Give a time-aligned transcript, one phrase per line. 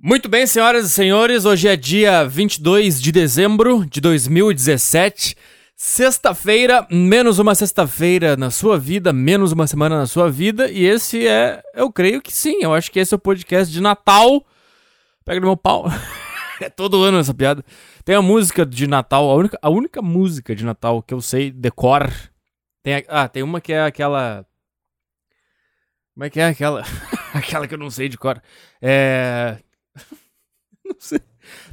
[0.00, 5.34] Muito bem, senhoras e senhores, hoje é dia 22 de dezembro de 2017.
[5.74, 11.26] Sexta-feira, menos uma sexta-feira na sua vida, menos uma semana na sua vida, e esse
[11.26, 14.46] é, eu creio que sim, eu acho que esse é o podcast de Natal.
[15.24, 15.86] Pega no meu pau.
[16.62, 17.64] é todo ano essa piada.
[18.04, 21.50] Tem a música de Natal, a única, a única música de Natal que eu sei
[21.50, 22.08] decor.
[22.84, 24.46] Tem a, ah, tem uma que é aquela.
[26.14, 26.84] Como é que é aquela?
[27.34, 28.40] aquela que eu não sei de cor.
[28.80, 29.58] É.
[30.92, 31.20] não sei.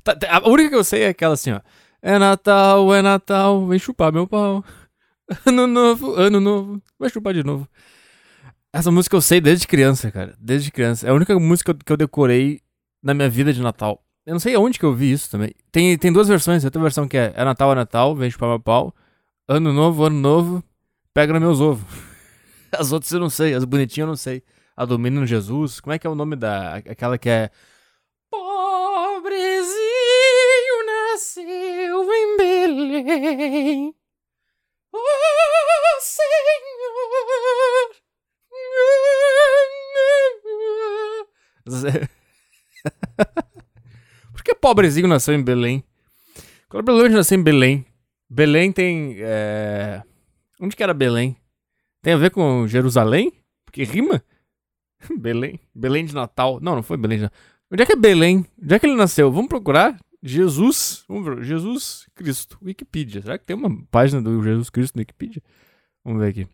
[0.04, 1.62] Tá, tá, a única que eu sei é aquela assim, ó.
[2.02, 4.64] É Natal, é Natal, vem chupar meu pau.
[5.44, 7.68] Ano novo, ano novo, vai chupar de novo.
[8.72, 10.36] Essa música eu sei desde criança, cara.
[10.40, 11.08] Desde criança.
[11.08, 12.62] É a única música que eu decorei
[13.02, 14.04] na minha vida de Natal.
[14.26, 15.52] Eu não sei aonde que eu vi isso também.
[15.72, 16.62] Tem, tem duas versões.
[16.62, 18.94] Tem outra versão que é É Natal, é Natal, vem chupar meu pau.
[19.48, 20.64] Ano novo, ano novo,
[21.14, 21.86] pega nos meus ovos.
[22.78, 24.44] As outras eu não sei, as bonitinhas eu não sei.
[24.76, 26.76] A do Menino Jesus, como é que é o nome da.
[26.76, 27.50] Aquela que é.
[29.26, 33.95] Pobrezinho nasceu em Belém.
[34.94, 35.00] Oh,
[36.00, 36.30] Senhor.
[44.32, 45.84] Por que pobrezinho nasceu em Belém?
[46.70, 47.84] Qual é o problema de nascer em Belém?
[48.30, 49.16] Belém tem.
[49.17, 50.04] É...
[50.62, 51.36] Onde que era Belém?
[52.04, 53.34] Tem a ver com Jerusalém?
[53.66, 54.23] Porque rima?
[55.17, 55.60] Belém.
[55.73, 56.60] Belém de Natal.
[56.62, 57.55] Não, não foi Belém de Natal.
[57.71, 58.45] Onde é que é Belém?
[58.61, 59.31] Onde é que ele nasceu?
[59.31, 59.97] Vamos procurar.
[60.21, 61.03] Jesus.
[61.08, 61.44] Vamos ver.
[61.44, 62.58] Jesus Cristo.
[62.63, 63.21] Wikipedia.
[63.21, 65.41] Será que tem uma página do Jesus Cristo no Wikipedia?
[66.03, 66.47] Vamos ver aqui.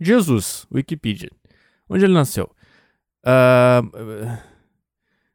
[0.00, 0.66] Jesus.
[0.72, 1.30] Wikipedia.
[1.88, 2.50] Onde ele nasceu?
[3.24, 4.38] Uh,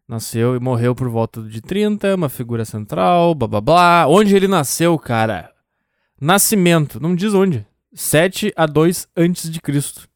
[0.07, 2.15] nasceu e morreu por volta de 30.
[2.15, 3.35] Uma figura central.
[3.35, 4.07] Blá blá blá.
[4.07, 5.53] Onde ele nasceu, cara?
[6.19, 6.99] Nascimento.
[6.99, 7.65] Não diz onde.
[7.93, 10.07] 7 a 2 antes de Cristo.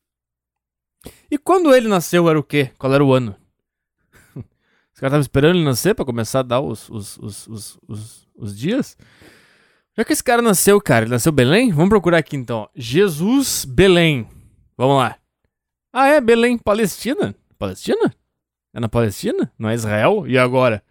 [1.30, 2.72] E quando ele nasceu era o quê?
[2.78, 3.36] Qual era o ano?
[5.02, 7.48] Caras estavam esperando ele nascer pra começar a dar os, os, os,
[7.88, 8.96] os, os, dias?
[9.98, 11.72] Já que esse cara nasceu, cara, ele nasceu Belém?
[11.72, 12.70] Vamos procurar aqui então.
[12.76, 14.28] Jesus Belém.
[14.78, 15.18] Vamos lá.
[15.92, 17.34] Ah, é Belém, Palestina?
[17.58, 18.14] Palestina?
[18.76, 19.52] É na Palestina?
[19.58, 20.26] Não é Israel?
[20.28, 20.84] E agora?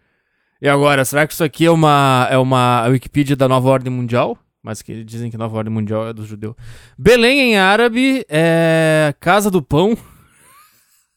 [0.61, 4.37] E agora, será que isso aqui é uma, é uma Wikipedia da nova ordem mundial?
[4.61, 6.53] Mas que dizem que nova ordem mundial é do judeu.
[6.97, 9.97] Belém em árabe é Casa do Pão.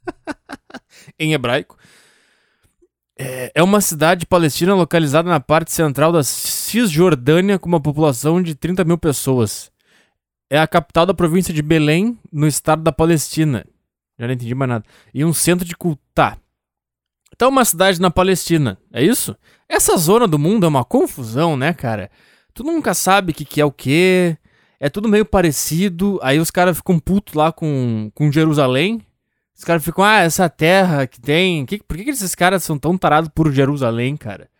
[1.19, 1.77] em hebraico.
[3.19, 8.55] É, é uma cidade palestina localizada na parte central da Cisjordânia com uma população de
[8.55, 9.71] 30 mil pessoas.
[10.51, 13.65] É a capital da província de Belém, no estado da Palestina.
[14.19, 14.85] Já não entendi mais nada.
[15.13, 16.03] E um centro de culto.
[16.15, 16.37] Tá.
[17.35, 19.37] Então, uma cidade na Palestina, é isso?
[19.69, 22.11] Essa zona do mundo é uma confusão, né, cara?
[22.53, 24.37] Tu nunca sabe o que, que é o que.
[24.79, 26.21] É tudo meio parecido.
[26.23, 29.01] Aí os caras ficam putos lá com, com Jerusalém.
[29.57, 31.65] Os caras ficam, ah, essa terra que tem.
[31.65, 34.51] Que, por que, que esses caras são tão tarados por Jerusalém, cara?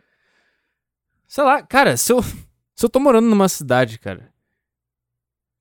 [1.27, 2.23] Sei lá, cara, se eu,
[2.75, 4.33] se eu tô morando numa cidade, cara.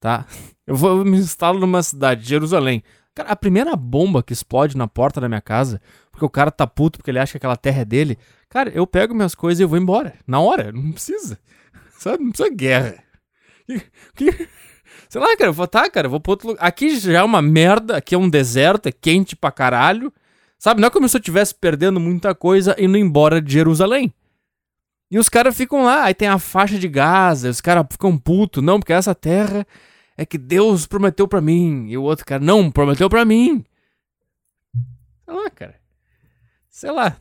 [0.00, 0.26] Tá?
[0.66, 2.82] Eu vou eu me instalo numa cidade, Jerusalém.
[3.14, 5.78] Cara, a primeira bomba que explode na porta da minha casa,
[6.10, 8.18] porque o cara tá puto porque ele acha que aquela terra é dele.
[8.48, 10.14] Cara, eu pego minhas coisas e eu vou embora.
[10.26, 11.38] Na hora, não precisa.
[12.00, 12.24] Sabe?
[12.24, 13.04] Não precisa guerra.
[13.66, 13.82] Que,
[14.14, 14.48] que,
[15.14, 16.66] sei lá, cara, eu vou, tá, cara, eu vou pro outro lugar.
[16.66, 20.12] Aqui já é uma merda, aqui é um deserto, é quente pra caralho.
[20.58, 20.80] Sabe?
[20.80, 24.12] Não é como se eu estivesse perdendo muita coisa indo embora de Jerusalém.
[25.08, 28.60] E os caras ficam lá, aí tem a faixa de Gaza, os caras ficam putos,
[28.60, 29.64] não, porque essa terra
[30.16, 31.86] é que Deus prometeu para mim.
[31.88, 33.64] E o outro cara, não, prometeu para mim.
[35.24, 35.74] Sei lá, cara.
[36.68, 37.16] Sei lá.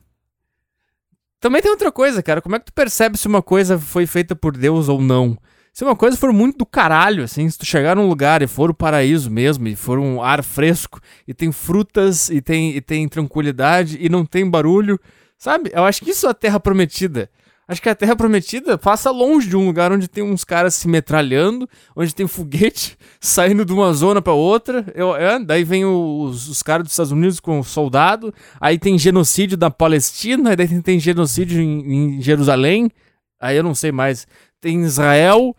[1.40, 2.42] Também tem outra coisa, cara.
[2.42, 5.38] Como é que tu percebe se uma coisa foi feita por Deus ou não?
[5.73, 8.69] Se uma coisa for muito do caralho, assim, se tu chegar num lugar e for
[8.69, 13.09] o paraíso mesmo, e for um ar fresco, e tem frutas, e tem, e tem
[13.09, 15.00] tranquilidade, e não tem barulho,
[15.35, 15.72] sabe?
[15.73, 17.28] Eu acho que isso é a terra prometida.
[17.66, 20.88] Acho que a Terra Prometida passa longe de um lugar onde tem uns caras se
[20.88, 24.85] metralhando, onde tem foguete saindo de uma zona para outra.
[24.94, 28.33] Eu, é, daí vem os, os, caras dos Estados Unidos com soldado.
[28.59, 32.92] Aí tem genocídio da Palestina, aí tem, tem genocídio em, em, Jerusalém.
[33.39, 34.27] Aí eu não sei mais.
[34.63, 35.54] Tem Israel,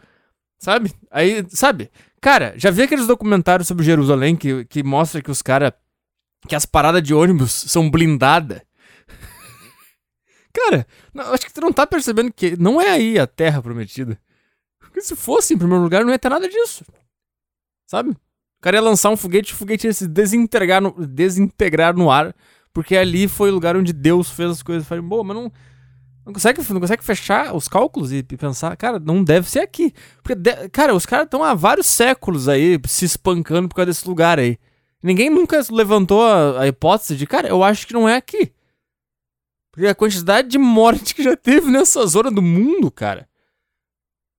[0.59, 0.91] sabe?
[1.11, 1.91] Aí, sabe?
[2.23, 5.75] Cara, já vi aqueles documentários sobre Jerusalém que, que mostra que os caras.
[6.49, 8.63] que as paradas de ônibus são blindadas.
[10.57, 14.19] Cara, não, acho que tu não tá percebendo que não é aí a terra prometida.
[14.81, 16.83] Porque se fosse em primeiro lugar, não ia ter nada disso.
[17.87, 18.13] Sabe?
[18.13, 22.35] O cara ia lançar um foguete, o foguete ia se desintegrar no, desintegrar no ar,
[22.73, 24.89] porque ali foi o lugar onde Deus fez as coisas.
[24.89, 25.53] Falei, boa, mas não,
[26.25, 29.93] não consegue, não consegue fechar os cálculos e, pensar, cara, não deve ser aqui.
[30.23, 34.09] Porque, de, cara, os caras estão há vários séculos aí se espancando por causa desse
[34.09, 34.59] lugar aí.
[35.03, 38.53] Ninguém nunca levantou a, a hipótese de, cara, eu acho que não é aqui.
[39.71, 43.29] Porque a quantidade de morte que já teve nessa zona do mundo, cara.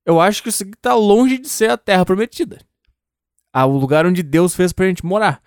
[0.04, 2.60] Eu acho que isso aqui tá longe de ser a terra prometida.
[3.54, 5.42] Ah, o lugar onde Deus fez pra gente morar.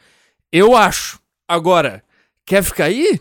[0.53, 1.21] Eu acho.
[1.49, 2.05] Agora,
[2.45, 3.21] quer ficar aí?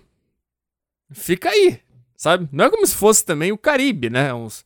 [1.12, 1.80] Fica aí,
[2.18, 2.50] sabe?
[2.52, 4.34] Não é como se fosse também o Caribe, né?
[4.34, 4.66] Uns...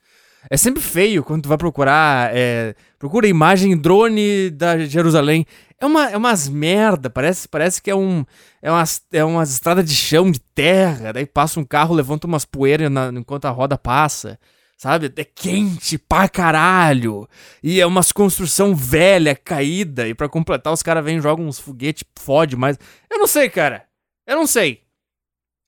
[0.49, 2.31] É sempre feio quando tu vai procurar.
[2.33, 2.73] É...
[2.97, 5.45] Procura imagem drone da Jerusalém.
[5.79, 8.25] É, uma, é umas merda, parece, parece que é um.
[8.61, 11.11] É umas, é umas estradas de chão, de terra.
[11.11, 14.39] Daí passa um carro, levanta umas poeiras na, enquanto a roda passa.
[14.77, 15.13] Sabe?
[15.15, 17.27] É quente pra caralho.
[17.61, 20.07] E é umas construção velha, caída.
[20.07, 22.79] E para completar, os caras vêm e jogam uns foguetes, fode mais.
[23.09, 23.85] Eu não sei, cara.
[24.25, 24.81] Eu não sei.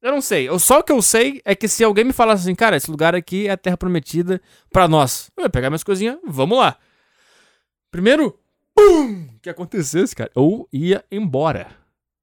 [0.04, 0.50] Eu não sei.
[0.50, 2.92] Eu, só o que eu sei é que se alguém me falasse assim, cara, esse
[2.92, 5.32] lugar aqui é a Terra Prometida pra nós.
[5.38, 6.76] Eu ia pegar minhas coisinhas, vamos lá.
[7.90, 8.38] Primeiro,
[8.76, 11.72] pum, que acontecesse, cara, eu ia embora.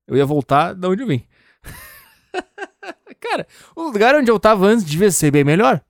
[0.06, 1.24] Eu ia voltar de onde eu vim.
[3.18, 5.80] cara, o lugar onde eu tava antes devia ser bem melhor.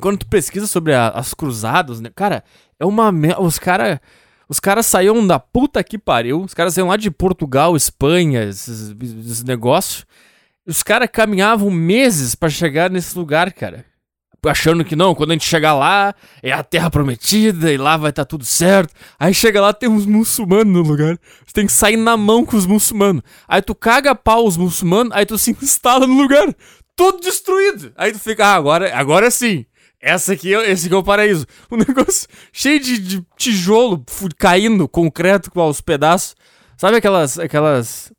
[0.00, 2.12] Quando tu pesquisa sobre a, as cruzadas, né?
[2.14, 2.44] Cara,
[2.78, 3.10] é uma.
[3.40, 3.98] Os caras
[4.48, 6.42] os caras saíam da puta que pariu.
[6.42, 10.06] Os caras saíam lá de Portugal, Espanha, esses, esses negócios.
[10.66, 13.84] Os caras caminhavam meses para chegar nesse lugar, cara.
[14.44, 18.10] Achando que não, quando a gente chegar lá, é a terra prometida e lá vai
[18.10, 18.94] estar tá tudo certo.
[19.18, 21.18] Aí chega lá, tem uns muçulmanos no lugar.
[21.44, 23.22] Você tem que sair na mão com os muçulmanos.
[23.48, 26.54] Aí tu caga pau os muçulmanos, aí tu se instala no lugar.
[26.94, 27.92] Tudo destruído.
[27.96, 29.66] Aí tu fica, ah, agora, agora sim.
[30.00, 31.46] Essa aqui, esse aqui é o paraíso.
[31.70, 34.04] Um negócio cheio de, de tijolo
[34.38, 36.34] caindo, concreto aos pedaços.
[36.76, 37.38] Sabe aquelas.
[37.38, 38.12] aquelas.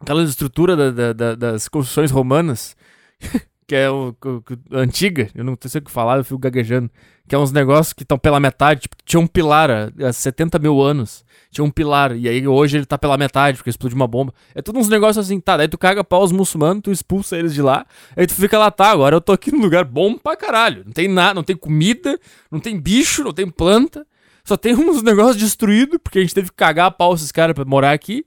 [0.00, 2.76] aquelas estruturas da, da, da, das construções romanas?
[3.66, 6.90] que é o, o, antiga, eu não sei o que falar, eu fico gaguejando.
[7.26, 10.58] Que é uns negócios que estão pela metade, tipo, tinha um pilar há, há 70
[10.58, 11.24] mil anos.
[11.50, 14.34] Tinha um pilar, e aí hoje ele tá pela metade, porque explodiu uma bomba.
[14.54, 17.54] É tudo uns negócios assim, tá, daí tu caga pau os muçulmanos, tu expulsa eles
[17.54, 20.36] de lá, aí tu fica lá, tá, agora eu tô aqui num lugar bom pra
[20.36, 20.82] caralho.
[20.84, 22.18] Não tem nada, não tem comida,
[22.50, 24.06] não tem bicho, não tem planta.
[24.44, 27.64] Só tem uns negócios destruídos, porque a gente teve que cagar pau esses caras pra
[27.64, 28.24] morar aqui.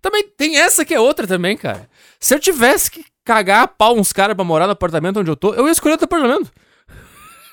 [0.00, 1.88] Também tem essa que é outra também, cara.
[2.18, 5.36] Se eu tivesse que cagar a pau uns caras pra morar no apartamento onde eu
[5.36, 6.52] tô, eu ia escolher outro apartamento.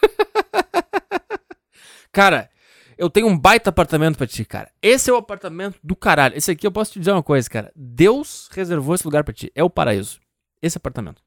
[2.12, 2.50] cara,
[2.97, 4.71] eu tenho um baita apartamento pra ti, cara.
[4.81, 6.35] Esse é o apartamento do caralho.
[6.35, 7.71] Esse aqui eu posso te dizer uma coisa, cara.
[7.75, 9.51] Deus reservou esse lugar pra ti.
[9.53, 10.19] É o paraíso.
[10.63, 11.21] Esse apartamento.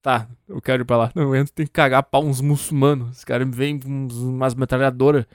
[0.00, 1.12] Tá, eu quero ir pra lá.
[1.12, 3.18] Não, eu entro, tem que cagar pau uns muçulmanos.
[3.18, 5.26] Os caras me vêm com umas metralhadoras.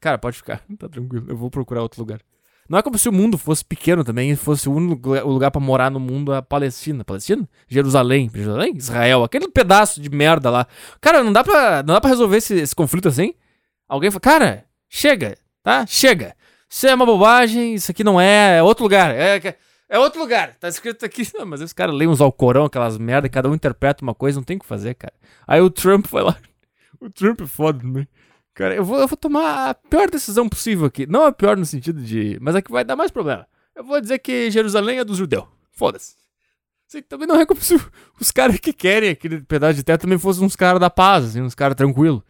[0.00, 0.62] Cara, pode ficar.
[0.78, 1.30] Tá tranquilo.
[1.30, 2.20] Eu vou procurar outro lugar.
[2.68, 5.60] Não é como se o mundo fosse pequeno também e fosse o único lugar para
[5.60, 7.04] morar no mundo a Palestina.
[7.04, 7.48] Palestina?
[7.68, 8.30] Jerusalém.
[8.34, 8.76] Jerusalém?
[8.76, 9.24] Israel.
[9.24, 10.66] Aquele pedaço de merda lá.
[11.00, 13.34] Cara, não dá pra, não dá pra resolver esse, esse conflito assim?
[13.88, 15.86] Alguém fala, cara, chega, tá?
[15.86, 16.34] Chega.
[16.68, 19.14] Isso é uma bobagem, isso aqui não é, é outro lugar.
[19.14, 19.40] É,
[19.88, 20.56] é outro lugar.
[20.58, 21.22] Tá escrito aqui.
[21.34, 24.44] Não, mas os caras leem uns Alcorão, aquelas merda, cada um interpreta uma coisa, não
[24.44, 25.14] tem o que fazer, cara.
[25.46, 26.36] Aí o Trump foi lá.
[26.98, 28.08] O Trump é foda também.
[28.56, 31.06] Cara, eu vou, eu vou tomar a pior decisão possível aqui.
[31.06, 32.38] Não a pior no sentido de.
[32.40, 33.46] Mas é que vai dar mais problema.
[33.74, 35.44] Eu vou dizer que Jerusalém é dos judeus.
[35.72, 36.14] Foda-se.
[36.88, 37.78] Você também não é como se
[38.18, 41.42] os caras que querem aquele pedaço de terra também fossem uns caras da paz, assim,
[41.42, 42.22] uns caras tranquilos.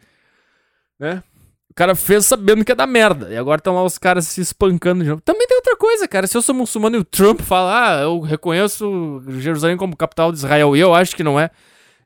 [0.99, 1.23] Né?
[1.71, 3.33] O cara fez sabendo que é da merda.
[3.33, 5.23] E agora estão lá os caras se espancando de novo.
[5.23, 6.27] Também tem outra coisa, cara.
[6.27, 10.39] Se eu sou muçulmano e o Trump fala, ah, eu reconheço Jerusalém como capital de
[10.39, 11.51] Israel e eu acho que não é.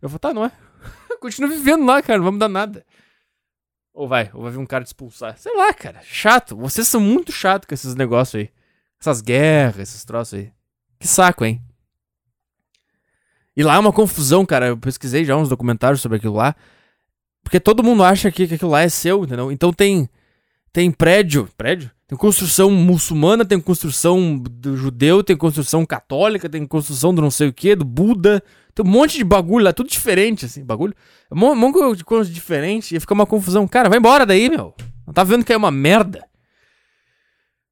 [0.03, 0.53] Eu vou, tá, não é.
[1.23, 2.19] Continua vivendo lá, cara.
[2.19, 2.85] Não vai mudar nada.
[4.01, 5.37] Ou vai, ou vai vir um cara te expulsar.
[5.37, 6.01] Sei lá, cara.
[6.03, 6.57] Chato.
[6.57, 8.49] Vocês são muito chato com esses negócios aí.
[8.99, 10.51] Essas guerras, esses troços aí.
[10.99, 11.61] Que saco, hein?
[13.55, 14.69] E lá é uma confusão, cara.
[14.69, 16.57] Eu pesquisei já uns documentários sobre aquilo lá.
[17.45, 19.53] Porque todo mundo acha que, que aquilo lá é seu, entendeu?
[19.53, 20.09] Então tem
[20.73, 21.91] tem prédio, prédio?
[22.09, 27.49] Tem construção muçulmana, tem construção do judeu, tem construção católica, tem construção do não sei
[27.49, 28.43] o que, do Buda.
[28.75, 30.95] Tem um monte de bagulho lá, tudo diferente, assim, bagulho.
[31.31, 33.67] Um monte de coisa diferente e fica uma confusão.
[33.67, 34.75] Cara, vai embora daí, meu.
[35.07, 36.27] Não tá vendo que é uma merda?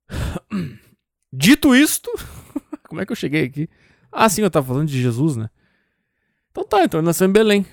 [1.33, 2.11] Dito isto,
[2.89, 3.69] como é que eu cheguei aqui?
[4.11, 5.51] Ah, sim, eu tava falando de Jesus, né?
[6.51, 7.67] Então tá, então ele nasceu em Belém.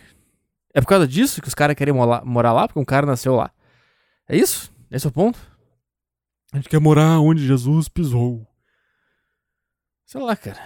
[0.74, 2.68] É por causa disso que os caras querem morar, morar lá?
[2.68, 3.50] Porque um cara nasceu lá.
[4.28, 4.72] É isso?
[4.92, 5.40] Esse é o ponto?
[6.52, 8.46] A gente quer morar onde Jesus pisou.
[10.06, 10.64] Sei lá, cara.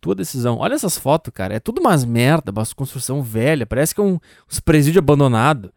[0.00, 0.58] Tua decisão.
[0.58, 1.54] Olha essas fotos, cara.
[1.54, 3.66] É tudo umas merda, uma construção velha.
[3.66, 4.18] Parece que é um,
[4.50, 5.70] uns presídios abandonados.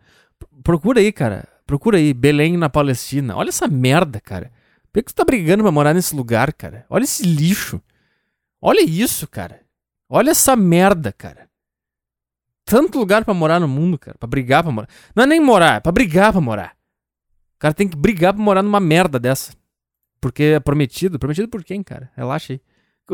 [0.64, 1.48] Procura aí, cara.
[1.66, 2.14] Procura aí.
[2.14, 3.36] Belém na Palestina.
[3.36, 4.52] Olha essa merda, cara.
[4.92, 6.86] Por que você tá brigando pra morar nesse lugar, cara?
[6.90, 7.82] Olha esse lixo.
[8.62, 9.60] Olha isso, cara.
[10.08, 11.50] Olha essa merda, cara.
[12.64, 14.18] Tanto lugar para morar no mundo, cara.
[14.18, 14.88] Pra brigar pra morar.
[15.16, 16.76] Não é nem morar, é pra brigar pra morar.
[17.56, 19.54] O cara tem que brigar pra morar numa merda dessa.
[20.22, 21.20] Porque é prometido.
[21.20, 22.10] Prometido por quem, cara?
[22.16, 22.62] Relaxa aí.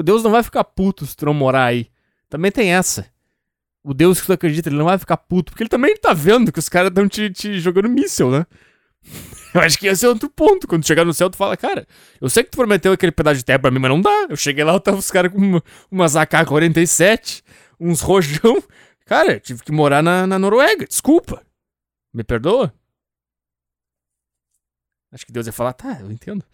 [0.04, 1.90] Deus não vai ficar puto se tu não morar aí.
[2.30, 3.08] Também tem essa.
[3.84, 6.52] O Deus que tu acredita, ele não vai ficar puto, porque ele também tá vendo
[6.52, 8.46] que os caras estão te, te jogando míssil, né?
[9.54, 10.68] Eu acho que esse é outro ponto.
[10.68, 11.88] Quando chegar no céu, tu fala, cara,
[12.22, 14.28] eu sei que tu prometeu aquele pedaço de terra pra mim, mas não dá.
[14.30, 17.42] Eu cheguei lá, tava os caras com uma, umas AK-47,
[17.80, 18.62] uns rojão.
[19.06, 21.42] Cara, tive que morar na, na Noruega, desculpa.
[22.14, 22.72] Me perdoa?
[25.12, 26.46] Acho que Deus ia falar, tá, eu entendo.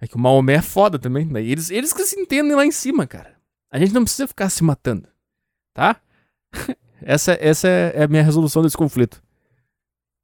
[0.00, 1.26] É que o Maomé é foda também.
[1.26, 3.34] Daí eles, eles que se entendem lá em cima, cara.
[3.70, 5.08] A gente não precisa ficar se matando,
[5.74, 6.00] tá?
[7.02, 9.22] essa essa é a minha resolução desse conflito.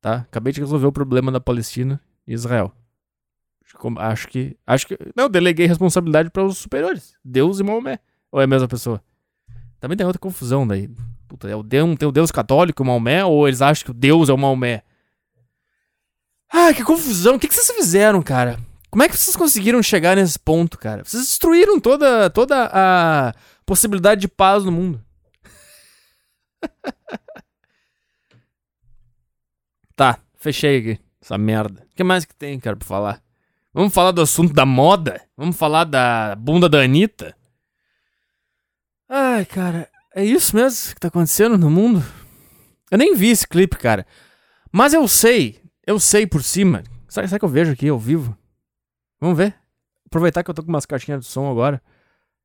[0.01, 0.17] Tá?
[0.17, 2.73] Acabei de resolver o problema da Palestina e Israel.
[3.99, 4.57] Acho que.
[4.67, 4.99] Acho que.
[5.17, 7.15] Não, deleguei responsabilidade para os superiores.
[7.25, 7.99] Deus e Maomé.
[8.31, 9.03] Ou é a mesma pessoa?
[9.81, 10.91] Também tem outra confusão daí.
[11.27, 13.95] Puta, é o Deus, tem o Deus católico, o Maomé, ou eles acham que o
[13.95, 14.83] Deus é o Maomé?
[16.51, 17.37] Ah, que confusão.
[17.37, 18.61] O que, que vocês fizeram, cara?
[18.93, 21.03] Como é que vocês conseguiram chegar nesse ponto, cara?
[21.03, 23.33] Vocês destruíram toda, toda a
[23.65, 25.03] possibilidade de paz no mundo.
[29.97, 31.01] tá, fechei aqui.
[31.23, 31.87] Essa merda.
[31.91, 33.23] O que mais que tem, cara, pra falar?
[33.73, 35.23] Vamos falar do assunto da moda?
[35.39, 37.35] Vamos falar da bunda da Anitta?
[39.09, 42.05] Ai, cara, é isso mesmo que tá acontecendo no mundo?
[42.91, 44.07] Eu nem vi esse clipe, cara.
[44.71, 46.83] Mas eu sei, eu sei por cima.
[47.09, 48.37] Será, será que eu vejo aqui ao vivo?
[49.23, 49.55] Vamos ver.
[50.05, 51.81] Aproveitar que eu tô com umas caixinhas de som agora.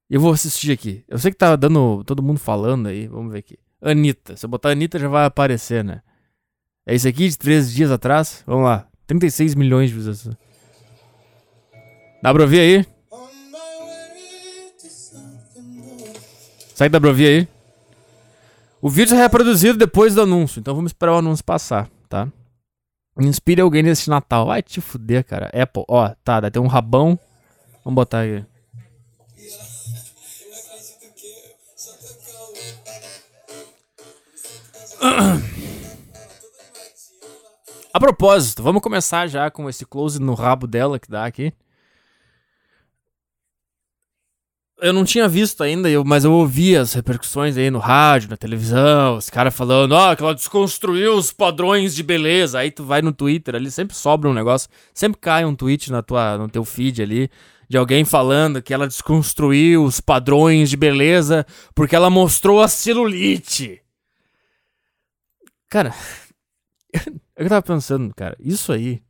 [0.08, 1.04] Eu vou assistir aqui.
[1.08, 3.08] Eu sei que tá dando todo mundo falando aí.
[3.08, 3.58] Vamos ver aqui.
[3.82, 4.38] Anitta.
[4.38, 6.04] Se eu botar Anitta já vai aparecer, né?
[6.86, 8.44] É esse aqui de três dias atrás?
[8.46, 8.88] Vamos lá.
[9.08, 10.38] 36 milhões de visualizações.
[12.22, 12.86] Dá pra ouvir aí?
[16.76, 17.48] Sai dá pra ouvir aí?
[18.80, 22.32] O vídeo é reproduzido depois do anúncio, então vamos esperar o anúncio passar, tá?
[23.20, 24.46] Inspire alguém nesse Natal.
[24.46, 25.48] Vai te fuder, cara.
[25.48, 27.20] Apple, ó, tá, dá tem um rabão.
[27.84, 28.46] Vamos botar aí.
[37.94, 41.52] A propósito, vamos começar já com esse close no rabo dela que dá aqui.
[44.80, 48.38] Eu não tinha visto ainda, eu, mas eu ouvi as repercussões aí no rádio, na
[48.38, 52.60] televisão, os caras falando, ó, oh, que ela desconstruiu os padrões de beleza.
[52.60, 56.04] Aí tu vai no Twitter ali, sempre sobra um negócio, sempre cai um tweet na
[56.04, 57.30] tua, no teu feed ali,
[57.68, 63.82] de alguém falando que ela desconstruiu os padrões de beleza porque ela mostrou a celulite.
[65.70, 65.94] Cara,
[67.36, 69.02] eu tava pensando, cara, isso aí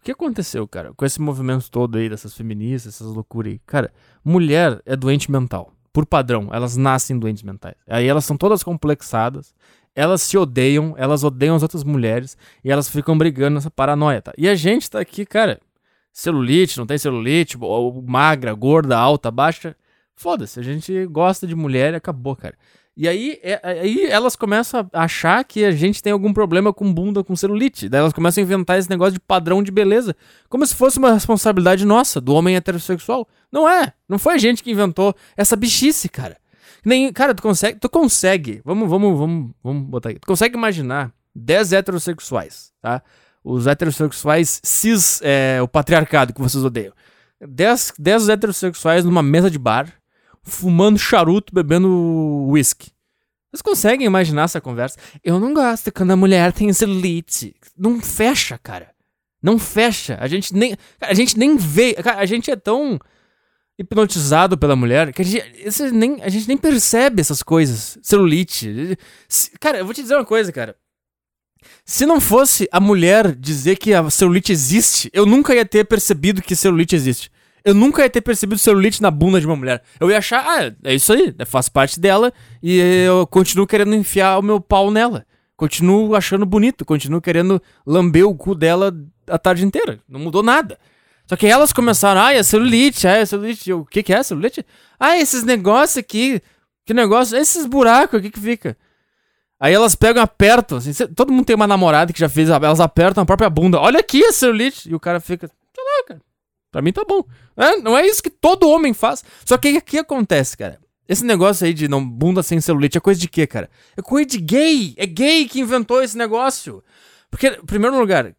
[0.00, 3.60] o que aconteceu, cara, com esse movimento todo aí dessas feministas, essas loucuras aí?
[3.66, 3.92] Cara,
[4.24, 5.74] mulher é doente mental.
[5.92, 7.74] Por padrão, elas nascem doentes mentais.
[7.86, 9.54] Aí elas são todas complexadas,
[9.94, 14.32] elas se odeiam, elas odeiam as outras mulheres e elas ficam brigando nessa paranoia, tá?
[14.38, 15.60] E a gente tá aqui, cara,
[16.10, 17.58] celulite, não tem celulite,
[18.06, 19.76] magra, gorda, alta, baixa.
[20.14, 22.54] Foda-se, a gente gosta de mulher e acabou, cara.
[23.00, 26.92] E aí, é, aí elas começam a achar que a gente tem algum problema com
[26.92, 27.88] bunda, com celulite.
[27.88, 30.14] Daí elas começam a inventar esse negócio de padrão de beleza.
[30.50, 33.26] Como se fosse uma responsabilidade nossa, do homem heterossexual.
[33.50, 33.94] Não é.
[34.06, 36.36] Não foi a gente que inventou essa bichice, cara.
[36.84, 37.80] Nem, cara, tu consegue.
[37.80, 38.60] Tu consegue.
[38.66, 40.18] Vamos, vamos, vamos, vamos botar aqui.
[40.18, 43.02] Tu consegue imaginar 10 heterossexuais, tá?
[43.42, 46.92] Os heterossexuais cis, é, o patriarcado que vocês odeiam.
[47.40, 49.90] 10, 10 heterossexuais numa mesa de bar
[50.42, 52.90] fumando charuto, bebendo whisky.
[53.50, 54.96] Vocês conseguem imaginar essa conversa?
[55.24, 57.54] Eu não gosto quando a mulher tem celulite.
[57.76, 58.92] Não fecha, cara.
[59.42, 60.16] Não fecha.
[60.20, 61.96] A gente nem, a gente nem vê.
[62.16, 62.98] A gente é tão
[63.76, 65.42] hipnotizado pela mulher que a gente,
[65.92, 67.98] nem, a gente nem percebe essas coisas.
[68.02, 68.96] Celulite.
[69.58, 70.76] Cara, eu vou te dizer uma coisa, cara.
[71.84, 76.40] Se não fosse a mulher dizer que a celulite existe, eu nunca ia ter percebido
[76.40, 77.30] que celulite existe.
[77.64, 79.82] Eu nunca ia ter percebido celulite na bunda de uma mulher.
[79.98, 84.38] Eu ia achar, ah, é isso aí, faz parte dela e eu continuo querendo enfiar
[84.38, 85.26] o meu pau nela.
[85.56, 88.94] Continuo achando bonito, continuo querendo lamber o cu dela
[89.28, 90.00] a tarde inteira.
[90.08, 90.78] Não mudou nada.
[91.26, 93.72] Só que elas começaram, ah, é celulite, ah, é celulite.
[93.72, 94.64] O que que é celulite?
[94.98, 96.42] Ah, esses negócios aqui.
[96.84, 97.36] Que negócio?
[97.36, 98.76] Esses buracos aqui que fica.
[99.60, 100.78] Aí elas pegam, apertam.
[100.78, 103.78] Assim, todo mundo tem uma namorada que já fez, elas apertam a própria bunda.
[103.78, 104.90] Olha aqui a celulite.
[104.90, 106.20] E o cara fica, sei lá, cara.
[106.70, 107.24] Pra mim tá bom.
[107.56, 109.24] É, não é isso que todo homem faz.
[109.44, 110.78] Só que o que acontece, cara?
[111.08, 113.68] Esse negócio aí de não bunda sem celulite é coisa de quê, cara?
[113.96, 114.94] É coisa de gay.
[114.96, 116.84] É gay que inventou esse negócio.
[117.28, 118.32] Porque, em primeiro lugar,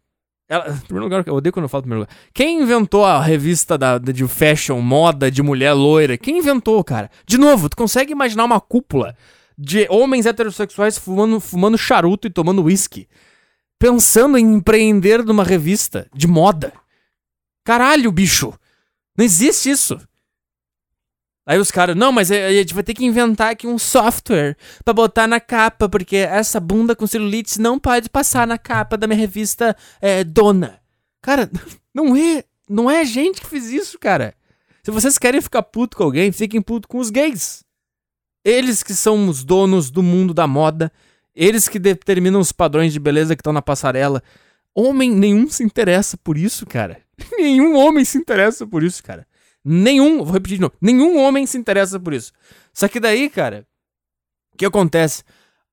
[0.48, 2.16] ela, em primeiro lugar, eu odeio quando eu falo em primeiro lugar.
[2.32, 6.16] Quem inventou a revista da, de fashion, moda de mulher loira?
[6.16, 7.10] Quem inventou, cara?
[7.26, 9.16] De novo, tu consegue imaginar uma cúpula
[9.56, 13.08] de homens heterossexuais fumando, fumando charuto e tomando uísque,
[13.78, 16.72] pensando em empreender numa revista de moda?
[17.64, 18.52] Caralho, bicho!
[19.16, 20.00] Não existe isso!
[21.44, 24.94] Aí os caras, não, mas a gente vai ter que inventar aqui um software pra
[24.94, 29.18] botar na capa, porque essa bunda com celulite não pode passar na capa da minha
[29.18, 30.80] revista é, Dona.
[31.20, 31.50] Cara,
[31.92, 34.34] não é, não é a gente que fez isso, cara.
[34.84, 37.64] Se vocês querem ficar puto com alguém, fiquem puto com os gays.
[38.44, 40.92] Eles que são os donos do mundo da moda,
[41.34, 44.22] eles que determinam os padrões de beleza que estão na passarela.
[44.74, 47.00] Homem nenhum se interessa por isso, cara.
[47.36, 49.26] nenhum homem se interessa por isso, cara.
[49.64, 52.32] Nenhum, vou repetir de novo, nenhum homem se interessa por isso.
[52.72, 53.66] Só que daí, cara,
[54.52, 55.22] o que acontece?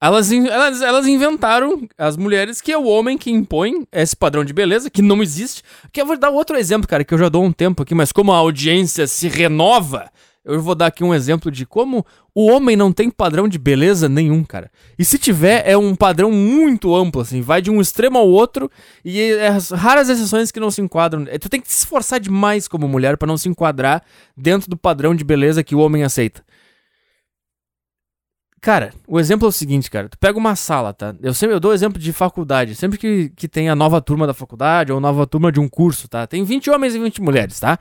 [0.01, 4.53] Elas, elas, elas inventaram, as mulheres, que é o homem que impõe esse padrão de
[4.53, 5.62] beleza, que não existe.
[5.91, 8.12] Que eu vou dar outro exemplo, cara, que eu já dou um tempo aqui, mas
[8.12, 10.10] como a audiência se renova,
[10.53, 14.10] eu vou dar aqui um exemplo de como o homem não tem padrão de beleza
[14.10, 14.72] nenhum, cara.
[14.98, 18.70] E se tiver, é um padrão muito amplo, assim, vai de um extremo ao outro
[19.03, 21.25] e é raras exceções que não se enquadram.
[21.27, 24.03] É, tu tem que se esforçar demais como mulher para não se enquadrar
[24.36, 26.44] dentro do padrão de beleza que o homem aceita.
[28.62, 30.10] Cara, o exemplo é o seguinte, cara.
[30.10, 31.15] Tu pega uma sala, tá?
[31.22, 32.75] Eu sempre eu dou exemplo de faculdade.
[32.75, 36.10] Sempre que, que tem a nova turma da faculdade ou nova turma de um curso,
[36.10, 36.27] tá?
[36.27, 37.79] Tem 20 homens e 20 mulheres, tá?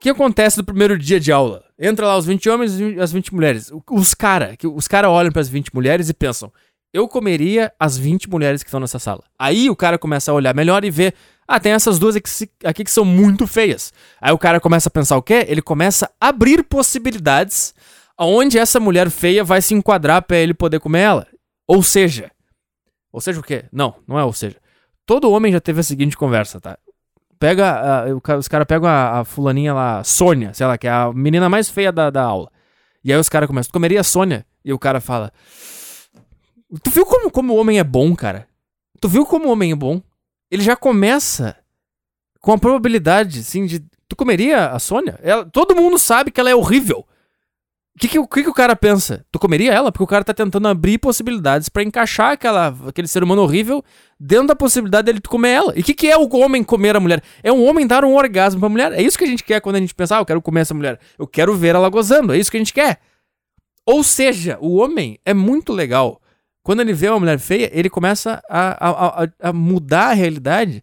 [0.00, 1.62] Que acontece no primeiro dia de aula?
[1.78, 3.70] Entra lá os 20 homens e as 20 mulheres.
[3.90, 6.50] Os caras, os cara olham para as 20 mulheres e pensam:
[6.90, 9.22] "Eu comeria as 20 mulheres que estão nessa sala".
[9.38, 11.14] Aí o cara começa a olhar melhor e ver:
[11.46, 13.92] "Ah, tem essas duas aqui, aqui que são muito feias".
[14.18, 15.44] Aí o cara começa a pensar o quê?
[15.46, 17.74] Ele começa a abrir possibilidades
[18.16, 21.26] aonde essa mulher feia vai se enquadrar para ele poder comer ela.
[21.68, 22.30] Ou seja,
[23.12, 23.66] ou seja o quê?
[23.70, 24.56] Não, não é ou seja.
[25.04, 26.78] Todo homem já teve a seguinte conversa, tá?
[27.40, 28.06] Pega.
[28.06, 31.48] Uh, os caras pegam a, a, fulaninha lá, Sônia, sei lá, que é a menina
[31.48, 32.52] mais feia da, da aula.
[33.02, 34.46] E aí os caras começam, tu comeria a Sônia?
[34.64, 35.32] E o cara fala.
[36.84, 38.46] Tu viu como, como o homem é bom, cara?
[39.00, 40.00] Tu viu como o homem é bom?
[40.50, 41.56] Ele já começa
[42.40, 43.80] com a probabilidade, assim, de.
[44.06, 45.18] Tu comeria a Sônia?
[45.22, 47.06] Ela, todo mundo sabe que ela é horrível.
[48.00, 49.26] O que, que, que, que, o cara pensa?
[49.30, 49.92] Tu comeria ela?
[49.92, 53.84] Porque o cara tá tentando abrir possibilidades para encaixar aquela, aquele ser humano horrível
[54.18, 55.74] dentro da possibilidade dele comer ela.
[55.76, 57.22] E o que, que é o homem comer a mulher?
[57.42, 58.94] É um homem dar um orgasmo pra mulher.
[58.94, 60.72] É isso que a gente quer quando a gente pensa, ah, eu quero comer essa
[60.72, 60.98] mulher.
[61.18, 62.32] Eu quero ver ela gozando.
[62.32, 63.00] É isso que a gente quer.
[63.84, 66.22] Ou seja, o homem é muito legal.
[66.62, 70.82] Quando ele vê uma mulher feia, ele começa a, a, a, a mudar a realidade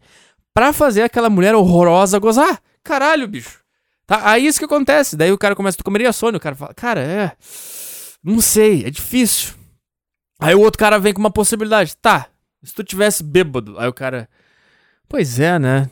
[0.53, 2.61] para fazer aquela mulher horrorosa gozar.
[2.83, 3.65] Caralho, bicho.
[4.07, 4.31] Tá?
[4.31, 5.17] Aí isso que acontece.
[5.17, 6.37] Daí o cara começa, tu comeria Sônia?
[6.37, 7.33] O cara fala, cara, é.
[8.23, 9.53] Não sei, é difícil.
[10.39, 11.95] Aí o outro cara vem com uma possibilidade.
[11.97, 12.27] Tá,
[12.63, 13.77] se tu tivesse bêbado.
[13.77, 14.29] Aí o cara.
[15.09, 15.89] Pois é, né?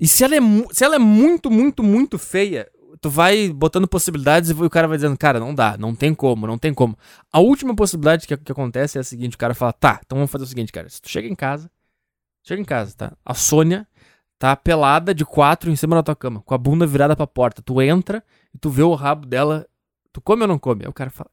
[0.00, 0.40] E se ela é,
[0.72, 2.68] se ela é muito, muito, muito feia,
[3.00, 6.46] tu vai botando possibilidades e o cara vai dizendo, cara, não dá, não tem como,
[6.46, 6.96] não tem como.
[7.30, 10.30] A última possibilidade que, que acontece é a seguinte: o cara fala, tá, então vamos
[10.30, 10.88] fazer o seguinte, cara.
[10.88, 11.70] Se tu chega em casa,
[12.42, 13.12] chega em casa, tá?
[13.24, 13.86] A Sônia
[14.38, 17.62] tá pelada de quatro em cima da tua cama, com a bunda virada pra porta.
[17.62, 18.22] Tu entra
[18.54, 19.66] e tu vê o rabo dela.
[20.12, 20.84] Tu come ou não come?
[20.84, 21.30] Aí o cara fala.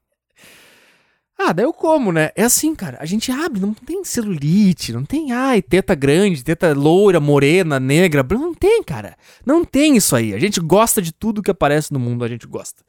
[1.43, 2.29] Ah, daí eu como, né?
[2.35, 2.97] É assim, cara.
[2.99, 8.23] A gente abre, não tem celulite, não tem, ai, teta grande, teta loira, morena, negra.
[8.29, 9.17] Não tem, cara.
[9.43, 10.35] Não tem isso aí.
[10.35, 12.83] A gente gosta de tudo que aparece no mundo, a gente gosta.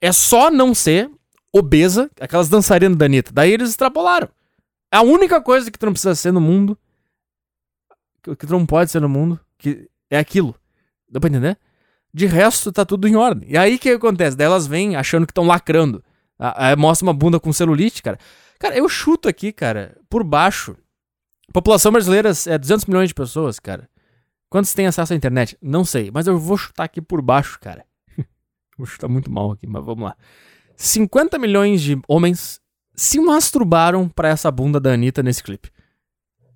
[0.00, 1.10] É só não ser
[1.52, 3.30] obesa, aquelas dançarinas da Anitta.
[3.32, 4.28] Daí eles extrapolaram.
[4.90, 6.78] A única coisa que tu não precisa ser no mundo,
[8.22, 10.54] que tu não pode ser no mundo, que é aquilo.
[11.10, 11.58] Dá pra entender?
[12.12, 13.50] De resto, tá tudo em ordem.
[13.50, 14.36] E aí o que acontece?
[14.36, 16.02] Daí elas vêm achando que estão lacrando.
[16.38, 18.18] Aí mostra uma bunda com celulite, cara.
[18.58, 20.76] Cara, eu chuto aqui, cara, por baixo.
[21.48, 23.88] A população brasileira é 200 milhões de pessoas, cara.
[24.50, 25.56] Quantos têm acesso à internet?
[25.60, 27.84] Não sei, mas eu vou chutar aqui por baixo, cara.
[28.76, 30.16] vou chutar muito mal aqui, mas vamos lá.
[30.76, 32.60] 50 milhões de homens
[32.94, 35.70] se masturbaram para essa bunda da Anitta nesse clipe.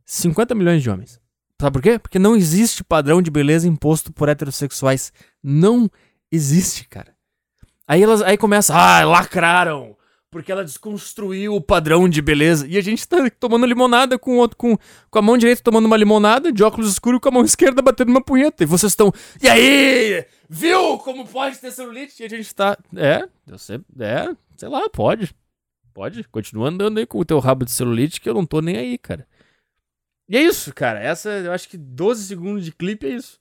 [0.05, 1.21] 50 milhões de homens.
[1.63, 1.97] Sabe por quê?
[1.97, 5.13] Porque não existe padrão de beleza imposto por heterossexuais.
[5.41, 5.89] Não
[6.29, 7.15] existe, cara.
[7.87, 9.97] Aí elas aí começa, ah, lacraram,
[10.29, 12.67] porque ela desconstruiu o padrão de beleza.
[12.67, 14.77] E a gente tá tomando limonada com outro com,
[15.09, 18.09] com a mão direita tomando uma limonada, de óculos escuros com a mão esquerda batendo
[18.09, 18.65] uma punheta.
[18.65, 20.27] E vocês estão, e aí?
[20.51, 22.25] Viu como pode ter celulite?
[22.25, 25.33] E a gente tá, é, sei, é, sei lá, pode.
[25.95, 28.77] Pode, continua andando aí com o teu rabo de celulite que eu não tô nem
[28.77, 29.29] aí, cara.
[30.29, 31.01] E é isso, cara.
[31.01, 33.39] Essa, eu acho que 12 segundos de clipe é isso.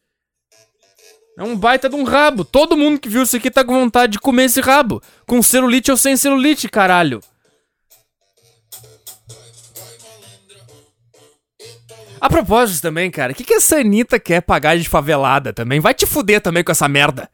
[1.38, 2.44] É um baita de um rabo.
[2.44, 5.02] Todo mundo que viu isso aqui tá com vontade de comer esse rabo.
[5.26, 7.22] Com celulite ou sem celulite, caralho.
[12.20, 15.80] A propósito também, cara, o que, que essa Anitta quer pagar de favelada também?
[15.80, 17.28] Vai te fuder também com essa merda.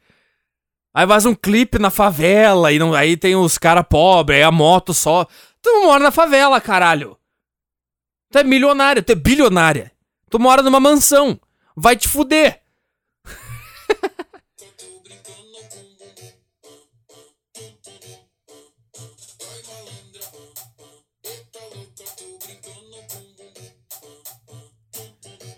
[0.93, 4.51] Aí faz um clipe na favela e não, aí tem os cara pobres, aí a
[4.51, 5.27] moto só.
[5.61, 7.17] Tu mora na favela, caralho.
[8.29, 9.91] Tu é milionária, tu é bilionária.
[10.29, 11.39] Tu mora numa mansão.
[11.75, 12.61] Vai te fuder.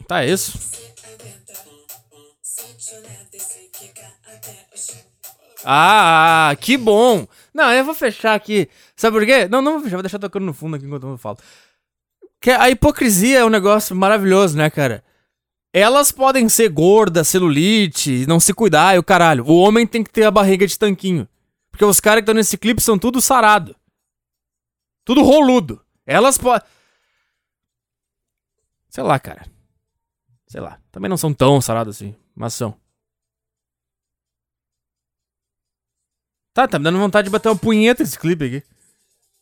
[0.08, 0.73] Tá é isso?
[5.66, 7.28] Ah, que bom!
[7.54, 8.70] Não, eu vou fechar aqui.
[8.96, 9.48] Sabe por quê?
[9.48, 11.38] Não, não vou fechar, vou deixar tocando no fundo aqui enquanto eu falo.
[12.42, 15.04] Que a hipocrisia é um negócio maravilhoso, né, cara?
[15.72, 19.46] Elas podem ser gordas, celulite, não se cuidar e o caralho.
[19.46, 21.28] O homem tem que ter a barriga de tanquinho.
[21.72, 23.76] Porque os caras que estão nesse clipe são tudo sarado.
[25.04, 25.82] Tudo roludo.
[26.06, 26.68] Elas podem.
[28.90, 29.46] Sei lá, cara.
[30.48, 30.80] Sei lá.
[30.92, 32.76] Também não são tão sarados assim, mas são.
[36.54, 38.64] Tá, tá me dando vontade de bater uma punheta esse clipe aqui.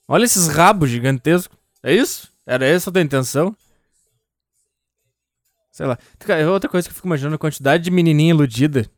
[0.08, 1.58] Olha esses rabos gigantescos.
[1.84, 2.32] É isso?
[2.45, 3.56] Era essa a tua intenção?
[5.71, 5.97] Sei lá.
[6.52, 8.89] Outra coisa que eu fico imaginando a quantidade de menininha iludida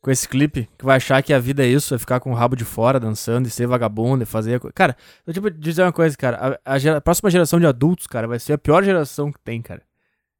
[0.00, 2.34] com esse clipe, que vai achar que a vida é isso, é ficar com o
[2.34, 4.60] rabo de fora dançando e ser vagabundo e fazer.
[4.74, 4.96] Cara,
[5.26, 6.58] eu tipo dizer uma coisa, cara.
[6.64, 9.38] A, a, gera, a, próxima geração de adultos, cara, vai ser a pior geração que
[9.40, 9.82] tem, cara.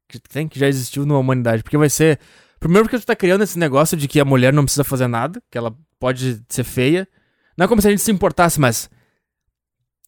[0.07, 1.63] Que tem, que já existiu na humanidade.
[1.63, 2.19] Porque vai ser.
[2.59, 5.41] Primeiro porque tu tá criando esse negócio de que a mulher não precisa fazer nada,
[5.49, 7.07] que ela pode ser feia.
[7.55, 8.89] Não é como se a gente se importasse, mas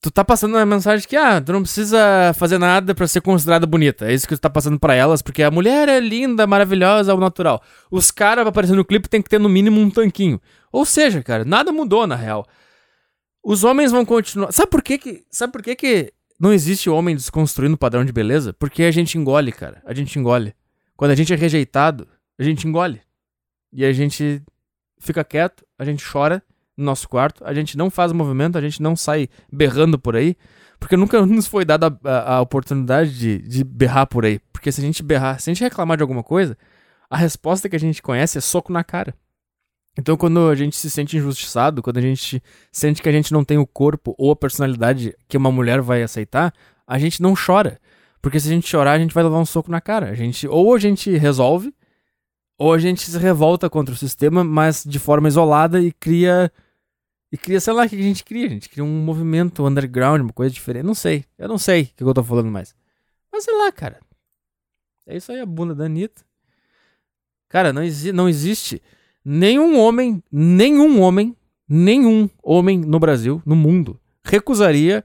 [0.01, 3.67] tu tá passando uma mensagem que, ah, tu não precisa fazer nada para ser considerada
[3.67, 4.09] bonita.
[4.09, 7.19] É isso que tu tá passando para elas, porque a mulher é linda, maravilhosa, ao
[7.19, 7.61] natural.
[7.91, 10.41] Os caras pra aparecer no clipe tem que ter no mínimo um tanquinho.
[10.71, 12.43] Ou seja, cara, nada mudou na real.
[13.43, 14.51] Os homens vão continuar.
[14.51, 18.11] Sabe por que que, sabe por que que não existe homem desconstruindo o padrão de
[18.11, 18.51] beleza?
[18.51, 19.79] Porque a gente engole, cara.
[19.85, 20.55] A gente engole.
[20.97, 22.07] Quando a gente é rejeitado,
[22.39, 22.99] a gente engole.
[23.71, 24.41] E a gente
[25.03, 26.41] fica quieto, a gente chora
[26.75, 30.35] no nosso quarto, a gente não faz movimento, a gente não sai berrando por aí,
[30.79, 34.39] porque nunca nos foi dada a, a, oportunidade de, de berrar por aí.
[34.51, 36.57] Porque se a gente berrar, se a gente reclamar de alguma coisa,
[37.09, 39.13] a resposta que a gente conhece é soco na cara.
[39.97, 43.43] Então, quando a gente se sente injustiçado, quando a gente sente que a gente não
[43.43, 46.51] tem o corpo ou a personalidade que uma mulher vai aceitar,
[46.87, 47.79] a gente não chora.
[48.19, 50.09] Porque se a gente chorar, a gente vai levar um soco na cara.
[50.09, 51.73] A gente, ou a gente resolve,
[52.57, 56.51] ou a gente se revolta contra o sistema, mas de forma isolada e cria
[57.33, 58.45] e cria, sei lá, o que a gente cria?
[58.45, 60.85] A gente cria um movimento underground, uma coisa diferente.
[60.85, 61.25] Não sei.
[61.35, 62.75] Eu não sei o que eu tô falando mais.
[63.31, 63.99] Mas sei lá, cara.
[65.07, 66.21] É isso aí, a bunda da Anitta.
[67.49, 68.81] Cara, não, exi não existe
[69.25, 71.35] nenhum homem, nenhum homem,
[71.67, 75.03] nenhum homem no Brasil, no mundo, recusaria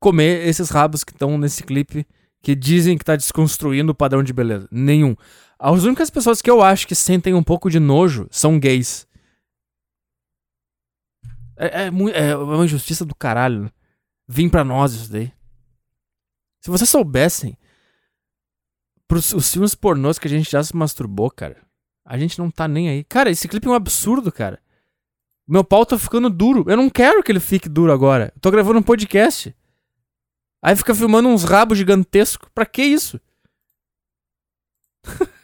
[0.00, 2.06] comer esses rabos que estão nesse clipe
[2.42, 4.66] que dizem que tá desconstruindo o padrão de beleza.
[4.70, 5.14] Nenhum.
[5.58, 9.06] As únicas pessoas que eu acho que sentem um pouco de nojo são gays.
[11.56, 13.64] É, é, é uma injustiça do caralho.
[13.64, 13.70] Né?
[14.28, 15.32] Vim pra nós isso daí.
[16.60, 17.56] Se vocês soubessem
[19.08, 21.56] pros, os filmes pornôs que a gente já se masturbou, cara,
[22.04, 23.02] a gente não tá nem aí.
[23.02, 24.62] Cara, esse clipe é um absurdo, cara.
[25.46, 26.64] Meu pau tá ficando duro.
[26.68, 28.30] Eu não quero que ele fique duro agora.
[28.34, 29.56] Eu tô gravando um podcast.
[30.62, 32.48] Aí fica filmando uns rabos gigantescos.
[32.54, 33.18] Pra que isso?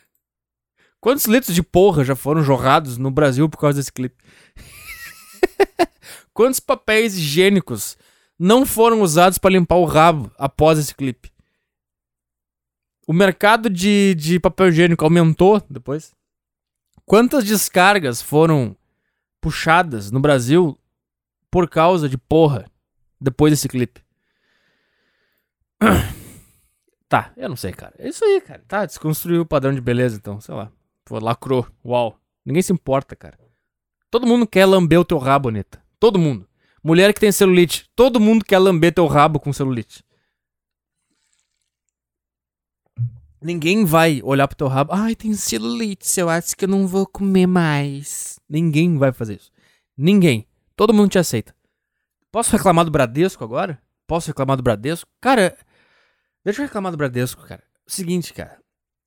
[1.04, 4.16] Quantos litros de porra já foram jorrados no Brasil por causa desse clipe?
[6.32, 7.98] Quantos papéis higiênicos
[8.38, 11.30] não foram usados para limpar o rabo após esse clipe?
[13.06, 16.10] O mercado de, de papel higiênico aumentou depois?
[17.04, 18.74] Quantas descargas foram
[19.42, 20.80] puxadas no Brasil
[21.50, 22.64] por causa de porra
[23.20, 24.00] depois desse clipe?
[27.06, 27.94] Tá, eu não sei, cara.
[27.98, 28.64] É isso aí, cara.
[28.66, 30.72] Tá, desconstruiu o padrão de beleza, então, sei lá.
[31.04, 31.66] Pô, lacrou.
[31.84, 32.18] Uau.
[32.44, 33.38] Ninguém se importa, cara.
[34.10, 35.82] Todo mundo quer lamber o teu rabo, Anitta.
[35.98, 36.48] Todo mundo.
[36.82, 37.90] Mulher que tem celulite.
[37.96, 40.04] Todo mundo quer lamber teu rabo com celulite.
[43.42, 44.92] Ninguém vai olhar pro teu rabo.
[44.92, 46.18] Ai, tem celulite.
[46.18, 48.38] Eu acho que eu não vou comer mais.
[48.48, 49.50] Ninguém vai fazer isso.
[49.96, 50.46] Ninguém.
[50.76, 51.54] Todo mundo te aceita.
[52.32, 53.80] Posso reclamar do Bradesco agora?
[54.06, 55.08] Posso reclamar do Bradesco?
[55.20, 55.56] Cara,
[56.44, 57.62] deixa eu reclamar do Bradesco, cara.
[57.86, 58.63] Seguinte, cara.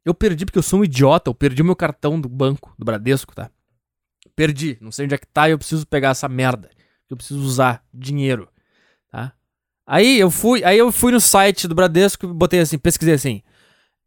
[0.07, 1.29] Eu perdi porque eu sou um idiota.
[1.29, 3.49] Eu perdi o meu cartão do banco, do Bradesco, tá?
[4.35, 4.77] Perdi.
[4.79, 6.69] Não sei onde é que tá e eu preciso pegar essa merda.
[7.09, 8.47] Eu preciso usar dinheiro,
[9.11, 9.33] tá?
[9.85, 13.41] Aí eu fui, aí eu fui no site do Bradesco e botei assim, pesquisei assim.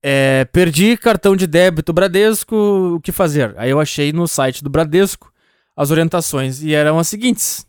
[0.02, 2.56] É, perdi cartão de débito Bradesco,
[2.96, 3.54] o que fazer?
[3.58, 5.30] Aí eu achei no site do Bradesco
[5.76, 7.66] as orientações e eram as seguintes.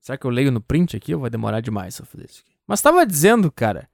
[0.00, 2.54] Será que eu leio no print aqui ou vai demorar demais pra fazer isso aqui?
[2.66, 3.88] Mas tava dizendo, cara,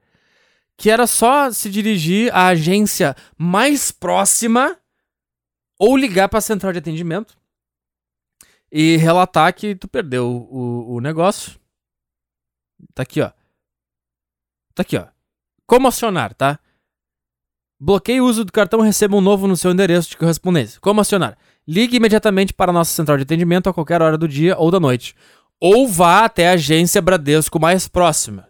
[0.80, 4.78] que era só se dirigir à agência mais próxima
[5.78, 7.36] ou ligar para a central de atendimento
[8.72, 11.60] e relatar que tu perdeu o, o negócio.
[12.94, 13.30] Tá aqui, ó.
[14.74, 15.06] Tá aqui, ó.
[15.66, 16.58] Como acionar, tá?
[17.78, 20.80] Bloqueie o uso do cartão receba um novo no seu endereço de correspondência.
[20.80, 21.36] Como acionar?
[21.68, 24.80] Ligue imediatamente para a nossa central de atendimento a qualquer hora do dia ou da
[24.80, 25.14] noite.
[25.60, 28.49] ou vá até a agência Bradesco mais próxima.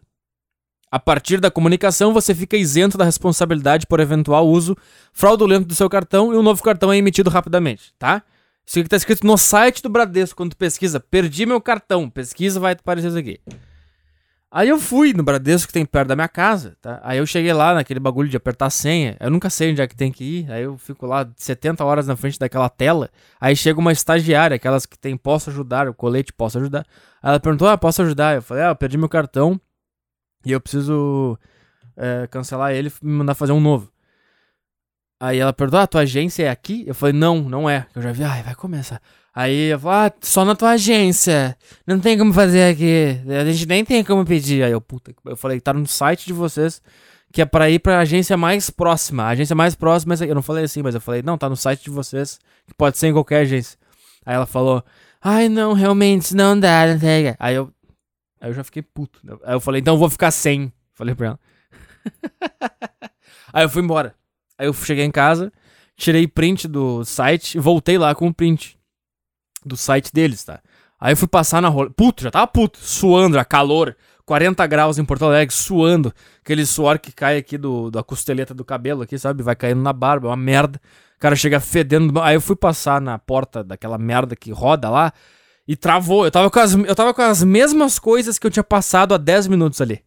[0.90, 4.76] A partir da comunicação, você fica isento da responsabilidade por eventual uso
[5.12, 8.22] fraudulento do seu cartão e o novo cartão é emitido rapidamente, tá?
[8.66, 12.58] Isso aqui tá escrito no site do Bradesco, quando tu pesquisa, perdi meu cartão, pesquisa,
[12.58, 13.40] vai aparecer isso aqui.
[14.52, 17.00] Aí eu fui no Bradesco que tem perto da minha casa, tá?
[17.04, 19.16] Aí eu cheguei lá naquele bagulho de apertar a senha.
[19.20, 20.50] Eu nunca sei onde é que tem que ir.
[20.50, 23.10] Aí eu fico lá 70 horas na frente daquela tela.
[23.40, 26.84] Aí chega uma estagiária, aquelas que tem posso ajudar, o colete posso ajudar.
[27.22, 29.60] Aí ela perguntou: "Ah, posso ajudar?" Eu falei: "Ah, eu perdi meu cartão
[30.44, 31.38] e eu preciso
[31.96, 33.90] é, cancelar ele e me mandar fazer um novo."
[35.20, 38.12] Aí ela perguntou: "Ah, tua agência é aqui?" Eu falei: "Não, não é." Eu já
[38.12, 39.00] vi: "Ai, vai começar."
[39.34, 41.56] Aí eu falei, ah, só na tua agência.
[41.86, 43.20] Não tem como fazer aqui.
[43.28, 44.62] A gente nem tem como pedir.
[44.64, 46.82] Aí eu, puta, eu falei, tá no site de vocês,
[47.32, 49.24] que é pra ir pra agência mais próxima.
[49.24, 51.84] A agência mais próxima, eu não falei assim, mas eu falei, não, tá no site
[51.84, 53.78] de vocês, que pode ser em qualquer agência.
[54.26, 54.82] Aí ela falou,
[55.22, 57.34] ai não, realmente, não dá, não tem.
[57.38, 57.72] Aí eu,
[58.40, 59.20] aí eu já fiquei puto.
[59.44, 60.72] Aí eu falei, então eu vou ficar sem.
[60.94, 61.40] Falei pra ela.
[63.52, 64.14] aí eu fui embora.
[64.58, 65.52] Aí eu cheguei em casa,
[65.96, 68.78] tirei print do site e voltei lá com o print
[69.64, 70.60] do site deles, tá?
[70.98, 71.90] Aí eu fui passar na rola.
[71.90, 76.12] Puto, já tava puto, suando, a calor, 40 graus em Porto Alegre, suando.
[76.42, 79.42] Aquele suor que cai aqui do, da costeleta do cabelo aqui, sabe?
[79.42, 80.80] Vai caindo na barba, é uma merda.
[81.16, 82.20] O cara chega fedendo.
[82.20, 85.12] Aí eu fui passar na porta daquela merda que roda lá
[85.66, 86.24] e travou.
[86.24, 89.18] Eu tava com as, eu tava com as mesmas coisas que eu tinha passado há
[89.18, 90.02] 10 minutos ali.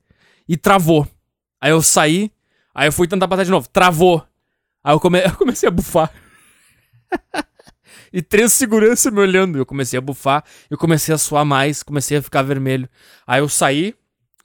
[0.48, 1.08] E travou.
[1.62, 2.32] Aí eu saí,
[2.76, 3.68] aí eu fui tentar passar de novo.
[3.70, 4.26] Travou.
[4.84, 6.12] Aí eu, come, eu comecei a bufar.
[8.12, 9.58] e três seguranças me olhando.
[9.58, 12.90] Eu comecei a bufar, eu comecei a suar mais, comecei a ficar vermelho.
[13.26, 13.96] Aí eu saí,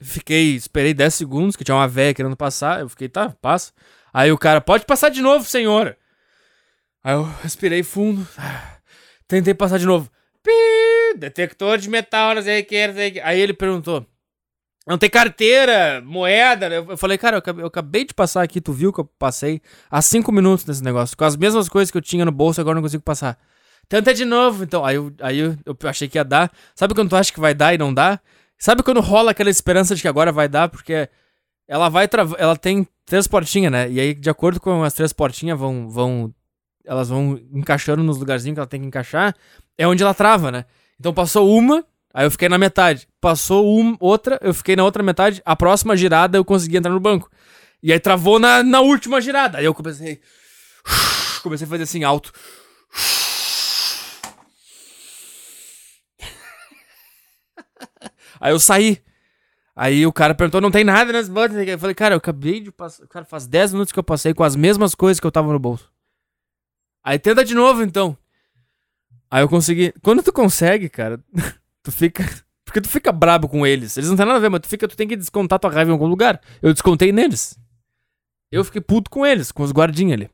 [0.01, 2.79] fiquei, esperei 10 segundos, que tinha uma velha querendo passar.
[2.79, 3.73] Eu fiquei, tá, passa.
[4.13, 5.97] Aí o cara, pode passar de novo, senhora.
[7.03, 8.27] Aí eu respirei fundo,
[9.27, 10.09] tentei passar de novo.
[10.43, 10.51] Pi,
[11.15, 13.19] detector de metal, não sei o que, não sei o que.
[13.21, 14.05] Aí ele perguntou,
[14.87, 16.67] não tem carteira, moeda.
[16.67, 19.61] Eu falei, cara, eu acabei, eu acabei, de passar aqui, tu viu que eu passei
[19.89, 21.15] há cinco minutos nesse negócio.
[21.15, 23.37] Com as mesmas coisas que eu tinha no bolso, agora não consigo passar.
[23.87, 24.63] Tenta de novo.
[24.63, 26.51] Então, aí, eu, aí eu, eu achei que ia dar.
[26.75, 28.19] Sabe quando tu acha que vai dar e não dá?
[28.57, 30.69] Sabe quando rola aquela esperança de que agora vai dar?
[30.69, 31.07] Porque
[31.67, 33.91] ela vai ela tem três portinhas, né?
[33.91, 36.33] E aí, de acordo com as três portinhas, vão, vão.
[36.83, 39.35] Elas vão encaixando nos lugarzinhos que ela tem que encaixar.
[39.77, 40.65] É onde ela trava, né?
[40.99, 43.07] Então passou uma, aí eu fiquei na metade.
[43.21, 43.65] Passou
[43.99, 45.41] outra, eu fiquei na outra metade.
[45.45, 47.31] A próxima girada eu consegui entrar no banco.
[47.81, 49.59] E aí travou na, na última girada.
[49.59, 50.19] Aí eu comecei.
[51.41, 52.33] Comecei a fazer assim alto.
[58.41, 59.01] Aí eu saí.
[59.75, 61.55] Aí o cara perguntou, não tem nada nas botas.
[61.65, 63.07] Eu falei, cara, eu acabei de passar.
[63.07, 65.59] Cara, faz 10 minutos que eu passei com as mesmas coisas que eu tava no
[65.59, 65.89] bolso.
[67.01, 68.17] Aí tenta de novo, então.
[69.31, 69.93] Aí eu consegui.
[70.01, 71.19] Quando tu consegue, cara,
[71.83, 72.23] tu fica.
[72.65, 73.97] Porque tu fica brabo com eles.
[73.97, 75.89] Eles não têm nada a ver, mas tu fica, tu tem que descontar tua raiva
[75.89, 76.39] em algum lugar.
[76.61, 77.57] Eu descontei neles.
[78.51, 80.29] Eu fiquei puto com eles, com os guardinhas ali.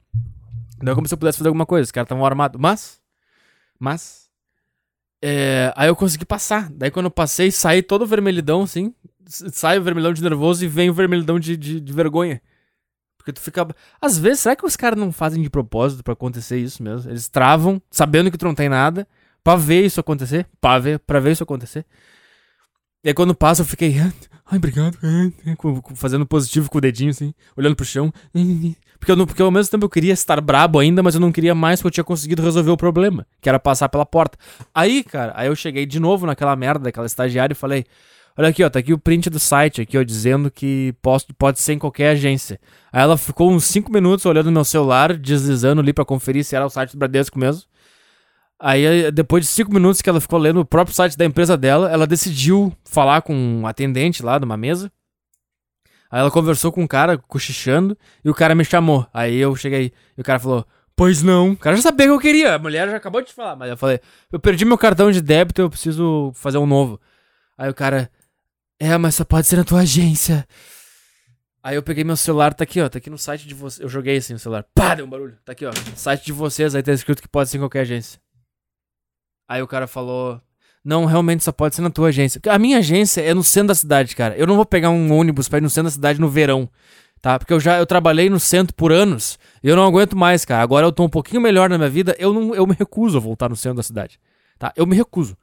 [0.82, 1.86] Não é como se eu pudesse fazer alguma coisa.
[1.86, 2.60] Os caras estavam armados.
[2.60, 3.02] Mas.
[3.80, 4.30] Mas.
[5.22, 6.70] É, aí eu consegui passar.
[6.72, 8.94] Daí quando eu passei, saí todo vermelhidão, assim.
[9.28, 12.42] Sai o vermelhão de nervoso e vem o vermelhidão de, de, de vergonha.
[13.26, 13.68] Porque tu fica.
[14.00, 17.10] Às vezes, será que os caras não fazem de propósito para acontecer isso mesmo?
[17.10, 19.08] Eles travam, sabendo que tu não tem nada,
[19.44, 20.46] pra ver isso acontecer.
[20.62, 21.88] Pra ver, pra ver isso acontecer.
[23.04, 23.96] E aí quando passa, eu fiquei.
[24.46, 25.00] Ai, obrigado.
[25.96, 28.14] Fazendo positivo com o dedinho, assim, olhando pro chão.
[28.98, 31.54] Porque, eu, porque ao mesmo tempo eu queria estar brabo ainda, mas eu não queria
[31.54, 34.36] mais porque eu tinha conseguido resolver o problema, que era passar pela porta.
[34.74, 37.86] Aí, cara, aí eu cheguei de novo naquela merda daquela estagiária e falei:
[38.38, 41.60] Olha aqui, ó, tá aqui o print do site aqui, ó, dizendo que posso, pode
[41.62, 42.60] ser em qualquer agência.
[42.92, 46.66] Aí ela ficou uns 5 minutos olhando meu celular, deslizando ali para conferir se era
[46.66, 47.64] o site do Bradesco mesmo.
[48.60, 51.90] Aí, depois de 5 minutos que ela ficou lendo o próprio site da empresa dela,
[51.90, 54.92] ela decidiu falar com um atendente lá de uma mesa.
[56.12, 59.08] Aí ela conversou com um cara, cochichando, e o cara me chamou.
[59.14, 61.52] Aí eu cheguei, e o cara falou: Pois não.
[61.52, 62.56] O cara já sabia que eu queria.
[62.56, 63.56] A mulher já acabou de falar.
[63.56, 64.00] Mas eu falei:
[64.32, 67.00] Eu perdi meu cartão de débito, eu preciso fazer um novo.
[67.58, 68.10] Aí o cara:
[68.80, 70.46] É, mas só pode ser na tua agência.
[71.64, 72.88] Aí eu peguei meu celular, tá aqui, ó.
[72.88, 73.82] Tá aqui no site de vocês.
[73.82, 74.64] Eu joguei assim o celular.
[74.76, 75.36] Pá, deu um barulho.
[75.44, 75.72] Tá aqui, ó.
[75.96, 78.20] Site de vocês, aí tá escrito que pode ser em qualquer agência.
[79.48, 80.40] Aí o cara falou:
[80.84, 82.40] Não, realmente só pode ser na tua agência.
[82.50, 84.38] A minha agência é no centro da cidade, cara.
[84.38, 86.70] Eu não vou pegar um ônibus pra ir no centro da cidade no verão,
[87.20, 87.40] tá?
[87.40, 90.62] Porque eu já eu trabalhei no centro por anos e eu não aguento mais, cara.
[90.62, 93.20] Agora eu tô um pouquinho melhor na minha vida, eu não eu me recuso a
[93.22, 94.20] voltar no centro da cidade,
[94.60, 94.72] tá?
[94.76, 95.36] Eu me recuso.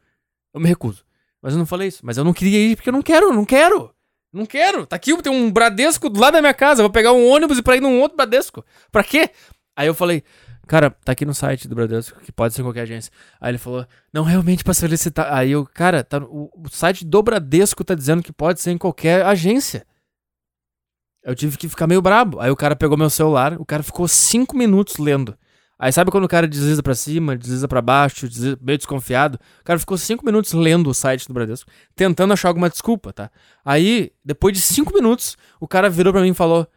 [0.54, 1.04] Eu me recuso.
[1.42, 2.00] Mas eu não falei isso.
[2.04, 3.92] Mas eu não queria ir porque eu não quero, não quero.
[4.32, 4.86] Não quero.
[4.86, 6.80] Tá aqui, tem um Bradesco do lado da minha casa.
[6.80, 8.64] Eu vou pegar um ônibus e pra ir num outro Bradesco.
[8.90, 9.30] Pra quê?
[9.76, 10.22] Aí eu falei,
[10.66, 13.12] cara, tá aqui no site do Bradesco, que pode ser qualquer agência.
[13.40, 15.32] Aí ele falou, não, realmente pra solicitar.
[15.32, 18.78] Aí eu, cara, tá, o, o site do Bradesco tá dizendo que pode ser em
[18.78, 19.86] qualquer agência.
[21.22, 22.40] Eu tive que ficar meio brabo.
[22.40, 25.36] Aí o cara pegou meu celular, o cara ficou cinco minutos lendo.
[25.82, 29.34] Aí sabe quando o cara desliza pra cima, desliza pra baixo, desliza, meio desconfiado?
[29.60, 33.32] O cara ficou cinco minutos lendo o site do Bradesco, tentando achar alguma desculpa, tá?
[33.64, 36.68] Aí, depois de cinco minutos, o cara virou pra mim e falou: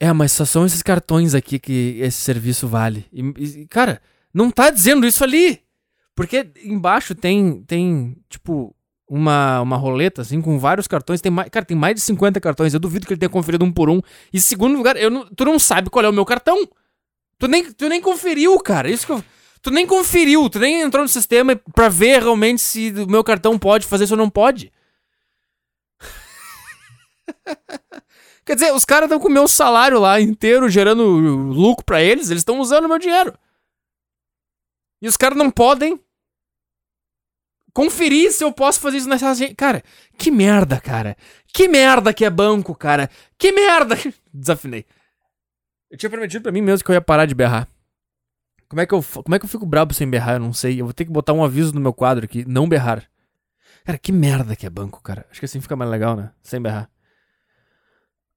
[0.00, 3.06] É, mas só são esses cartões aqui que esse serviço vale.
[3.12, 4.02] E, e cara,
[4.34, 5.60] não tá dizendo isso ali!
[6.12, 8.74] Porque embaixo tem, tem tipo,
[9.08, 11.20] uma, uma roleta, assim, com vários cartões.
[11.20, 12.74] Tem mais, cara, tem mais de 50 cartões.
[12.74, 14.00] Eu duvido que ele tenha conferido um por um.
[14.32, 16.68] E segundo lugar, eu não, tu não sabe qual é o meu cartão.
[17.40, 18.88] Tu nem, tu nem conferiu, cara.
[18.88, 19.24] Isso que eu,
[19.62, 23.58] Tu nem conferiu, tu nem entrou no sistema pra ver realmente se o meu cartão
[23.58, 24.72] pode fazer isso ou não pode.
[28.44, 32.30] Quer dizer, os caras estão com o meu salário lá inteiro gerando lucro para eles,
[32.30, 33.38] eles estão usando o meu dinheiro.
[35.02, 36.00] E os caras não podem
[37.74, 39.54] conferir se eu posso fazer isso nessa.
[39.54, 39.84] Cara,
[40.16, 41.16] que merda, cara.
[41.52, 43.10] Que merda que é banco, cara.
[43.36, 43.96] Que merda.
[44.32, 44.86] Desafinei.
[45.90, 47.66] Eu tinha prometido pra mim mesmo que eu ia parar de berrar.
[48.68, 50.36] Como é que eu, como é que eu fico brabo sem berrar?
[50.36, 50.80] Eu não sei.
[50.80, 53.04] Eu vou ter que botar um aviso no meu quadro aqui, não berrar.
[53.84, 55.26] Cara, que merda que é banco, cara.
[55.30, 56.30] Acho que assim fica mais legal, né?
[56.42, 56.88] Sem berrar.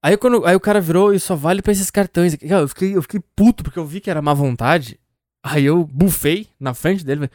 [0.02, 2.36] Aí, quando, aí o cara virou e só vale pra esses cartões.
[2.36, 5.00] Cara, eu fiquei, eu fiquei puto porque eu vi que era má vontade.
[5.44, 7.30] Aí eu bufei na frente dele.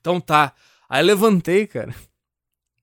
[0.00, 0.54] Então tá.
[0.88, 1.94] Aí levantei, cara.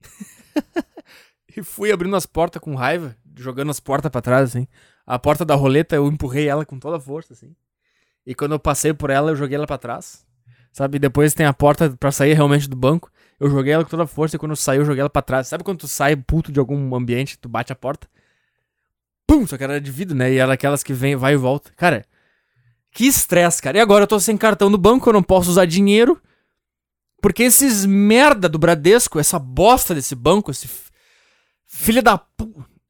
[1.58, 4.68] e fui abrindo as portas com raiva, jogando as portas para trás, assim.
[5.08, 7.56] A porta da roleta, eu empurrei ela com toda a força, assim.
[8.26, 10.28] E quando eu passei por ela, eu joguei ela para trás.
[10.74, 11.00] Sabe?
[11.00, 13.10] Depois tem a porta para sair realmente do banco.
[13.40, 15.22] Eu joguei ela com toda a força e quando eu saí, eu joguei ela pra
[15.22, 15.48] trás.
[15.48, 18.06] Sabe quando tu sai puto de algum ambiente, tu bate a porta?
[19.26, 19.48] Pum!
[19.48, 20.34] Só que era de vidro, né?
[20.34, 21.72] E era aquelas que vem, vai e volta.
[21.78, 22.06] Cara,
[22.92, 23.78] que estresse, cara.
[23.78, 26.22] E agora eu tô sem cartão do banco, eu não posso usar dinheiro.
[27.22, 30.70] Porque esses merda do Bradesco, essa bosta desse banco, esse
[31.66, 32.22] filho da.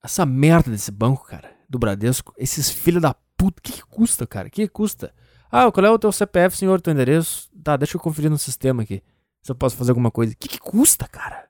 [0.03, 4.49] Essa merda desse banco, cara do Bradesco, esses filhos da puta, que, que custa, cara?
[4.49, 5.13] Que, que custa?
[5.51, 7.49] Ah, qual é o teu CPF, senhor, teu endereço?
[7.63, 9.01] Tá, deixa eu conferir no sistema aqui.
[9.41, 10.35] Se eu posso fazer alguma coisa.
[10.35, 11.47] Que, que custa, cara?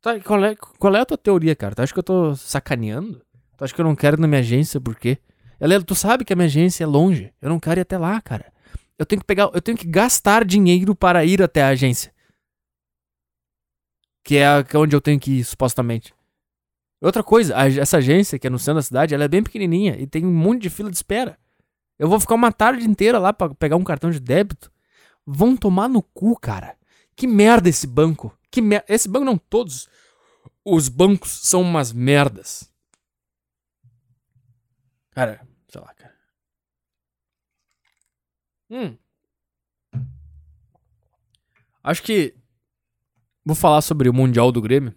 [0.00, 1.74] Tá, qual, é, qual é a tua teoria, cara?
[1.74, 3.24] Tu acha que eu tô sacaneando?
[3.56, 5.18] Tu acha que eu não quero ir na minha agência por quê?
[5.84, 7.34] Tu sabe que a minha agência é longe.
[7.42, 8.52] Eu não quero ir até lá, cara.
[8.96, 12.12] Eu tenho que pegar, eu tenho que gastar dinheiro para ir até a agência.
[14.24, 16.14] Que é, é onde eu tenho que ir, supostamente.
[17.00, 19.96] Outra coisa, a, essa agência que é no centro da cidade, ela é bem pequenininha
[19.98, 21.38] e tem um monte de fila de espera.
[21.98, 24.72] Eu vou ficar uma tarde inteira lá para pegar um cartão de débito.
[25.26, 26.76] Vão tomar no cu, cara.
[27.14, 28.36] Que merda esse banco.
[28.50, 28.84] Que mer...
[28.88, 29.88] Esse banco não, todos
[30.64, 32.70] os bancos são umas merdas.
[35.10, 36.14] Cara, sei lá, cara.
[38.70, 38.96] Hum.
[41.82, 42.34] Acho que
[43.44, 44.94] vou falar sobre o Mundial do Grêmio.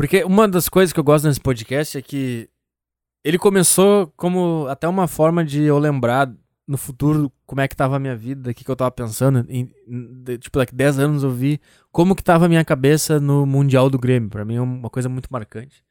[0.00, 2.48] Porque uma das coisas que eu gosto nesse podcast é que
[3.22, 6.34] ele começou como até uma forma de eu lembrar
[6.66, 9.44] no futuro como é que tava a minha vida, o que, que eu tava pensando.
[9.46, 11.60] Em, de, tipo, daqui 10 anos eu vi
[11.92, 14.30] como que tava a minha cabeça no Mundial do Grêmio.
[14.30, 15.84] Pra mim é uma coisa muito marcante.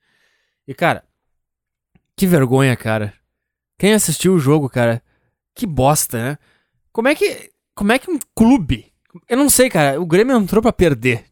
[0.68, 1.04] E, cara,
[2.16, 3.14] que vergonha, cara.
[3.78, 5.04] Quem assistiu o jogo, cara,
[5.54, 6.38] que bosta, né?
[6.92, 7.52] Como é que.
[7.76, 8.92] Como é que um clube.
[9.30, 10.02] Eu não sei, cara.
[10.02, 11.29] O Grêmio entrou para perder.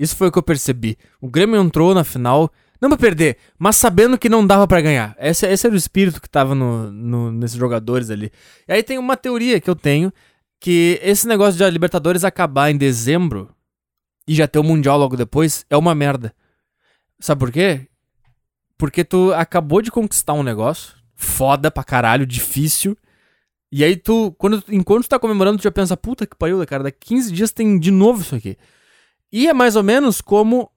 [0.00, 0.96] Isso foi o que eu percebi.
[1.20, 5.14] O Grêmio entrou na final, não pra perder, mas sabendo que não dava para ganhar.
[5.20, 8.32] Esse, esse era o espírito que tava no, no, nesses jogadores ali.
[8.66, 10.10] E aí tem uma teoria que eu tenho,
[10.58, 13.54] que esse negócio de a Libertadores acabar em dezembro
[14.26, 16.34] e já ter o Mundial logo depois é uma merda.
[17.18, 17.86] Sabe por quê?
[18.78, 22.96] Porque tu acabou de conquistar um negócio foda pra caralho, difícil.
[23.70, 26.84] E aí tu, quando, enquanto tu tá comemorando, tu já pensa, puta que pariu, cara,
[26.84, 28.56] daqui 15 dias tem de novo isso aqui.
[29.32, 30.70] E é mais ou menos como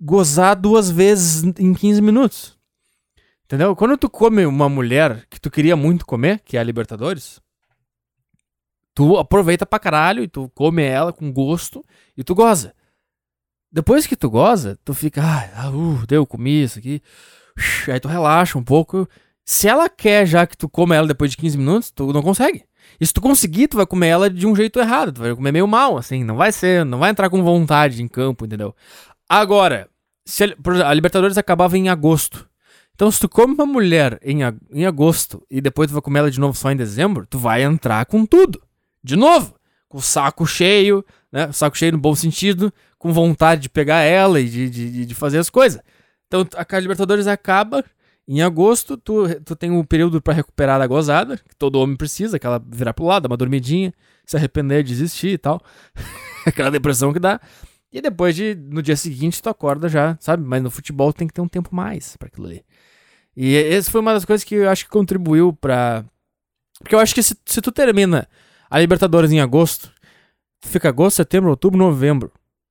[0.00, 2.58] gozar duas vezes em 15 minutos.
[3.44, 3.74] Entendeu?
[3.74, 7.40] Quando tu come uma mulher que tu queria muito comer, que é a Libertadores,
[8.94, 11.84] tu aproveita pra caralho e tu come ela com gosto
[12.16, 12.74] e tu goza.
[13.72, 17.02] Depois que tu goza, tu fica, ah, uh, deu, comi isso aqui.
[17.88, 19.08] Aí tu relaxa um pouco.
[19.44, 22.64] Se ela quer já que tu come ela depois de 15 minutos, tu não consegue.
[23.00, 25.12] E se tu conseguir, tu vai comer ela de um jeito errado.
[25.12, 26.22] Tu vai comer meio mal, assim.
[26.22, 28.74] Não vai ser, não vai entrar com vontade em campo, entendeu?
[29.28, 29.88] Agora,
[30.26, 32.48] se a, a Libertadores acabava em agosto.
[32.94, 34.40] Então, se tu come uma mulher em,
[34.70, 37.62] em agosto e depois tu vai comer ela de novo só em dezembro, tu vai
[37.62, 38.60] entrar com tudo.
[39.02, 39.54] De novo.
[39.88, 41.50] Com o saco cheio, né?
[41.52, 45.38] Saco cheio no bom sentido, com vontade de pegar ela e de, de, de fazer
[45.38, 45.80] as coisas.
[46.26, 47.82] Então, a Libertadores acaba
[48.32, 52.36] Em agosto, tu, tu tem um período para recuperar da gozada, que todo homem precisa,
[52.36, 53.92] aquela virar pro lado, uma dormidinha,
[54.24, 55.60] se arrepender, desistir e tal.
[56.46, 57.40] aquela depressão que dá.
[57.92, 60.44] E depois de, no dia seguinte, tu acorda já, sabe?
[60.46, 62.64] Mas no futebol tem que ter um tempo mais para aquilo ali.
[63.36, 66.04] E essa foi uma das coisas que eu acho que contribuiu para
[66.78, 68.28] Porque eu acho que se, se tu termina
[68.70, 69.92] a Libertadores em agosto,
[70.60, 72.30] tu fica agosto, setembro, outubro, novembro.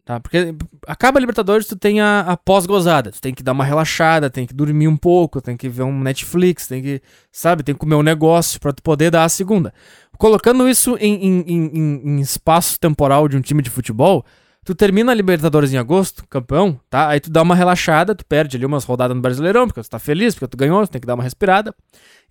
[0.10, 0.20] Tá?
[0.20, 0.55] Porque
[0.88, 3.12] acaba a Libertadores, tu tem a, a pós-gozada.
[3.12, 5.99] Tu tem que dar uma relaxada, tem que dormir um pouco, tem que ver um
[5.99, 6.99] Netflix, tem que,
[7.32, 9.72] sabe, tem que comer um negócio pra tu poder dar a segunda.
[10.18, 14.26] Colocando isso em, em, em, em espaço temporal de um time de futebol,
[14.66, 17.10] tu termina a Libertadores em agosto, campeão, tá?
[17.10, 19.99] Aí tu dá uma relaxada, tu perde ali umas rodadas no Brasileirão, porque tu tá
[19.99, 21.72] feliz, porque tu ganhou, tu tem que dar uma respirada.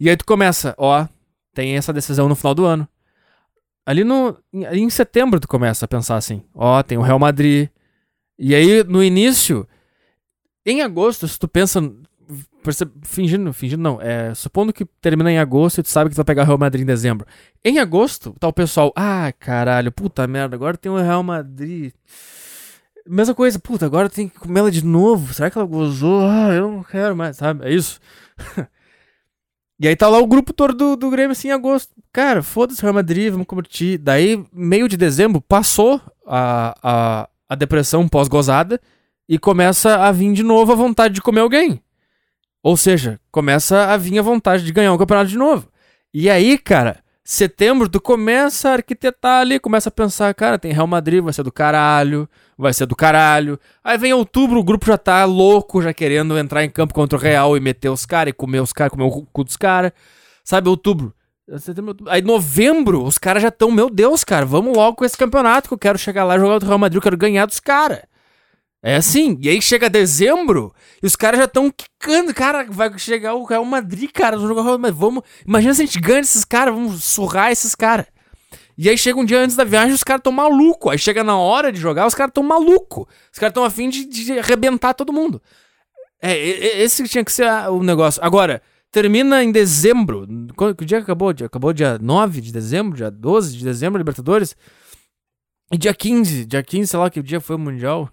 [0.00, 1.06] E aí tu começa, ó,
[1.54, 2.88] tem essa decisão no final do ano.
[3.88, 4.36] Ali no.
[4.52, 7.70] Em setembro tu começa a pensar assim: ó, tem o Real Madrid.
[8.38, 9.66] E aí, no início,
[10.66, 11.80] em agosto, se tu pensa.
[13.02, 16.24] Fingindo, fingindo não, é, supondo que termina em agosto e tu sabe que tu vai
[16.26, 17.26] pegar o Real Madrid em dezembro.
[17.64, 21.94] Em agosto, tá o pessoal, ah, caralho, puta merda, agora tem o Real Madrid.
[23.06, 25.32] Mesma coisa, puta, agora tem que comer ela de novo.
[25.32, 26.26] Será que ela gozou?
[26.26, 27.64] Ah, eu não quero mais, sabe?
[27.64, 27.98] É isso.
[29.80, 31.92] E aí tá lá o grupo todo do, do Grêmio assim em agosto.
[32.12, 33.96] Cara, foda-se Real Madrid, vamos curtir.
[33.96, 38.80] Daí, meio de dezembro, passou a, a, a depressão pós-gozada
[39.28, 41.80] e começa a vir de novo a vontade de comer alguém.
[42.62, 45.68] Ou seja, começa a vir a vontade de ganhar o campeonato de novo.
[46.12, 46.98] E aí, cara,
[47.30, 51.42] setembro tu começa a arquitetar ali, começa a pensar, cara, tem Real Madrid, vai ser
[51.42, 52.26] do caralho,
[52.56, 53.60] vai ser do caralho.
[53.84, 57.20] Aí vem outubro, o grupo já tá louco, já querendo entrar em campo contra o
[57.20, 59.92] Real e meter os caras e comer os caras, comer o cu dos caras.
[60.42, 61.14] Sabe, outubro.
[61.58, 62.10] Setembro, outubro.
[62.10, 65.74] Aí novembro, os caras já estão, meu Deus, cara, vamos logo com esse campeonato que
[65.74, 68.00] eu quero chegar lá e jogar o Real Madrid, eu quero ganhar dos caras.
[68.82, 70.72] É assim, e aí chega dezembro
[71.02, 75.24] e os caras já estão quicando, cara, vai chegar o Real Madrid, cara, Madrid, vamos,
[75.44, 78.06] imagina se a gente ganha esses caras, vamos surrar esses caras.
[78.78, 80.88] E aí chega um dia antes da viagem, os caras tão maluco.
[80.88, 83.08] Aí chega na hora de jogar, os caras tão maluco.
[83.32, 85.42] Os caras tão afim de, de arrebentar todo mundo.
[86.22, 86.36] É,
[86.80, 88.22] esse tinha que ser o negócio.
[88.24, 88.62] Agora,
[88.92, 90.28] termina em dezembro.
[90.76, 91.30] Que dia acabou?
[91.30, 94.54] Acabou dia 9 de dezembro, dia 12 de dezembro, Libertadores.
[95.72, 98.08] E dia 15, dia 15, sei lá que dia foi o Mundial.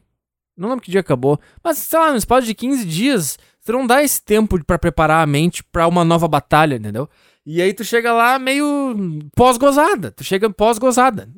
[0.58, 1.40] Não lembro que dia acabou.
[1.64, 5.24] Mas, sei lá, no espaço de 15 dias, você não dá esse tempo para preparar
[5.24, 7.10] a mente para uma nova batalha, entendeu?
[7.46, 8.96] E aí tu chega lá meio
[9.36, 10.10] pós-gozada.
[10.10, 11.30] Tu chega pós-gozada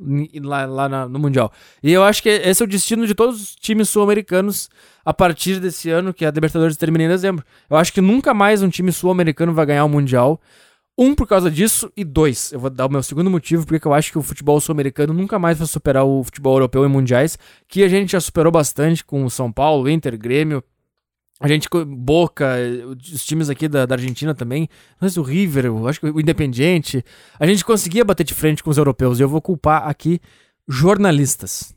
[0.42, 1.52] lá, lá na, no Mundial.
[1.84, 4.70] E eu acho que esse é o destino de todos os times sul-americanos
[5.04, 7.44] a partir desse ano, que a Libertadores termina em dezembro.
[7.70, 10.40] Eu acho que nunca mais um time sul-americano vai ganhar o Mundial.
[11.00, 13.94] Um, por causa disso, e dois, eu vou dar o meu segundo motivo, porque eu
[13.94, 17.38] acho que o futebol sul-americano nunca mais vai superar o futebol europeu em mundiais,
[17.68, 20.64] que a gente já superou bastante com o São Paulo, Inter, Grêmio,
[21.40, 22.56] a gente, Boca,
[23.14, 24.68] os times aqui da, da Argentina também,
[25.08, 27.06] se o River, eu acho que o Independiente,
[27.40, 30.20] a gente conseguia bater de frente com os europeus, e eu vou culpar aqui
[30.68, 31.76] jornalistas.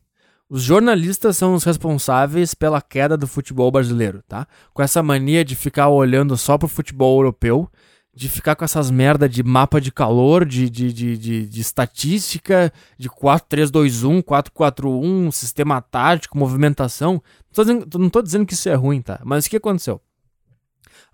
[0.48, 4.46] Os jornalistas são os responsáveis pela queda do futebol brasileiro, tá?
[4.72, 7.70] Com essa mania de ficar olhando só pro futebol europeu
[8.12, 12.72] de ficar com essas merda de mapa de calor, de, de, de, de, de estatística,
[12.98, 17.12] de 4-3-2-1, 4-4-1, sistema tático, movimentação.
[17.12, 19.20] Não tô, dizendo, não tô dizendo que isso é ruim, tá?
[19.24, 20.00] Mas o que aconteceu?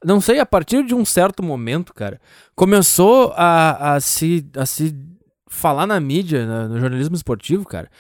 [0.05, 2.21] Não sei, a partir de um certo momento, cara,
[2.55, 4.95] começou a, a, se, a se
[5.47, 7.91] falar na mídia, no jornalismo esportivo, cara,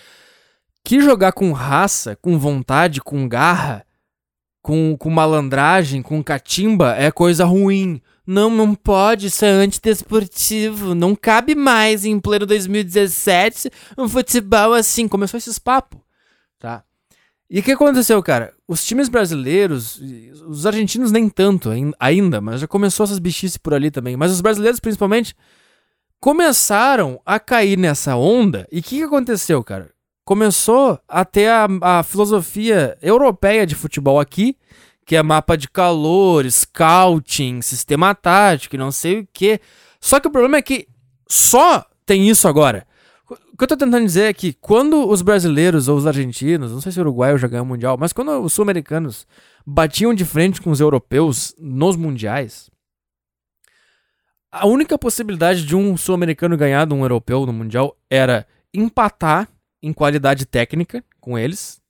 [0.84, 3.84] que jogar com raça, com vontade, com garra,
[4.62, 10.94] com, com malandragem, com catimba é coisa ruim não, não pode, isso é antidesportivo.
[10.94, 15.06] Não cabe mais em pleno 2017 um futebol assim.
[15.06, 16.00] Começou esses papos,
[16.58, 16.82] tá?
[17.48, 18.52] E o que aconteceu, cara?
[18.66, 20.00] Os times brasileiros,
[20.48, 21.70] os argentinos nem tanto
[22.00, 24.16] ainda, mas já começou essas bichices por ali também.
[24.16, 25.32] Mas os brasileiros, principalmente,
[26.18, 28.66] começaram a cair nessa onda.
[28.72, 29.92] E o que, que aconteceu, cara?
[30.24, 34.56] Começou a ter a, a filosofia europeia de futebol aqui
[35.06, 39.60] que é mapa de calor, scouting, sistema tático, não sei o que.
[40.00, 40.88] Só que o problema é que
[41.28, 42.84] só tem isso agora.
[43.30, 46.80] O que eu tô tentando dizer é que quando os brasileiros ou os argentinos, não
[46.80, 49.26] sei se o Uruguai já ganhou o Mundial, mas quando os sul-americanos
[49.64, 52.68] batiam de frente com os europeus nos mundiais,
[54.50, 58.44] a única possibilidade de um sul-americano ganhar de um europeu no Mundial era
[58.74, 59.48] empatar
[59.80, 61.80] em qualidade técnica com eles,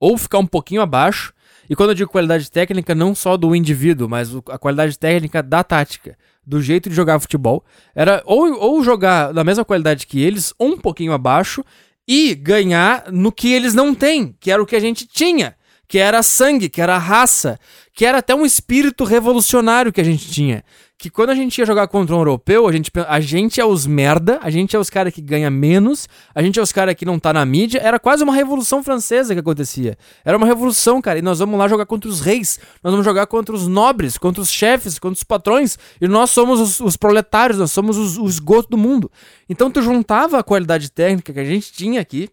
[0.00, 1.33] ou ficar um pouquinho abaixo,
[1.68, 5.64] e quando eu digo qualidade técnica, não só do indivíduo, mas a qualidade técnica da
[5.64, 10.52] tática, do jeito de jogar futebol, era ou, ou jogar na mesma qualidade que eles,
[10.58, 11.64] ou um pouquinho abaixo,
[12.06, 15.56] e ganhar no que eles não têm, que era o que a gente tinha,
[15.86, 17.58] que era sangue, que era raça,
[17.92, 20.64] que era até um espírito revolucionário que a gente tinha.
[20.96, 23.86] Que quando a gente ia jogar contra um europeu, a gente, a gente é os
[23.86, 27.04] merda, a gente é os caras que ganha menos, a gente é os caras que
[27.04, 27.78] não tá na mídia.
[27.80, 29.98] Era quase uma revolução francesa que acontecia.
[30.24, 31.18] Era uma revolução, cara.
[31.18, 34.40] E nós vamos lá jogar contra os reis, nós vamos jogar contra os nobres, contra
[34.40, 35.76] os chefes, contra os patrões.
[36.00, 39.10] E nós somos os, os proletários, nós somos os, o esgoto do mundo.
[39.48, 42.30] Então tu juntava a qualidade técnica que a gente tinha aqui,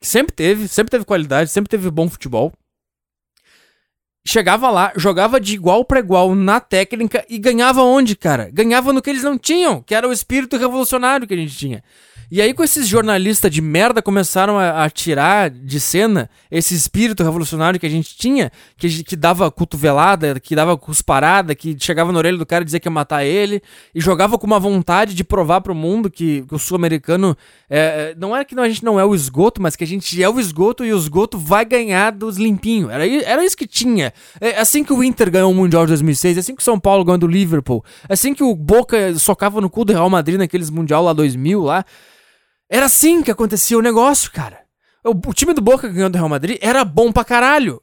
[0.00, 2.52] que sempre teve, sempre teve qualidade, sempre teve bom futebol
[4.24, 8.50] chegava lá, jogava de igual para igual na técnica e ganhava onde, cara?
[8.52, 11.82] Ganhava no que eles não tinham, que era o espírito revolucionário que a gente tinha.
[12.34, 17.22] E aí, com esses jornalistas de merda começaram a, a, tirar de cena esse espírito
[17.22, 22.16] revolucionário que a gente tinha, que, que dava cotovelada, que dava cusparada, que chegava na
[22.16, 23.60] orelha do cara e dizia que ia matar ele,
[23.94, 27.36] e jogava com uma vontade de provar pro mundo que, que o sul-americano
[27.68, 30.22] é, é não é que a gente não é o esgoto, mas que a gente
[30.22, 32.90] é o esgoto e o esgoto vai ganhar dos limpinhos.
[32.90, 34.10] Era, era isso que tinha.
[34.40, 36.80] É assim que o Inter ganhou o Mundial de 2006, é assim que o São
[36.80, 40.38] Paulo ganhou do Liverpool, é assim que o Boca socava no cu do Real Madrid
[40.38, 41.84] naqueles Mundial lá 2000 lá.
[42.72, 44.60] Era assim que acontecia o negócio, cara.
[45.04, 47.82] O, o time do Boca ganhando do Real Madrid era bom pra caralho.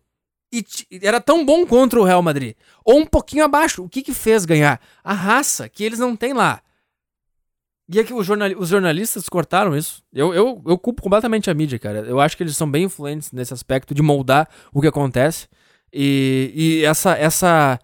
[0.51, 0.65] E
[1.03, 2.55] era tão bom contra o Real Madrid.
[2.83, 3.83] Ou um pouquinho abaixo.
[3.83, 4.81] O que que fez ganhar?
[5.03, 6.63] A raça que eles não têm lá.
[7.87, 10.01] E é que jornal, os jornalistas cortaram isso.
[10.11, 11.99] Eu, eu, eu culpo completamente a mídia, cara.
[11.99, 15.47] Eu acho que eles são bem influentes nesse aspecto de moldar o que acontece.
[15.93, 17.79] E, e essa, essa,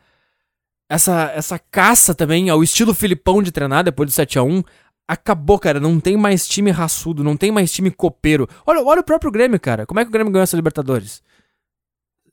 [0.89, 4.63] essa, essa caça também ao estilo Filipão de treinar depois do 7 a 1
[5.07, 5.79] Acabou, cara.
[5.79, 8.47] Não tem mais time raçudo, não tem mais time copeiro.
[8.65, 9.85] Olha, olha o próprio Grêmio, cara.
[9.85, 11.21] Como é que o Grêmio ganhou essa Libertadores?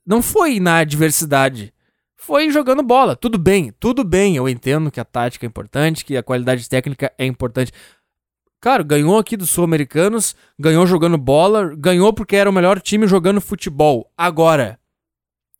[0.05, 1.73] Não foi na adversidade.
[2.15, 3.15] Foi jogando bola.
[3.15, 4.35] Tudo bem, tudo bem.
[4.35, 7.71] Eu entendo que a tática é importante, que a qualidade técnica é importante.
[8.59, 13.41] Cara, ganhou aqui dos Sul-Americanos, ganhou jogando bola, ganhou porque era o melhor time jogando
[13.41, 14.09] futebol.
[14.17, 14.79] Agora,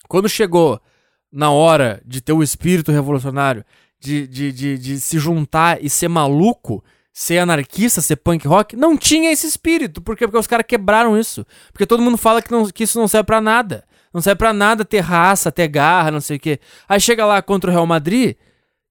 [0.08, 0.82] quando chegou
[1.30, 3.66] na hora de ter o espírito revolucionário,
[4.00, 6.82] de, de, de, de se juntar e ser maluco,
[7.14, 10.02] ser anarquista, ser punk rock, não tinha esse espírito.
[10.02, 10.26] Por quê?
[10.26, 11.46] Porque os caras quebraram isso.
[11.72, 13.86] Porque todo mundo fala que, não, que isso não serve para nada.
[14.12, 16.60] Não serve para nada ter raça, ter garra, não sei o quê.
[16.90, 18.38] Aí chega lá contra o Real Madrid, o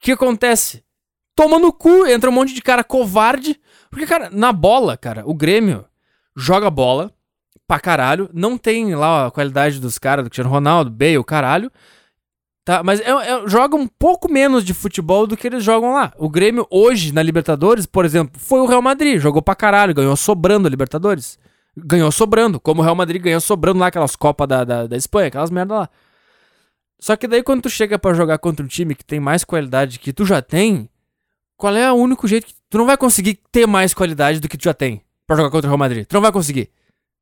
[0.01, 0.85] que acontece?
[1.35, 3.61] Toma no cu, entra um monte de cara covarde.
[3.91, 5.85] Porque, cara, na bola, cara, o Grêmio
[6.37, 7.13] joga bola
[7.67, 8.31] pra caralho.
[8.33, 11.71] Não tem lá a qualidade dos caras do Cristiano Ronaldo, Bale, caralho.
[12.65, 16.13] Tá, mas é, é, joga um pouco menos de futebol do que eles jogam lá.
[16.17, 20.17] O Grêmio hoje na Libertadores, por exemplo, foi o Real Madrid, jogou pra caralho, ganhou
[20.17, 21.39] sobrando a Libertadores.
[21.77, 25.29] Ganhou sobrando, como o Real Madrid ganhou sobrando lá aquelas Copas da, da, da Espanha,
[25.29, 25.89] aquelas merda lá.
[27.01, 29.99] Só que daí quando tu chega para jogar contra um time que tem mais qualidade
[29.99, 30.89] que tu já tem,
[31.57, 34.57] qual é o único jeito que tu não vai conseguir ter mais qualidade do que
[34.57, 36.07] tu já tem para jogar contra o Real Madrid?
[36.07, 36.67] Tu não vai conseguir.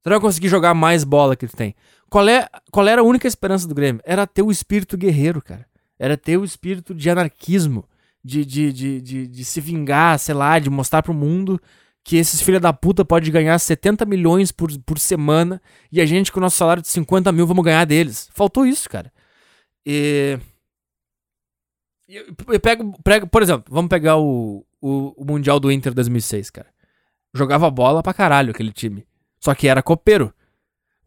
[0.02, 1.74] Tu não vai conseguir jogar mais bola que tu tem.
[2.10, 4.02] Qual, é, qual era a única esperança do Grêmio?
[4.04, 5.66] Era ter o espírito guerreiro, cara.
[5.98, 7.88] Era ter o espírito de anarquismo,
[8.22, 11.60] de, de, de, de, de se vingar, sei lá, de mostrar pro mundo
[12.02, 15.60] que esses filha da puta pode ganhar 70 milhões por, por semana
[15.92, 18.28] e a gente com o nosso salário de 50 mil vamos ganhar deles.
[18.32, 19.12] Faltou isso, cara.
[19.86, 20.38] E...
[22.08, 26.66] Eu pego, pego, por exemplo, vamos pegar o, o, o Mundial do Inter 2006, cara.
[27.32, 29.06] Jogava bola pra caralho aquele time.
[29.38, 30.34] Só que era copeiro.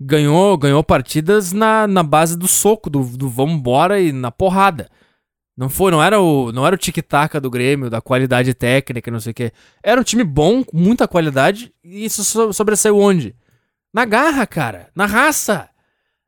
[0.06, 4.90] Ganhou, ganhou partidas na, na base do soco, do, do vambora e na porrada.
[5.56, 9.20] Não foi, não era o, não era o tic-tac do Grêmio, da qualidade técnica, não
[9.20, 9.52] sei o quê.
[9.84, 12.24] Era um time bom, com muita qualidade, e isso
[12.54, 13.36] sobressaiu onde?
[13.94, 15.70] Na garra, cara, na raça.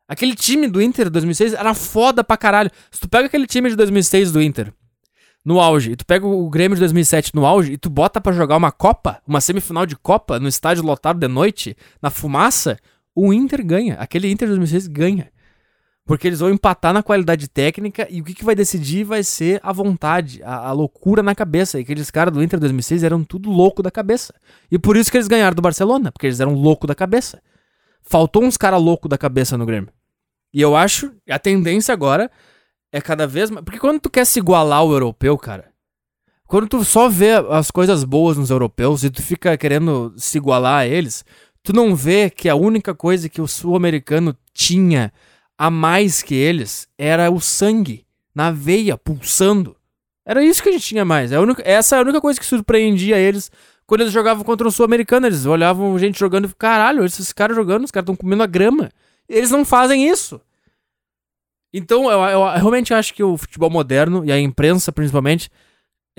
[0.07, 2.69] Aquele time do Inter de 2006 era foda pra caralho.
[2.91, 4.71] Se tu pega aquele time de 2006 do Inter,
[5.43, 8.31] no auge, e tu pega o Grêmio de 2007 no auge e tu bota para
[8.31, 12.77] jogar uma Copa, uma semifinal de Copa, no estádio lotado de noite, na fumaça,
[13.15, 13.95] o Inter ganha.
[13.95, 15.31] Aquele Inter de 2006 ganha.
[16.05, 19.59] Porque eles vão empatar na qualidade técnica e o que, que vai decidir vai ser
[19.63, 21.79] a vontade, a, a loucura na cabeça.
[21.79, 24.33] E aqueles caras do Inter 2006 eram tudo louco da cabeça.
[24.69, 27.41] E por isso que eles ganharam do Barcelona, porque eles eram louco da cabeça.
[28.03, 29.89] Faltou uns caras loucos da cabeça no Grêmio.
[30.53, 32.29] E eu acho, a tendência agora
[32.91, 33.65] é cada vez mais.
[33.65, 35.73] Porque quando tu quer se igualar ao europeu, cara.
[36.47, 40.81] Quando tu só vê as coisas boas nos europeus e tu fica querendo se igualar
[40.81, 41.25] a eles,
[41.65, 45.11] tu não vê que a única coisa que o sul-americano tinha
[45.57, 48.05] a mais que eles era o sangue
[48.35, 49.75] na veia, pulsando.
[50.23, 51.31] Era isso que a gente tinha mais.
[51.31, 53.51] É única, essa é a única coisa que surpreendia eles
[53.87, 55.25] quando eles jogavam contra o sul-americano.
[55.25, 58.91] Eles olhavam gente jogando e caralho, esses caras jogando, os caras estão comendo a grama.
[59.27, 60.39] Eles não fazem isso.
[61.73, 65.49] Então, eu, eu, realmente acho que o futebol moderno, e a imprensa principalmente,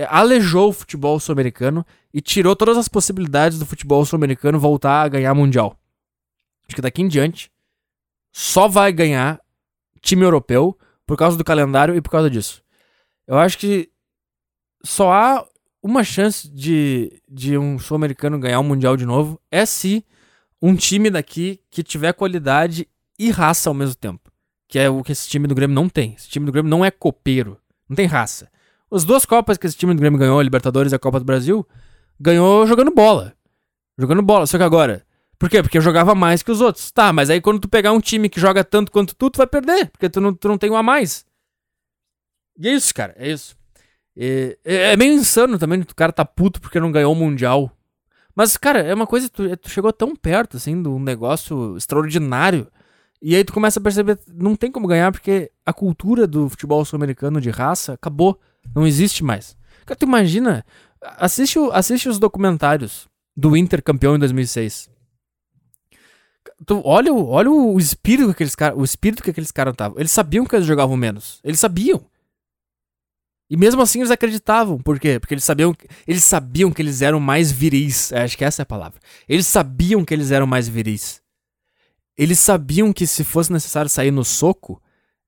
[0.05, 5.33] alejou o futebol sul-americano e tirou todas as possibilidades do futebol sul-americano voltar a ganhar
[5.35, 5.79] mundial.
[6.67, 7.51] Acho que daqui em diante
[8.33, 9.41] só vai ganhar
[10.03, 12.63] time europeu, por causa do calendário e por causa disso.
[13.27, 13.91] Eu acho que
[14.83, 15.47] só há
[15.83, 20.05] uma chance de, de um sul-americano ganhar o um Mundial de novo é se
[20.61, 22.89] um time daqui que tiver qualidade
[23.19, 24.31] e raça ao mesmo tempo.
[24.69, 26.15] Que é o que esse time do Grêmio não tem.
[26.15, 27.61] Esse time do Grêmio não é copeiro.
[27.89, 28.51] Não tem raça.
[28.91, 31.25] As duas Copas que esse time do Grêmio ganhou, a Libertadores e a Copa do
[31.25, 31.67] Brasil,
[32.21, 33.35] ganhou jogando bola.
[33.99, 34.47] Jogando bola.
[34.47, 35.05] Só que agora.
[35.39, 35.63] Por quê?
[35.63, 36.91] Porque jogava mais que os outros.
[36.91, 39.47] Tá, mas aí quando tu pegar um time que joga tanto quanto tu, tu vai
[39.47, 39.91] perder.
[39.91, 41.27] Porque tu não, tu não tem um a mais.
[42.59, 43.15] E é isso, cara.
[43.17, 43.57] É isso.
[44.17, 47.71] É, é, meio insano também, o cara tá puto porque não ganhou o Mundial.
[48.35, 52.67] Mas, cara, é uma coisa, tu, tu chegou tão perto, assim, de um negócio extraordinário.
[53.21, 56.85] E aí tu começa a perceber, não tem como ganhar porque a cultura do futebol
[56.85, 58.39] sul-americano de raça acabou,
[58.75, 59.57] não existe mais.
[59.85, 60.65] Cara, tu imagina,
[61.01, 64.91] assiste, assiste os documentários do Inter campeão em 2006.
[66.65, 69.99] Tu olha, olha o espírito que aqueles caras, o espírito que aqueles caras estavam.
[69.99, 71.41] Eles sabiam que eles jogavam menos.
[71.45, 72.05] Eles sabiam.
[73.49, 74.79] E mesmo assim eles acreditavam.
[74.79, 75.21] Por quê?
[75.21, 75.75] Porque eles sabiam,
[76.07, 78.11] eles sabiam que eles eram mais viris.
[78.11, 78.99] É, acho que essa é a palavra.
[79.29, 81.23] Eles sabiam que eles eram mais viris.
[82.17, 84.83] Eles sabiam que se fosse necessário sair no soco,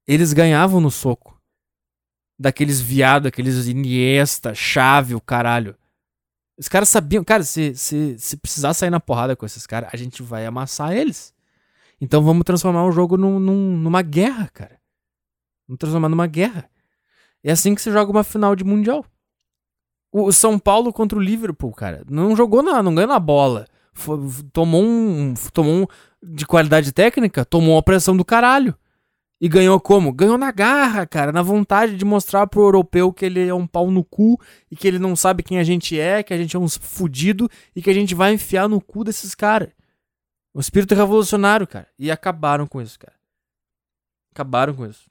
[0.06, 1.37] eles ganhavam no soco.
[2.38, 5.76] Daqueles viado, aqueles Iniesta, chave, o caralho.
[6.58, 9.96] Os caras sabiam, cara, se, se, se precisar sair na porrada com esses caras, a
[9.96, 11.32] gente vai amassar eles.
[12.00, 14.78] Então vamos transformar o jogo num, num, numa guerra, cara.
[15.66, 16.68] Vamos transformar numa guerra.
[17.42, 19.04] É assim que se joga uma final de Mundial.
[20.10, 23.66] O São Paulo contra o Liverpool, cara, não jogou na, não ganhou na bola.
[23.92, 24.18] Foi,
[24.52, 25.86] tomou um, tomou um
[26.22, 28.74] de qualidade técnica, tomou uma pressão do caralho.
[29.40, 30.12] E ganhou como?
[30.12, 33.90] Ganhou na garra, cara, na vontade de mostrar pro europeu que ele é um pau
[33.90, 36.58] no cu e que ele não sabe quem a gente é, que a gente é
[36.58, 39.68] uns fudido e que a gente vai enfiar no cu desses caras.
[40.52, 41.86] O espírito revolucionário, cara.
[41.96, 43.14] E acabaram com isso, cara.
[44.32, 45.08] Acabaram com isso.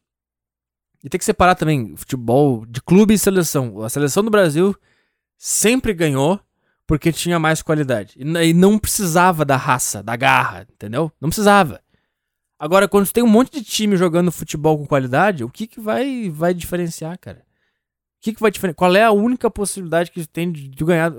[1.02, 3.82] E tem que separar também futebol de clube e seleção.
[3.82, 4.76] A seleção do Brasil
[5.38, 6.38] sempre ganhou
[6.86, 8.14] porque tinha mais qualidade.
[8.18, 11.12] E não precisava da raça, da garra, entendeu?
[11.22, 11.82] Não precisava.
[12.60, 16.30] Agora, quando tem um monte de time jogando futebol com qualidade, o que, que vai,
[16.30, 17.40] vai diferenciar, cara?
[17.40, 18.76] O que, que vai diferenciar?
[18.76, 21.14] Qual é a única possibilidade que tem de, de ganhar?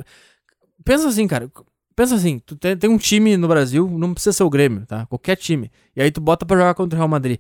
[0.84, 1.50] Pensa assim, cara.
[1.94, 5.06] Pensa assim, tu tem, tem, um time no Brasil, não precisa ser o Grêmio, tá?
[5.06, 5.70] Qualquer time.
[5.94, 7.38] E aí tu bota pra jogar contra o Real Madrid.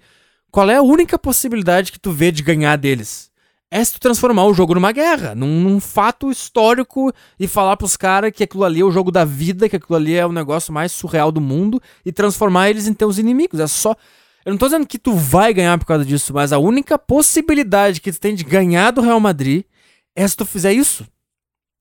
[0.50, 3.27] Qual é a única possibilidade que tu vê de ganhar deles?
[3.70, 7.98] É se tu transformar o jogo numa guerra, num, num fato histórico e falar pros
[7.98, 10.72] caras que aquilo ali é o jogo da vida, que aquilo ali é o negócio
[10.72, 13.60] mais surreal do mundo e transformar eles em teus inimigos.
[13.60, 13.94] É só.
[14.42, 18.00] Eu não tô dizendo que tu vai ganhar por causa disso, mas a única possibilidade
[18.00, 19.64] que tu tem de ganhar do Real Madrid
[20.16, 21.06] é se tu fizer isso.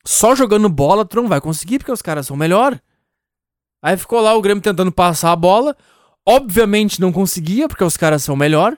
[0.05, 2.77] Só jogando bola tu não vai conseguir porque os caras são melhor.
[3.81, 5.75] Aí ficou lá o Grêmio tentando passar a bola.
[6.25, 8.77] Obviamente não conseguia, porque os caras são melhor,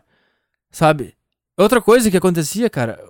[0.70, 1.16] sabe?
[1.60, 3.04] Outra coisa que acontecia, cara,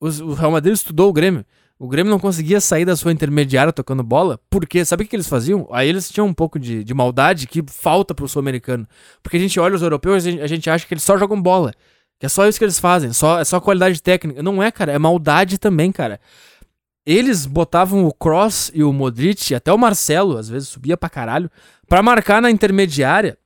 [0.00, 1.44] os, o Real Madrid estudou o Grêmio.
[1.78, 5.28] O Grêmio não conseguia sair da sua intermediária tocando bola, porque sabe o que eles
[5.28, 5.68] faziam?
[5.70, 8.88] Aí eles tinham um pouco de, de maldade que falta pro sul-americano.
[9.22, 11.74] Porque a gente olha os europeus e a gente, acha que eles só jogam bola.
[12.18, 14.42] Que é só isso que eles fazem, só, é só qualidade técnica.
[14.42, 16.20] Não é, cara, é maldade também, cara.
[17.04, 21.50] Eles botavam o Cross e o Modric, até o Marcelo, às vezes subia pra caralho,
[21.86, 23.38] pra marcar na intermediária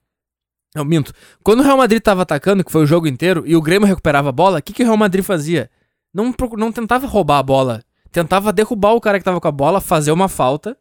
[0.75, 1.12] não, minto.
[1.43, 4.31] Quando o Real Madrid tava atacando, que foi o jogo inteiro, e o Grêmio recuperava
[4.31, 5.70] a bola, o que, que o Real Madrid fazia?
[6.12, 7.83] Não, não tentava roubar a bola.
[8.11, 10.77] Tentava derrubar o cara que tava com a bola, fazer uma falta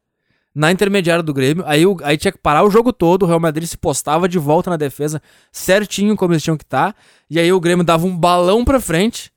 [0.53, 1.63] na intermediária do Grêmio.
[1.67, 4.69] Aí, aí tinha que parar o jogo todo, o Real Madrid se postava de volta
[4.69, 5.21] na defesa,
[5.51, 6.93] certinho como eles tinham que estar.
[6.93, 9.31] Tá, e aí o Grêmio dava um balão pra frente,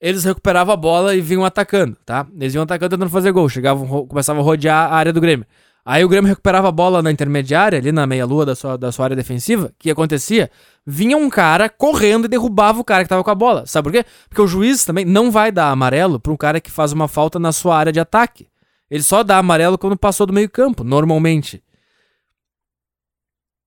[0.00, 2.26] eles recuperavam a bola e vinham atacando, tá?
[2.38, 3.48] Eles iam atacando tentando fazer gol.
[3.48, 5.46] Chegavam, começavam a rodear a área do Grêmio.
[5.88, 9.04] Aí o Grêmio recuperava a bola na intermediária, ali na meia-lua da sua, da sua
[9.04, 9.66] área defensiva.
[9.66, 10.50] O que acontecia?
[10.84, 13.66] Vinha um cara correndo e derrubava o cara que tava com a bola.
[13.66, 14.04] Sabe por quê?
[14.28, 17.38] Porque o juiz também não vai dar amarelo para um cara que faz uma falta
[17.38, 18.48] na sua área de ataque.
[18.90, 21.62] Ele só dá amarelo quando passou do meio-campo, normalmente.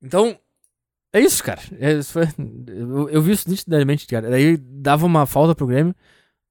[0.01, 0.37] Então,
[1.13, 1.61] é isso, cara.
[1.79, 2.27] É, isso foi,
[2.67, 4.29] eu, eu, vi isso nitidamente, cara.
[4.29, 5.95] Daí dava uma falta pro Grêmio.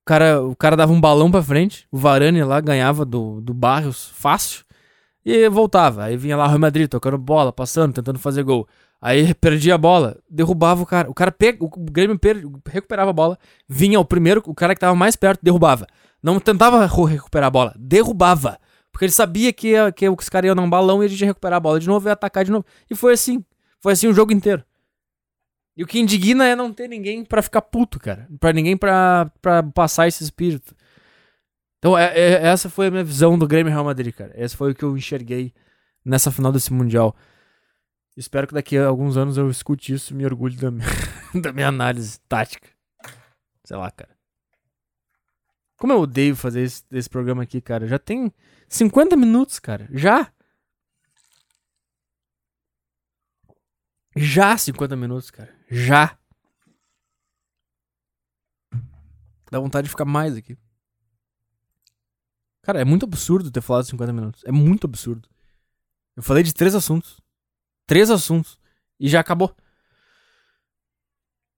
[0.00, 1.86] O cara, o cara dava um balão pra frente.
[1.92, 4.66] O Varane lá ganhava do, do Barrios fácil.
[5.24, 6.04] E voltava.
[6.04, 8.66] Aí vinha lá o Real Madrid tocando bola, passando, tentando fazer gol.
[9.00, 11.10] Aí perdia a bola, derrubava o cara.
[11.10, 13.38] O cara pega, o Grêmio per, recuperava a bola,
[13.68, 15.86] vinha o primeiro, o cara que tava mais perto, derrubava.
[16.22, 18.58] Não tentava recuperar a bola, derrubava.
[18.90, 21.26] Porque ele sabia que, que os caras iam dar um balão e a gente ia
[21.28, 22.64] recuperar a bola de novo e atacar de novo.
[22.90, 23.44] E foi assim.
[23.80, 24.64] Foi assim o jogo inteiro.
[25.76, 28.26] E o que indigna é não ter ninguém para ficar puto, cara.
[28.40, 30.74] Pra ninguém pra, pra passar esse espírito.
[31.78, 34.32] Então, é, é, essa foi a minha visão do Grêmio Real Madrid, cara.
[34.34, 35.54] Esse foi o que eu enxerguei
[36.04, 37.16] nessa final desse Mundial.
[38.16, 40.88] Espero que daqui a alguns anos eu escute isso e me orgulhe da minha,
[41.40, 42.68] da minha análise tática.
[43.64, 44.10] Sei lá, cara.
[45.76, 47.86] Como eu odeio fazer esse, esse programa aqui, cara.
[47.86, 48.32] Já tem
[48.68, 49.88] 50 minutos, cara.
[49.92, 50.32] Já?
[54.16, 55.54] Já 50 minutos, cara.
[55.70, 56.18] Já.
[59.48, 60.58] Dá vontade de ficar mais aqui.
[62.68, 64.44] Cara, é muito absurdo ter falado 50 minutos.
[64.44, 65.26] É muito absurdo.
[66.14, 67.18] Eu falei de três assuntos.
[67.86, 68.58] Três assuntos.
[69.00, 69.56] E já acabou.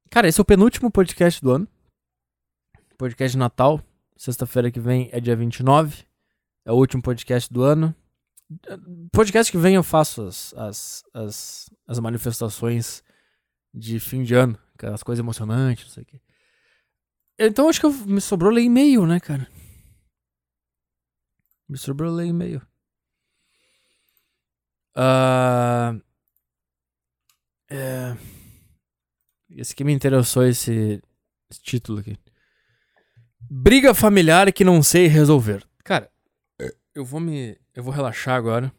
[0.08, 1.68] Cara, esse é o penúltimo podcast do ano.
[2.96, 3.82] Podcast de Natal.
[4.16, 6.04] Sexta-feira que vem é dia 29.
[6.64, 7.92] É o último podcast do ano.
[9.10, 13.02] Podcast que vem eu faço as, as, as, as manifestações
[13.74, 14.56] de fim de ano.
[14.76, 16.20] Aquelas coisas emocionantes, não sei o quê.
[17.36, 19.50] Então acho que eu, me sobrou ler e-mail, né, cara?
[21.70, 22.60] Me sobrou ler e-mail.
[24.96, 26.02] Uh,
[27.70, 28.16] é,
[29.50, 31.00] esse que me interessou, esse,
[31.48, 32.18] esse título aqui.
[33.48, 35.64] Briga familiar que não sei resolver.
[35.84, 36.10] Cara,
[36.92, 37.56] eu vou me.
[37.72, 38.72] Eu vou relaxar agora.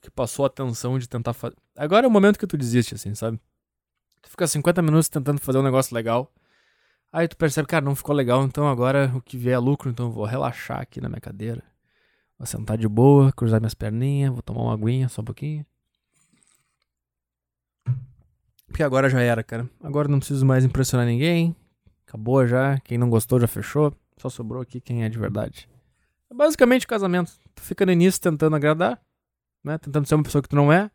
[0.00, 1.56] Que passou a tensão de tentar fazer.
[1.76, 3.40] Agora é o momento que tu desiste, assim, sabe?
[4.22, 6.32] Tu fica 50 minutos tentando fazer um negócio legal.
[7.12, 10.06] Aí tu percebe, cara, não ficou legal, então agora o que vier é lucro, então
[10.06, 11.69] eu vou relaxar aqui na minha cadeira.
[12.40, 15.62] Vou sentar de boa, cruzar minhas perninhas, vou tomar uma aguinha só um pouquinho.
[18.66, 19.68] Porque agora já era, cara.
[19.82, 21.54] Agora não preciso mais impressionar ninguém.
[22.08, 22.80] Acabou já.
[22.80, 23.92] Quem não gostou já fechou.
[24.16, 25.68] Só sobrou aqui quem é de verdade.
[26.30, 27.30] É basicamente casamento.
[27.54, 28.98] Tu fica no início tentando agradar,
[29.62, 29.76] né?
[29.76, 30.90] Tentando ser uma pessoa que tu não é,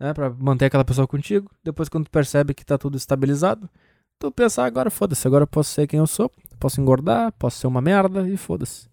[0.00, 0.12] né?
[0.12, 1.48] Pra manter aquela pessoa contigo.
[1.62, 3.70] Depois, quando tu percebe que tá tudo estabilizado,
[4.18, 6.28] tu pensa, ah, agora foda-se, agora eu posso ser quem eu sou.
[6.58, 8.88] Posso engordar, posso ser uma merda e foda-se.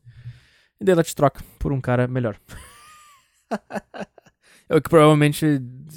[0.79, 2.37] E daí ela te troca por um cara melhor.
[4.69, 5.45] é o que provavelmente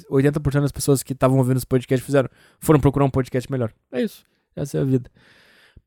[0.09, 2.29] 80% das pessoas que estavam ouvindo esse podcast fizeram.
[2.59, 3.73] Foram procurar um podcast melhor.
[3.91, 4.23] É isso.
[4.55, 5.09] Essa é a vida.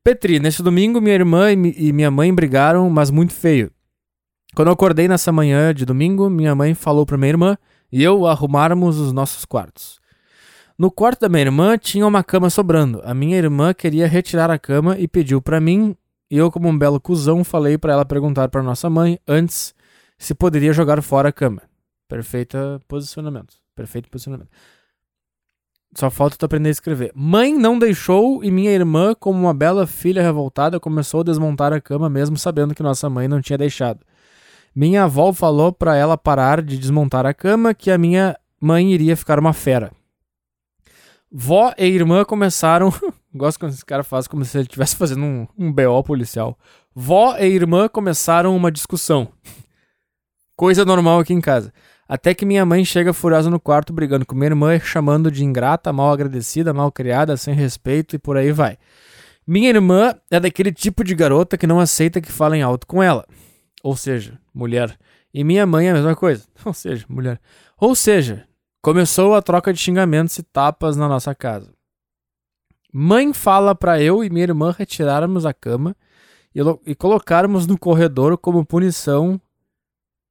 [0.03, 3.71] Petri, neste domingo minha irmã e minha mãe brigaram, mas muito feio.
[4.55, 7.57] Quando eu acordei nessa manhã de domingo, minha mãe falou para minha irmã
[7.91, 9.99] e eu arrumarmos os nossos quartos.
[10.77, 13.01] No quarto da minha irmã tinha uma cama sobrando.
[13.03, 15.95] A minha irmã queria retirar a cama e pediu para mim,
[16.33, 19.71] e eu como um belo cuzão falei para ela perguntar para nossa mãe antes
[20.17, 21.61] se poderia jogar fora a cama.
[22.07, 22.57] Perfeito
[22.87, 23.53] posicionamento.
[23.75, 24.49] Perfeito posicionamento.
[25.95, 27.11] Só falta tu aprender a escrever.
[27.13, 31.79] Mãe não deixou e minha irmã, como uma bela filha revoltada, começou a desmontar a
[31.79, 33.99] cama mesmo sabendo que nossa mãe não tinha deixado.
[34.75, 39.15] Minha avó falou para ela parar de desmontar a cama que a minha mãe iria
[39.15, 39.91] ficar uma fera.
[41.31, 42.91] Vó e irmã começaram.
[43.35, 46.57] Gosto quando esse cara faz como se ele estivesse fazendo um, um BO policial.
[46.93, 49.29] Vó e irmã começaram uma discussão.
[50.55, 51.73] Coisa normal aqui em casa.
[52.07, 55.91] Até que minha mãe chega furiosa no quarto, brigando com minha irmã, chamando de ingrata,
[55.91, 58.77] mal agradecida, mal criada, sem respeito e por aí vai.
[59.47, 63.25] Minha irmã é daquele tipo de garota que não aceita que falem alto com ela.
[63.81, 64.97] Ou seja, mulher.
[65.33, 66.45] E minha mãe é a mesma coisa.
[66.63, 67.39] Ou seja, mulher.
[67.79, 68.47] Ou seja,
[68.81, 71.73] começou a troca de xingamentos e tapas na nossa casa.
[72.95, 75.95] Mãe fala para eu e minha irmã retirarmos a cama
[76.53, 79.41] e, e colocarmos no corredor como punição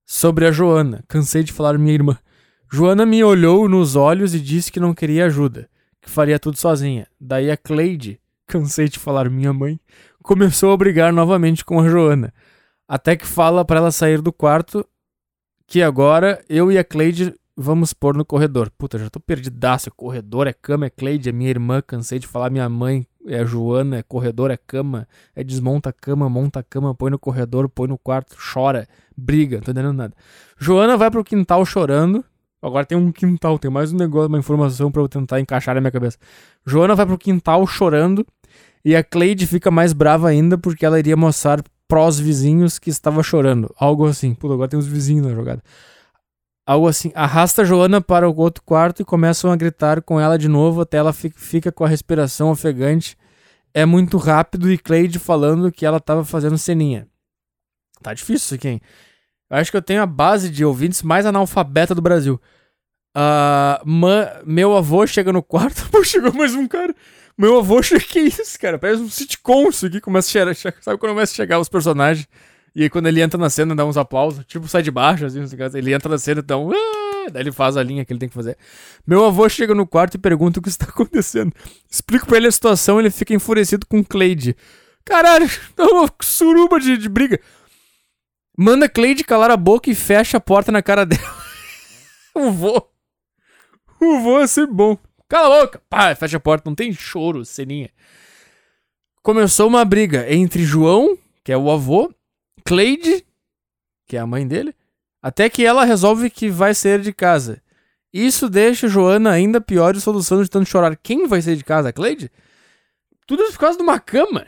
[0.06, 1.02] sobre a Joana.
[1.08, 2.16] Cansei de falar minha irmã.
[2.70, 5.68] Joana me olhou nos olhos e disse que não queria ajuda,
[6.00, 7.08] que faria tudo sozinha.
[7.20, 9.80] Daí a Cleide, cansei de falar minha mãe,
[10.22, 12.32] começou a brigar novamente com a Joana.
[12.86, 14.86] Até que fala para ela sair do quarto,
[15.66, 18.70] que agora eu e a Cleide vamos pôr no corredor.
[18.76, 19.88] Puta, já tô perdidaço.
[19.88, 21.82] É corredor, é cama, é Cleide, é minha irmã.
[21.82, 25.06] Cansei de falar minha mãe, é Joana, é corredor, é cama.
[25.34, 29.56] É desmonta a cama, monta a cama, põe no corredor, põe no quarto, chora, briga,
[29.56, 30.14] não tô entendendo nada.
[30.58, 32.24] Joana vai pro quintal chorando.
[32.60, 35.80] Agora tem um quintal, tem mais um negócio, uma informação para eu tentar encaixar na
[35.80, 36.16] minha cabeça.
[36.64, 38.24] Joana vai pro quintal chorando.
[38.84, 43.22] E a Cleide fica mais brava ainda porque ela iria mostrar prós vizinhos que estava
[43.22, 43.72] chorando.
[43.76, 44.34] Algo assim.
[44.34, 45.62] Puta, agora tem os vizinhos na jogada.
[46.66, 47.10] Algo assim.
[47.14, 50.98] Arrasta Joana para o outro quarto e começam a gritar com ela de novo até
[50.98, 53.16] ela fica com a respiração ofegante.
[53.74, 57.08] É muito rápido e Cleide falando que ela estava fazendo ceninha.
[58.02, 58.80] Tá difícil isso aqui, hein?
[59.50, 62.40] Eu acho que eu tenho a base de ouvintes mais analfabeta do Brasil.
[63.16, 63.84] Uh,
[64.46, 65.88] meu avô chega no quarto.
[65.92, 66.94] Pô, chegou mais um cara.
[67.36, 68.02] Meu avô chega.
[68.08, 68.78] Que isso, cara?
[68.78, 70.00] Parece um sitcom isso aqui.
[70.00, 70.82] Começa a chegar.
[70.82, 72.26] Sabe quando começa a chegar os personagens?
[72.74, 75.40] E aí quando ele entra na cena, dá uns aplausos, tipo, sai de baixo, assim,
[75.74, 77.30] ele entra na cena, então, ah!
[77.30, 78.56] daí ele faz a linha que ele tem que fazer.
[79.06, 81.52] Meu avô chega no quarto e pergunta o que está acontecendo.
[81.90, 84.56] Explico pra ele a situação, ele fica enfurecido com Cleide.
[85.04, 87.40] Caralho, é uma suruba de, de briga.
[88.56, 91.42] Manda Cleide calar a boca e fecha a porta na cara dela.
[92.34, 92.88] o vô.
[94.00, 94.98] O vô é sempre bom.
[95.28, 95.82] Cala a boca!
[95.88, 97.90] Pá, fecha a porta, não tem choro, ceninha.
[99.22, 102.12] Começou uma briga entre João, que é o avô,
[102.64, 103.26] Cleide,
[104.06, 104.74] que é a mãe dele,
[105.20, 107.62] até que ela resolve que vai sair de casa.
[108.12, 110.96] Isso deixa Joana ainda pior e solução de tanto chorar.
[110.96, 111.88] Quem vai sair de casa?
[111.88, 112.30] A Cleide?
[113.26, 114.46] Tudo por causa de uma cama.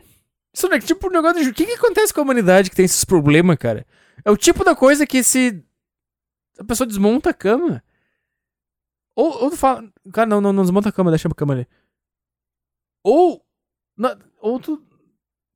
[0.52, 1.50] Isso é tipo um negócio de.
[1.50, 3.86] O que, que acontece com a humanidade que tem esses problemas, cara?
[4.24, 5.64] É o tipo da coisa que se.
[6.58, 7.82] A pessoa desmonta a cama.
[9.16, 9.90] Ou, ou fala.
[10.12, 11.66] Cara, não, não, não desmonta a cama, deixa a cama ali.
[13.02, 13.44] Ou.
[13.96, 14.84] Não, ou tu.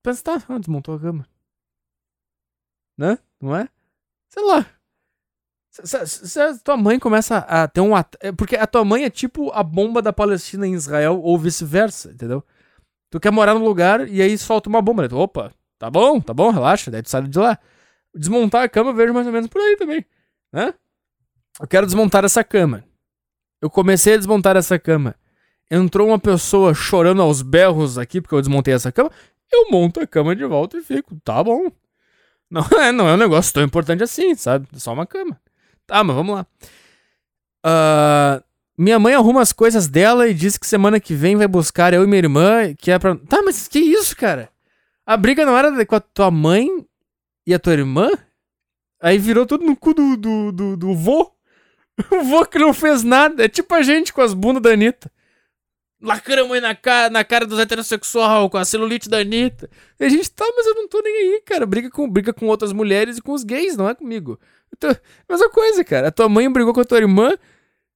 [0.03, 1.29] Pensa, tá, desmontou a cama.
[2.99, 3.17] Né?
[3.41, 3.69] Não é?
[4.29, 4.67] Sei lá.
[5.71, 7.95] Se, a tua mãe começa a ter um.
[7.95, 8.17] At...
[8.21, 12.11] É, porque a tua mãe é tipo a bomba da Palestina em Israel ou vice-versa,
[12.11, 12.43] entendeu?
[13.11, 15.03] Tu quer morar num lugar e aí solta uma bomba.
[15.03, 15.09] Né?
[15.09, 16.91] Tu, Opa, tá bom, tá bom, relaxa.
[16.91, 17.57] Daí tu sai de lá.
[18.13, 20.05] Desmontar a cama eu vejo mais ou menos por aí também,
[20.53, 20.75] né?
[21.61, 22.85] Eu quero desmontar essa cama.
[23.61, 25.15] Eu comecei a desmontar essa cama.
[25.71, 29.11] Entrou uma pessoa chorando aos berros aqui porque eu desmontei essa cama.
[29.53, 31.71] Eu monto a cama de volta e fico, tá bom.
[32.51, 34.67] Não é, não é um negócio tão importante assim, sabe?
[34.75, 35.41] Só uma cama.
[35.87, 36.47] Tá, mas vamos lá.
[37.65, 38.43] Uh,
[38.77, 42.05] minha mãe arruma as coisas dela e diz que semana que vem vai buscar eu
[42.05, 43.17] e minha irmã, que é pra.
[43.17, 44.49] Tá, mas que isso, cara?
[45.05, 46.69] A briga não era com a tua mãe
[47.47, 48.11] e a tua irmã?
[49.01, 51.33] Aí virou tudo no cu do, do, do, do vô.
[52.13, 53.45] O vô que não fez nada.
[53.45, 55.11] É tipo a gente com as bundas da Anitta.
[56.01, 59.69] Lacramos na cara, na cara dos heterossexual, com a celulite da Anitta.
[59.99, 61.67] E a gente, tá, mas eu não tô nem aí, cara.
[61.67, 64.39] Briga com, briga com outras mulheres e com os gays, não é comigo.
[65.29, 66.09] Mesma coisa, cara.
[66.09, 67.37] A tua mãe brigou com a tua irmã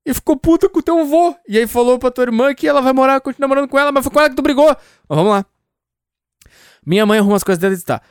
[0.04, 1.36] e ficou puta com o teu avô.
[1.46, 4.02] E aí falou pra tua irmã que ela vai morar, continuar morando com ela, mas
[4.02, 4.66] foi com ela que tu brigou.
[4.66, 5.46] Mas vamos lá.
[6.84, 8.02] Minha mãe arruma as coisas dela e tá.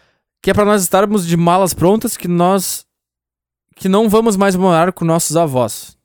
[0.42, 2.86] Que é pra nós estarmos de malas prontas que nós.
[3.76, 5.98] que não vamos mais morar com nossos avós.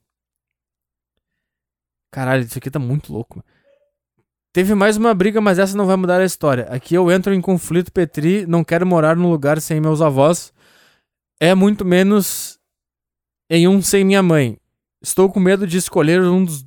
[2.11, 3.41] Caralho, isso aqui tá muito louco.
[4.57, 6.63] Teve mais uma briga, mas essa não vai mudar a história.
[6.71, 10.51] Aqui eu entro em conflito Petri, não quero morar num lugar sem meus avós
[11.39, 12.59] é muito menos
[13.51, 14.59] em um sem minha mãe.
[14.99, 16.65] Estou com medo de escolher um dos,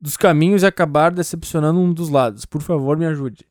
[0.00, 2.44] dos caminhos e acabar decepcionando um dos lados.
[2.44, 3.46] Por favor, me ajude.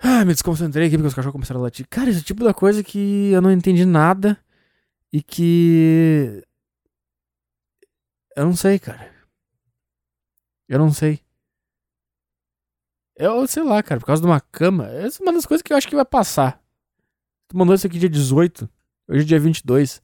[0.00, 1.86] Ah, me desconcentrei aqui porque os cachorros começaram a latir.
[1.88, 4.36] Cara, esse tipo da coisa que eu não entendi nada
[5.12, 6.42] e que.
[8.34, 9.14] Eu não sei, cara.
[10.68, 11.23] Eu não sei.
[13.16, 14.88] Eu sei lá, cara, por causa de uma cama.
[14.88, 16.60] Essa é uma das coisas que eu acho que vai passar.
[17.48, 18.68] Tu mandou isso aqui dia 18.
[19.08, 20.02] Hoje é dia 22.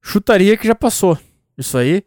[0.00, 1.18] Chutaria que já passou.
[1.56, 2.04] Isso aí.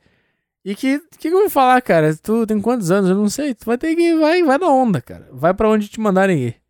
[0.64, 2.16] E que, que eu vou falar, cara?
[2.16, 3.10] Tu tem quantos anos?
[3.10, 3.54] Eu não sei.
[3.54, 5.28] Tu vai ter que vai, vai na onda, cara.
[5.32, 6.62] Vai para onde te mandarem ir.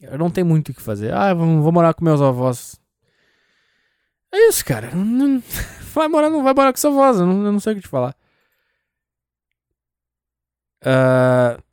[0.00, 1.12] Eu não tenho muito o que fazer.
[1.14, 2.80] Ah, vou, vou morar com meus avós.
[4.32, 4.90] É isso, cara.
[5.94, 7.20] vai morar, não vai morar com seus avós.
[7.20, 8.16] Eu não, eu não sei o que te falar.
[10.84, 11.71] Uh...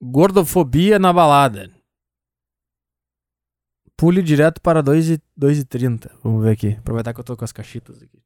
[0.00, 1.70] Gordofobia na balada.
[3.96, 6.10] Pule direto para 2,30.
[6.22, 6.68] Vamos ver aqui.
[6.74, 8.22] Aproveitar que eu tô com as cachitas aqui.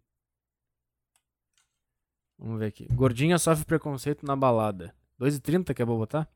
[2.38, 2.86] Vamos ver aqui.
[2.92, 4.94] Gordinha sofre preconceito na balada.
[5.18, 6.28] 2,30 que é bom botar?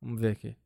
[0.00, 0.56] Vamos ver aqui.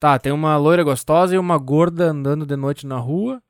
[0.00, 3.42] Tá, tem uma loira gostosa e uma gorda andando de noite na rua.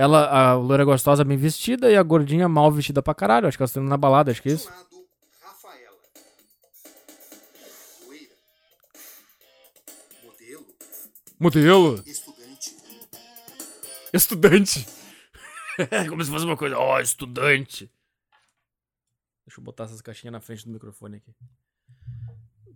[0.00, 3.46] Ela, a loira gostosa bem vestida e a gordinha mal vestida pra caralho.
[3.46, 4.72] Acho que elas estão na balada, acho que é isso.
[11.38, 12.02] Modelo?
[12.06, 12.76] Estudante.
[14.10, 14.86] Estudante.
[16.08, 16.78] Como se fosse uma coisa.
[16.78, 17.90] Ó, oh, estudante.
[19.46, 21.34] Deixa eu botar essas caixinhas na frente do microfone aqui.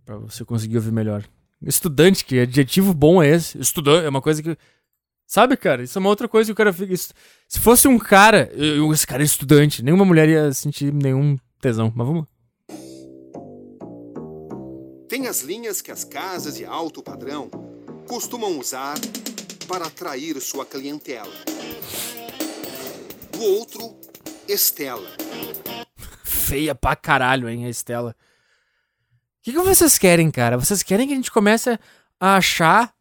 [0.05, 1.27] Pra você conseguir ouvir melhor.
[1.59, 3.57] Estudante, que adjetivo bom é esse?
[3.57, 4.55] Estudante, é uma coisa que.
[5.27, 5.83] Sabe, cara?
[5.83, 6.95] Isso é uma outra coisa que o cara fica.
[6.95, 8.49] Se fosse um cara.
[8.53, 9.83] Eu, esse cara é estudante.
[9.83, 11.91] Nenhuma mulher ia sentir nenhum tesão.
[11.95, 12.25] Mas vamos
[15.09, 17.49] Tem as linhas que as casas de alto padrão
[18.07, 18.95] costumam usar
[19.67, 21.33] para atrair sua clientela.
[23.37, 23.95] O outro,
[24.47, 25.09] Estela.
[26.23, 28.15] Feia pra caralho, hein, a Estela.
[29.39, 30.57] O que, que vocês querem, cara?
[30.57, 31.79] Vocês querem que a gente comece
[32.19, 32.94] a achar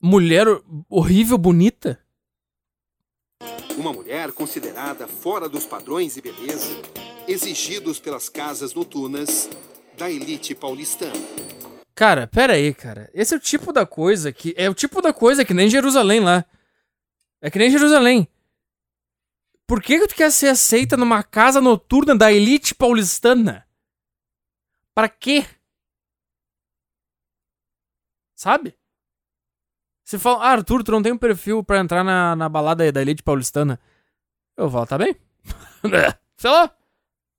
[0.00, 0.46] mulher
[0.88, 2.02] horrível bonita?
[3.76, 6.80] Uma mulher considerada fora dos padrões de beleza
[7.28, 9.48] exigidos pelas casas noturnas
[9.96, 11.12] da elite paulistana.
[11.94, 13.10] Cara, pera aí, cara.
[13.12, 14.54] Esse é o tipo da coisa que.
[14.56, 16.44] É o tipo da coisa que nem Jerusalém lá.
[17.40, 18.26] É que nem Jerusalém.
[19.66, 23.66] Por que, que tu quer ser aceita numa casa noturna da elite paulistana?
[24.94, 25.46] Para quê?
[28.34, 28.79] Sabe?
[30.10, 33.00] Se fala, ah, Arthur, tu não tem um perfil pra entrar na, na balada da
[33.00, 33.78] elite paulistana.
[34.56, 35.14] Eu falo, tá bem.
[36.36, 36.68] Sei lá.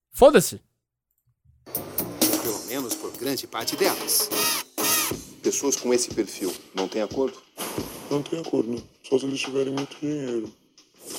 [0.09, 0.61] Foda-se.
[1.65, 4.29] Pelo menos por grande parte delas.
[5.43, 7.37] Pessoas com esse perfil não têm acordo?
[8.09, 10.49] Não tem acordo, só se eles tiverem muito dinheiro.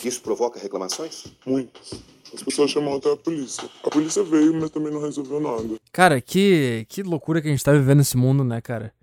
[0.03, 1.27] Isso provoca reclamações?
[1.45, 1.93] Muitas.
[2.33, 3.69] As pessoas chamam até a polícia.
[3.85, 5.79] A polícia veio, mas também não resolveu nada.
[5.93, 8.95] Cara, que, que loucura que a gente tá vivendo nesse mundo, né, cara?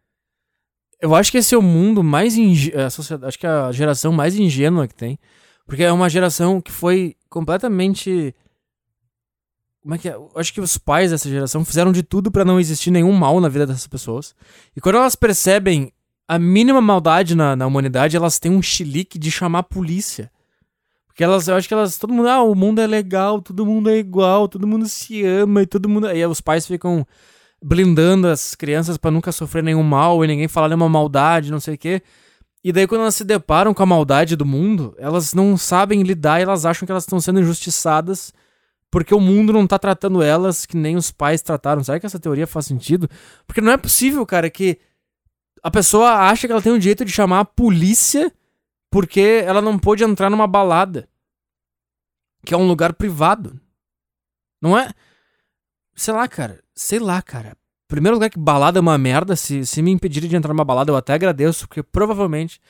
[1.02, 2.82] Eu acho que esse é o mundo mais ingênuo.
[3.24, 5.18] Acho que é a geração mais ingênua que tem.
[5.66, 8.36] Porque é uma geração que foi completamente.
[9.82, 10.14] Como é que é?
[10.14, 13.39] Eu acho que os pais dessa geração fizeram de tudo para não existir nenhum mal
[13.39, 14.36] na vida dessas pessoas.
[14.76, 15.93] E quando elas percebem
[16.28, 20.30] a mínima maldade na, na humanidade, elas têm um chilique de chamar a polícia.
[21.08, 23.89] Porque elas, eu acho que elas, todo mundo, ah, o mundo é legal, todo mundo
[23.89, 26.08] é igual, todo mundo se ama e todo mundo.
[26.08, 27.06] Aí os pais ficam
[27.62, 31.76] blindando as crianças para nunca sofrer nenhum mal e ninguém falar nenhuma maldade, não sei
[31.76, 32.01] o quê.
[32.64, 36.39] E daí, quando elas se deparam com a maldade do mundo, elas não sabem lidar
[36.39, 38.34] e elas acham que elas estão sendo injustiçadas
[38.91, 41.84] porque o mundo não tá tratando elas que nem os pais trataram.
[41.84, 43.10] Será que essa teoria faz sentido?
[43.45, 44.80] Porque não é possível, cara, que
[45.62, 48.32] a pessoa acha que ela tem o direito de chamar a polícia
[48.89, 51.07] porque ela não pôde entrar numa balada.
[52.43, 53.60] Que é um lugar privado.
[54.62, 54.91] Não é?
[56.00, 56.62] Sei lá, cara.
[56.74, 57.58] Sei lá, cara.
[57.86, 59.36] Primeiro lugar que balada é uma merda.
[59.36, 62.62] Se, se me impedirem de entrar numa balada, eu até agradeço, porque provavelmente.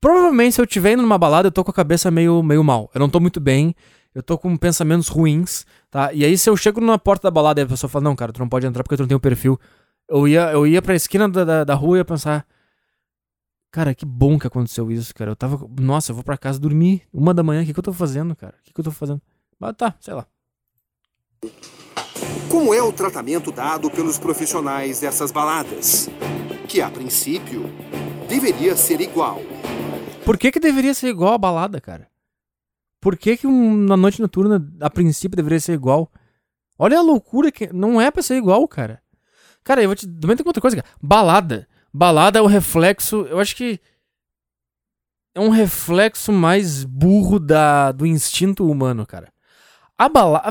[0.00, 2.90] Provavelmente, se eu estiver indo numa balada, eu tô com a cabeça meio, meio mal.
[2.94, 3.74] Eu não tô muito bem.
[4.14, 6.14] Eu tô com pensamentos ruins, tá?
[6.14, 8.32] E aí, se eu chego na porta da balada e a pessoa fala, não, cara,
[8.32, 9.60] tu não pode entrar porque tu não tem o um perfil.
[10.08, 12.46] Eu ia, eu ia pra esquina da, da, da rua e ia pensar.
[13.70, 15.32] Cara, que bom que aconteceu isso, cara.
[15.32, 15.68] Eu tava.
[15.78, 17.02] Nossa, eu vou pra casa dormir.
[17.12, 18.54] Uma da manhã, o que, que eu tô fazendo, cara?
[18.60, 19.20] O que, que eu tô fazendo?
[19.60, 20.26] Mas tá, sei lá.
[22.48, 26.08] Como é o tratamento dado pelos profissionais dessas baladas?
[26.66, 27.64] Que, a princípio,
[28.26, 29.42] deveria ser igual.
[30.24, 32.08] Por que, que deveria ser igual a balada, cara?
[33.02, 36.10] Por que, que uma noite noturna, a princípio, deveria ser igual?
[36.78, 37.70] Olha a loucura que.
[37.70, 39.02] Não é pra ser igual, cara.
[39.62, 40.08] Cara, eu vou te.
[40.08, 40.88] Também tem outra coisa, cara.
[41.02, 41.68] Balada.
[41.92, 43.26] Balada é o reflexo.
[43.28, 43.78] Eu acho que.
[45.34, 49.30] É um reflexo mais burro da, do instinto humano, cara.
[49.98, 50.50] A balada.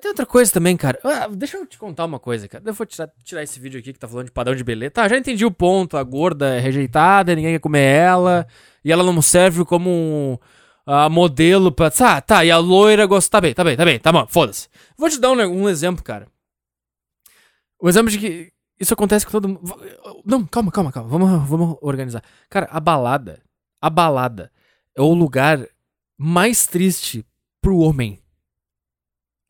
[0.00, 0.98] Tem outra coisa também, cara.
[1.04, 2.64] Ah, deixa eu te contar uma coisa, cara.
[2.66, 4.90] Eu vou tirar, tirar esse vídeo aqui que tá falando de padrão de beleza.
[4.90, 5.98] Tá, já entendi o ponto.
[5.98, 8.46] A gorda é rejeitada, ninguém quer comer ela.
[8.82, 10.38] E ela não serve como um
[10.86, 11.90] uh, modelo pra.
[11.90, 13.30] Tá, tá, e a loira gosta.
[13.30, 14.68] Tá bem, tá bem, tá bem, tá bom, foda-se.
[14.96, 16.26] Vou te dar um, um exemplo, cara.
[17.78, 19.60] O exemplo de que isso acontece com todo mundo.
[20.24, 21.08] Não, calma, calma, calma.
[21.08, 22.22] Vamos, vamos organizar.
[22.48, 23.42] Cara, a balada.
[23.80, 24.50] A balada
[24.96, 25.66] é o lugar
[26.16, 27.26] mais triste
[27.60, 28.21] pro homem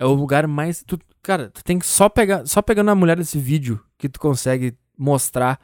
[0.03, 0.83] é o lugar mais.
[0.83, 2.47] Tu, cara, tu tem que só pegar.
[2.47, 5.61] Só pegando a mulher desse vídeo que tu consegue mostrar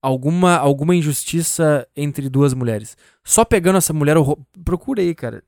[0.00, 2.96] alguma, alguma injustiça entre duas mulheres.
[3.22, 5.44] Só pegando essa mulher, eu procurei, cara.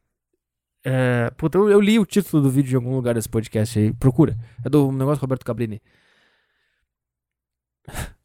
[0.85, 3.93] É, puta, eu, eu, li o título do vídeo em algum lugar desse podcast aí.
[3.95, 4.37] Procura.
[4.65, 5.81] É do negócio Roberto Cabrini.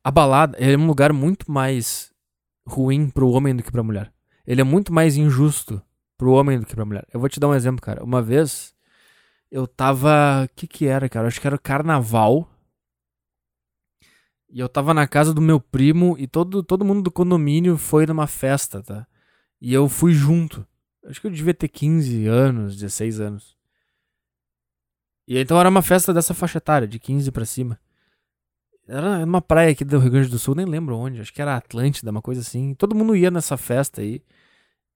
[0.04, 2.12] A balada é um lugar muito mais
[2.68, 4.12] ruim pro homem do que pra mulher.
[4.46, 5.82] Ele é muito mais injusto
[6.18, 7.06] pro homem do que pra mulher.
[7.14, 8.04] Eu vou te dar um exemplo, cara.
[8.04, 8.73] Uma vez
[9.54, 10.46] eu tava.
[10.46, 11.28] O que que era, cara?
[11.28, 12.50] Acho que era carnaval.
[14.50, 18.08] E eu tava na casa do meu primo e todo, todo mundo do condomínio foi
[18.08, 19.08] numa festa, tá?
[19.62, 20.66] E eu fui junto.
[21.06, 23.56] Acho que eu devia ter 15 anos, 16 anos.
[25.28, 27.80] E então era uma festa dessa faixa etária, de 15 para cima.
[28.88, 31.56] Era uma praia aqui do Rio Grande do Sul, nem lembro onde, acho que era
[31.56, 32.74] Atlântida, uma coisa assim.
[32.74, 34.22] Todo mundo ia nessa festa aí.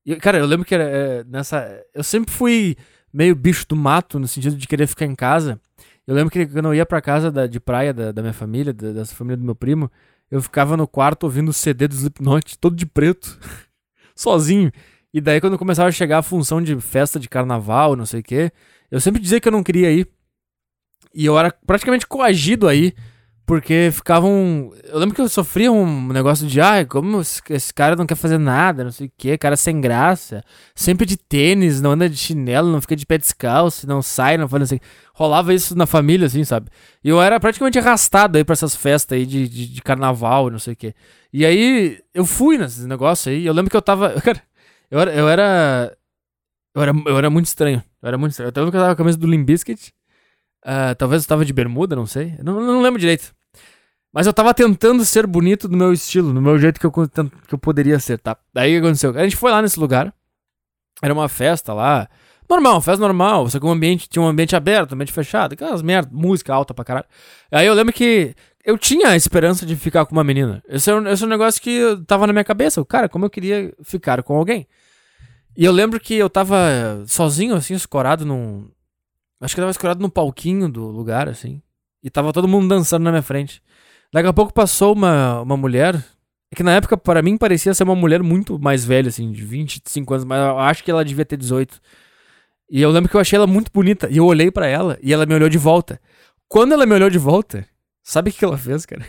[0.05, 1.83] E, cara, eu lembro que era é, nessa.
[1.93, 2.75] Eu sempre fui
[3.17, 5.59] meio bicho do mato, no sentido de querer ficar em casa.
[6.05, 8.71] Eu lembro que quando eu ia pra casa da, de praia da, da minha família,
[8.71, 9.91] da, dessa família do meu primo,
[10.29, 13.39] eu ficava no quarto ouvindo o CD do Slipknot, todo de preto,
[14.15, 14.71] sozinho.
[15.11, 18.23] E daí quando começava a chegar a função de festa de carnaval, não sei o
[18.23, 18.51] quê,
[18.91, 20.07] eu sempre dizia que eu não queria ir.
[21.11, 22.93] E eu era praticamente coagido aí
[23.47, 24.73] porque ficavam.
[24.83, 28.37] Eu lembro que eu sofria um negócio de, ah, como esse cara não quer fazer
[28.37, 30.43] nada, não sei o que, cara sem graça.
[30.75, 34.49] Sempre de tênis, não anda de chinelo, não fica de pé descalço, não sai, não
[34.49, 34.81] faz sei.
[35.13, 36.69] Rolava isso na família, assim, sabe?
[37.01, 40.59] E eu era praticamente arrastado aí pra essas festas aí de, de, de carnaval, não
[40.59, 40.93] sei o que.
[41.31, 43.45] E aí eu fui nesses negócios aí.
[43.45, 44.09] Eu lembro que eu tava.
[44.21, 44.43] Cara,
[44.91, 45.13] eu era.
[45.15, 45.97] Eu era.
[46.75, 47.81] Eu era, eu era muito estranho.
[48.01, 48.51] Eu era muito estranho.
[48.53, 49.93] Eu lembro que eu tava com a camisa do Limbiskit.
[50.65, 52.35] Uh, talvez eu tava de bermuda, não sei.
[52.43, 53.36] não, não lembro direito.
[54.17, 57.53] Mas eu tava tentando ser bonito do meu estilo, no meu jeito que eu, que
[57.53, 58.35] eu poderia ser, tá?
[58.51, 59.15] Daí o que aconteceu?
[59.15, 60.11] A gente foi lá nesse lugar.
[61.03, 62.09] Era uma festa lá.
[62.49, 63.47] Normal, festa normal.
[63.47, 65.53] Só que um ambiente, tinha um ambiente aberto, um ambiente fechado.
[65.53, 67.05] Aquelas merda, música alta pra caralho.
[67.51, 68.33] Aí eu lembro que
[68.65, 70.63] eu tinha a esperança de ficar com uma menina.
[70.67, 72.83] Esse é, um, esse é um negócio que tava na minha cabeça.
[72.85, 74.67] Cara, como eu queria ficar com alguém.
[75.55, 76.57] E eu lembro que eu tava
[77.05, 78.67] sozinho, assim, escorado num.
[79.39, 81.61] Acho que eu tava escorado num palquinho do lugar, assim.
[82.01, 83.61] E tava todo mundo dançando na minha frente.
[84.13, 85.95] Daqui a pouco passou uma, uma mulher.
[86.51, 89.43] É que na época, para mim, parecia ser uma mulher muito mais velha, assim, de
[89.43, 91.79] 25 anos, mas eu acho que ela devia ter 18.
[92.69, 94.09] E eu lembro que eu achei ela muito bonita.
[94.09, 95.99] E eu olhei para ela e ela me olhou de volta.
[96.47, 97.67] Quando ela me olhou de volta,
[98.03, 99.05] sabe o que ela fez, cara?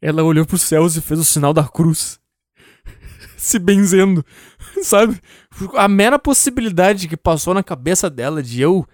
[0.00, 2.20] Ela olhou pros céus e fez o sinal da cruz.
[3.36, 4.24] Se benzendo,
[4.82, 5.20] sabe?
[5.76, 8.86] A mera possibilidade que passou na cabeça dela de eu.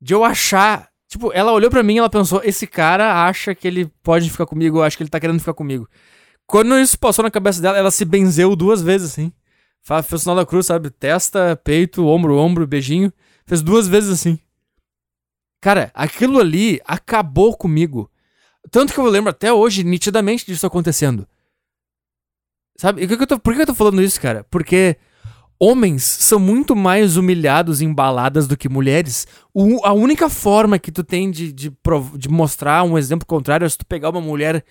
[0.00, 0.90] De eu achar.
[1.08, 4.46] Tipo, ela olhou para mim e ela pensou: esse cara acha que ele pode ficar
[4.46, 5.88] comigo, eu acho que ele tá querendo ficar comigo.
[6.46, 9.32] Quando isso passou na cabeça dela, ela se benzeu duas vezes, assim.
[9.82, 10.90] Fez o sinal da cruz, sabe?
[10.90, 13.12] Testa, peito, ombro, ombro, beijinho.
[13.46, 14.38] Fez duas vezes assim.
[15.60, 18.10] Cara, aquilo ali acabou comigo.
[18.70, 21.26] Tanto que eu lembro até hoje, nitidamente, disso acontecendo.
[22.76, 23.02] Sabe?
[23.02, 24.44] E que que eu tô, por que eu tô falando isso, cara?
[24.50, 24.96] Porque
[25.58, 29.26] homens são muito mais humilhados em baladas do que mulheres.
[29.52, 31.72] O, a única forma que tu tem de, de,
[32.16, 34.64] de mostrar um exemplo contrário é se tu pegar uma mulher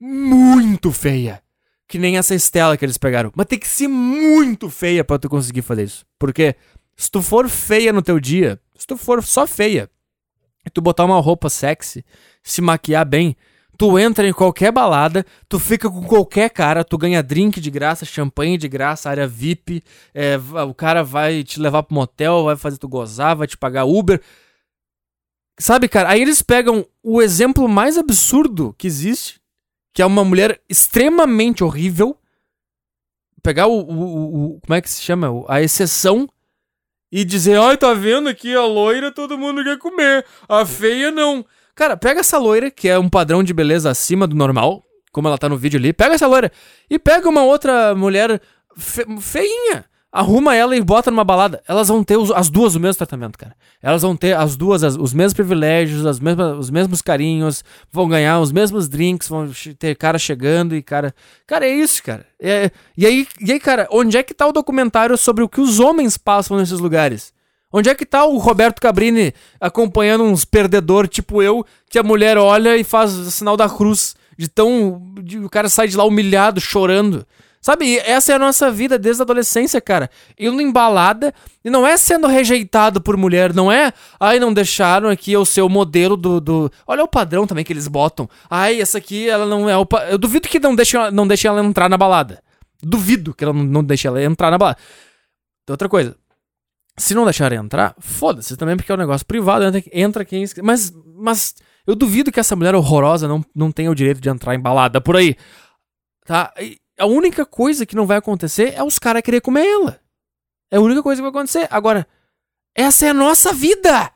[0.00, 1.42] muito feia.
[1.86, 3.32] Que nem essa Estela que eles pegaram.
[3.34, 6.04] Mas tem que ser muito feia para tu conseguir fazer isso.
[6.18, 6.54] Porque
[6.96, 9.90] se tu for feia no teu dia, se tu for só feia,
[10.66, 12.04] e tu botar uma roupa sexy,
[12.42, 13.34] se maquiar bem,
[13.78, 18.04] tu entra em qualquer balada, tu fica com qualquer cara, tu ganha drink de graça,
[18.04, 20.36] champanhe de graça, área VIP, é,
[20.68, 24.20] o cara vai te levar pro motel, vai fazer tu gozar, vai te pagar Uber.
[25.60, 26.08] Sabe, cara?
[26.08, 29.40] Aí eles pegam o exemplo mais absurdo que existe,
[29.94, 32.18] que é uma mulher extremamente horrível,
[33.44, 35.28] pegar o, o, o como é que se chama?
[35.48, 36.28] A exceção
[37.12, 41.46] e dizer, ai, tá vendo aqui a loira todo mundo quer comer, a feia não.
[41.78, 45.38] Cara, pega essa loira, que é um padrão de beleza acima do normal, como ela
[45.38, 46.50] tá no vídeo ali, pega essa loira
[46.90, 48.42] e pega uma outra mulher
[48.76, 52.80] fe feinha arruma ela e bota numa balada, elas vão ter os, as duas o
[52.80, 53.54] mesmo tratamento, cara.
[53.80, 57.62] Elas vão ter as duas as, os mesmos privilégios, as mesmas, os mesmos carinhos,
[57.92, 59.48] vão ganhar os mesmos drinks, vão
[59.78, 61.14] ter cara chegando e cara.
[61.46, 62.26] Cara, é isso, cara.
[62.40, 65.60] É, e, aí, e aí, cara, onde é que tá o documentário sobre o que
[65.60, 67.32] os homens passam nesses lugares?
[67.72, 72.38] Onde é que tá o Roberto Cabrini acompanhando uns perdedor tipo eu, que a mulher
[72.38, 74.16] olha e faz o sinal da cruz?
[74.38, 75.02] De tão.
[75.20, 77.26] De, o cara sai de lá humilhado, chorando.
[77.60, 80.08] Sabe, essa é a nossa vida desde a adolescência, cara.
[80.38, 85.36] Indo embalada, e não é sendo rejeitado por mulher, não é, ai, não deixaram aqui
[85.36, 86.72] o seu modelo do, do.
[86.86, 88.28] Olha o padrão também que eles botam.
[88.48, 89.84] Ai, essa aqui, ela não é o.
[89.84, 90.04] Pa...
[90.04, 92.40] Eu duvido que não deixem, não deixem ela entrar na balada.
[92.80, 94.78] Duvido que ela não, não deixe ela entrar na balada.
[95.68, 96.16] Outra coisa.
[96.98, 100.44] Se não deixarem entrar, foda-se também, porque é um negócio privado, entra, quem.
[100.62, 101.54] Mas, mas
[101.86, 105.00] eu duvido que essa mulher horrorosa não, não tenha o direito de entrar em balada
[105.00, 105.36] por aí.
[106.26, 106.52] Tá?
[106.60, 110.00] E, a única coisa que não vai acontecer é os caras querer comer ela.
[110.70, 111.66] É a única coisa que vai acontecer.
[111.70, 112.06] Agora,
[112.74, 114.12] essa é a nossa vida.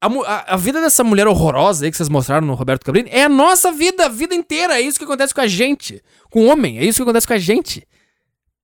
[0.00, 3.24] A, a, a, vida dessa mulher horrorosa aí que vocês mostraram no Roberto Cabrini é
[3.24, 4.78] a nossa vida, a vida inteira.
[4.78, 6.02] É isso que acontece com a gente.
[6.30, 7.86] Com o homem, é isso que acontece com a gente.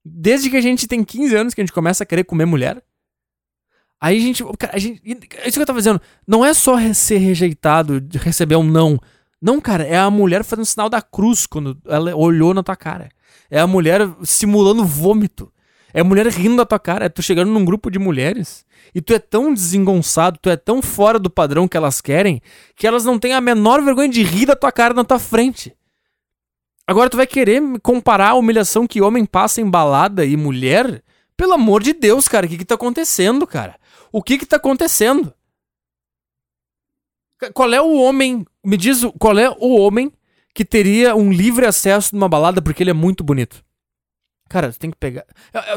[0.05, 2.83] Desde que a gente tem 15 anos que a gente começa a querer comer mulher.
[4.01, 4.45] Aí a gente.
[4.59, 5.01] Cara, a gente
[5.37, 6.01] é isso que eu tava dizendo.
[6.27, 8.99] Não é só ser rejeitado, receber um não.
[9.41, 13.09] Não, cara, é a mulher fazendo sinal da cruz quando ela olhou na tua cara.
[13.51, 15.53] É a mulher simulando vômito.
[15.93, 17.07] É a mulher rindo da tua cara.
[17.07, 18.65] É tu chegando num grupo de mulheres
[18.95, 22.41] e tu é tão desengonçado, tu é tão fora do padrão que elas querem,
[22.77, 25.75] que elas não têm a menor vergonha de rir da tua cara na tua frente.
[26.87, 31.03] Agora tu vai querer comparar a humilhação que homem passa em balada e mulher?
[31.37, 33.77] Pelo amor de Deus, cara, o que que tá acontecendo, cara?
[34.15, 35.35] O que que tá acontecendo?
[37.53, 40.13] Qual é o homem, me diz qual é o homem
[40.55, 43.65] que teria um livre acesso numa balada porque ele é muito bonito.
[44.49, 45.25] Cara, tu tem que pegar.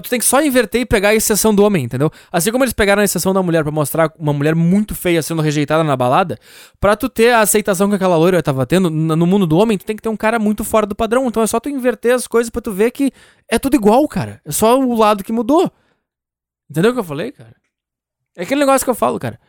[0.04, 2.12] Tu tem que só inverter e pegar a exceção do homem, entendeu?
[2.32, 5.42] Assim como eles pegaram a exceção da mulher para mostrar uma mulher muito feia sendo
[5.42, 6.38] rejeitada na balada,
[6.80, 9.86] pra tu ter a aceitação que aquela loira tava tendo no mundo do homem, tu
[9.86, 11.26] tem que ter um cara muito fora do padrão.
[11.28, 13.12] Então é só tu inverter as coisas pra tu ver que
[13.50, 14.40] é tudo igual, cara.
[14.46, 15.72] É só o lado que mudou.
[16.70, 17.56] Entendeu o que eu falei, cara?
[18.38, 19.40] É aquele negócio que eu falo, cara.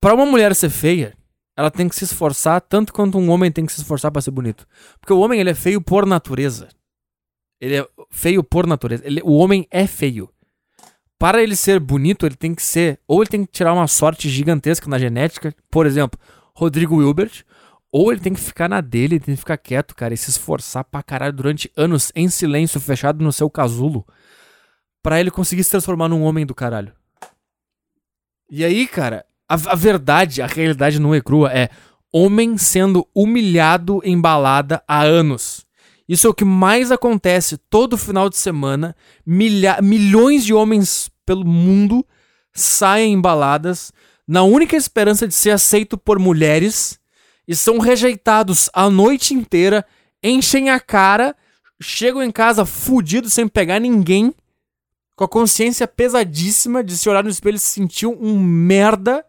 [0.00, 1.14] Pra uma mulher ser feia,
[1.54, 4.30] ela tem que se esforçar tanto quanto um homem tem que se esforçar para ser
[4.30, 4.66] bonito.
[4.98, 6.68] Porque o homem ele é feio por natureza.
[7.60, 9.06] Ele é feio por natureza.
[9.06, 10.30] Ele, o homem é feio.
[11.18, 12.98] Para ele ser bonito, ele tem que ser.
[13.06, 15.54] Ou ele tem que tirar uma sorte gigantesca na genética.
[15.70, 16.18] Por exemplo,
[16.56, 17.44] Rodrigo Wilbert.
[17.92, 20.30] Ou ele tem que ficar na dele, ele tem que ficar quieto, cara, e se
[20.30, 24.06] esforçar pra caralho durante anos em silêncio, fechado no seu casulo.
[25.02, 26.92] para ele conseguir se transformar num homem do caralho.
[28.54, 31.70] E aí, cara, a, a verdade, a realidade nua e crua é:
[32.12, 35.64] homem sendo humilhado em balada há anos.
[36.06, 38.94] Isso é o que mais acontece todo final de semana.
[39.24, 42.04] Milha milhões de homens pelo mundo
[42.52, 43.90] saem em baladas
[44.28, 47.00] na única esperança de ser aceito por mulheres
[47.48, 49.82] e são rejeitados a noite inteira,
[50.22, 51.34] enchem a cara,
[51.80, 54.34] chegam em casa fudidos sem pegar ninguém,
[55.22, 59.24] com a consciência pesadíssima de se olhar no espelho e se sentir um merda,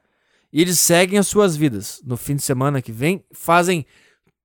[0.51, 2.01] e eles seguem as suas vidas.
[2.03, 3.85] No fim de semana que vem, fazem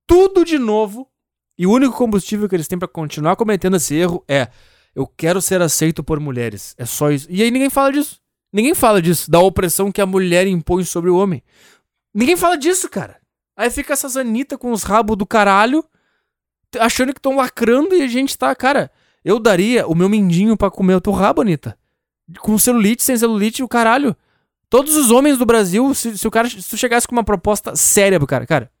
[0.05, 1.09] tudo de novo,
[1.57, 4.49] e o único combustível que eles têm para continuar cometendo esse erro é:
[4.93, 6.75] eu quero ser aceito por mulheres.
[6.77, 7.25] É só isso.
[7.31, 8.21] E aí ninguém fala disso.
[8.53, 11.43] Ninguém fala disso, da opressão que a mulher impõe sobre o homem.
[12.13, 13.19] Ninguém fala disso, cara.
[13.57, 15.83] Aí fica essas Anitta com os rabos do caralho,
[16.79, 18.91] achando que estão lacrando e a gente tá, cara.
[19.23, 21.77] Eu daria o meu mindinho para comer o teu rabo, Anitta.
[22.39, 24.15] Com celulite, sem celulite, o caralho.
[24.69, 27.75] Todos os homens do Brasil, se, se o cara se tu chegasse com uma proposta
[27.75, 28.71] séria pro cara, cara,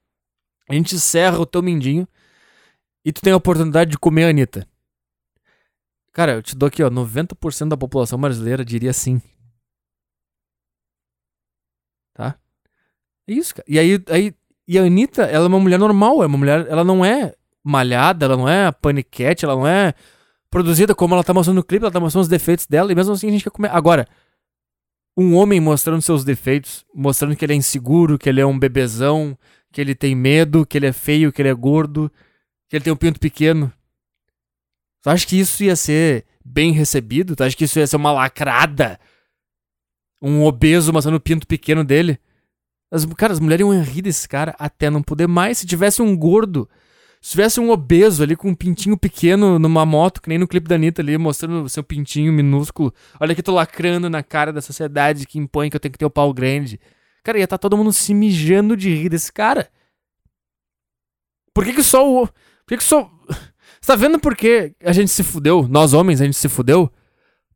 [0.69, 2.07] a gente serra o teu mindinho
[3.03, 4.67] e tu tem a oportunidade de comer a Anitta.
[6.13, 9.21] Cara, eu te dou aqui, ó, 90% da população brasileira diria sim.
[12.13, 12.35] Tá?
[13.27, 13.65] É isso, cara.
[13.67, 14.35] E aí, aí
[14.67, 17.33] e a Anitta, ela é uma mulher normal, é uma mulher, ela não é
[17.63, 19.95] malhada, ela não é paniquete, ela não é
[20.49, 23.13] produzida como ela tá mostrando no clipe, ela tá mostrando os defeitos dela, e mesmo
[23.13, 23.69] assim a gente quer comer.
[23.71, 24.07] Agora,
[25.17, 29.37] um homem mostrando seus defeitos, mostrando que ele é inseguro, que ele é um bebezão,
[29.71, 32.11] que ele tem medo, que ele é feio, que ele é gordo,
[32.69, 33.71] que ele tem um pinto pequeno.
[35.01, 37.35] Tu acha que isso ia ser bem recebido?
[37.35, 38.99] Tu acha que isso ia ser uma lacrada?
[40.21, 42.19] Um obeso mostrando o pinto pequeno dele?
[42.91, 45.59] As, cara, as mulheres iam rir desse cara até não poder mais.
[45.59, 46.67] Se tivesse um gordo,
[47.21, 50.69] se tivesse um obeso ali com um pintinho pequeno numa moto, que nem no clipe
[50.69, 52.93] da Anitta ali, mostrando seu pintinho minúsculo.
[53.19, 56.05] Olha que tô lacrando na cara da sociedade que impõe que eu tenho que ter
[56.05, 56.79] o pau grande.
[57.23, 59.69] Cara, ia tá todo mundo se mijando de rir desse cara.
[61.53, 62.27] Por que que só o...
[62.27, 62.33] Por
[62.67, 63.11] que que só...
[63.81, 65.67] Você tá vendo por que a gente se fudeu?
[65.67, 66.91] Nós homens, a gente se fudeu?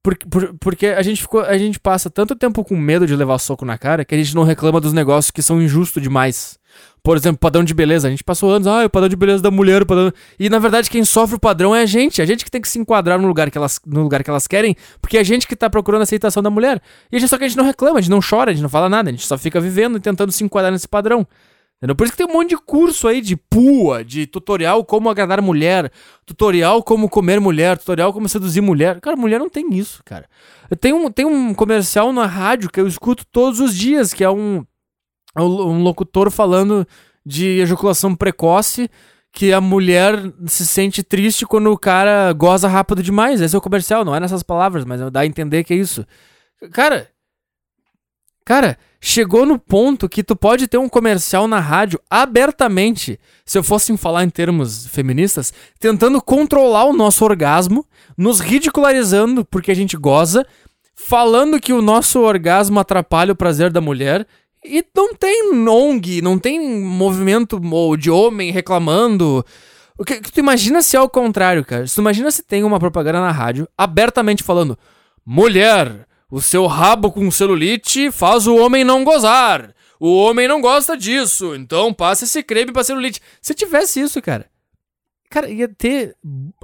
[0.01, 3.39] Por, por, porque a gente, ficou, a gente passa tanto tempo com medo de levar
[3.39, 6.59] soco na cara que a gente não reclama dos negócios que são injustos demais.
[7.03, 8.07] Por exemplo, padrão de beleza.
[8.07, 10.11] A gente passou anos, ah, o padrão de beleza da mulher, o padrão...
[10.39, 12.21] E na verdade quem sofre o padrão é a gente.
[12.21, 14.47] A gente que tem que se enquadrar no lugar que elas, no lugar que elas
[14.47, 16.81] querem, porque é a gente que tá procurando a aceitação da mulher.
[17.11, 18.63] E a gente, só que a gente não reclama, a gente não chora, a gente
[18.63, 21.27] não fala nada, a gente só fica vivendo e tentando se enquadrar nesse padrão.
[21.77, 21.97] Entendeu?
[21.97, 25.41] Por isso que tem um monte de curso aí de pua, de tutorial como agradar
[25.41, 25.91] mulher,
[26.25, 29.01] tutorial como comer mulher, tutorial como seduzir mulher.
[29.01, 30.25] Cara, mulher não tem isso, cara.
[30.79, 34.29] Tem um, tem um comercial na rádio que eu escuto todos os dias, que é
[34.29, 34.63] um,
[35.41, 36.87] um locutor falando
[37.25, 38.89] de ejaculação precoce,
[39.31, 43.41] que a mulher se sente triste quando o cara goza rápido demais.
[43.41, 46.05] Esse é o comercial, não é nessas palavras, mas dá a entender que é isso.
[46.71, 47.09] Cara,
[48.45, 53.63] cara, chegou no ponto que tu pode ter um comercial na rádio abertamente, se eu
[53.63, 57.85] fosse falar em termos feministas, tentando controlar o nosso orgasmo,
[58.15, 60.45] nos ridicularizando porque a gente goza,
[60.95, 64.27] falando que o nosso orgasmo atrapalha o prazer da mulher.
[64.65, 67.59] E não tem ONG, não tem movimento
[67.97, 69.45] de homem reclamando.
[69.97, 71.85] O que, tu imagina se é o contrário, cara?
[71.85, 74.77] Tu imagina se tem uma propaganda na rádio abertamente falando:
[75.25, 79.73] mulher, o seu rabo com celulite faz o homem não gozar.
[79.99, 83.21] O homem não gosta disso, então passe esse creme pra celulite.
[83.41, 84.47] Se tivesse isso, cara,
[85.33, 86.15] cara, ia ter.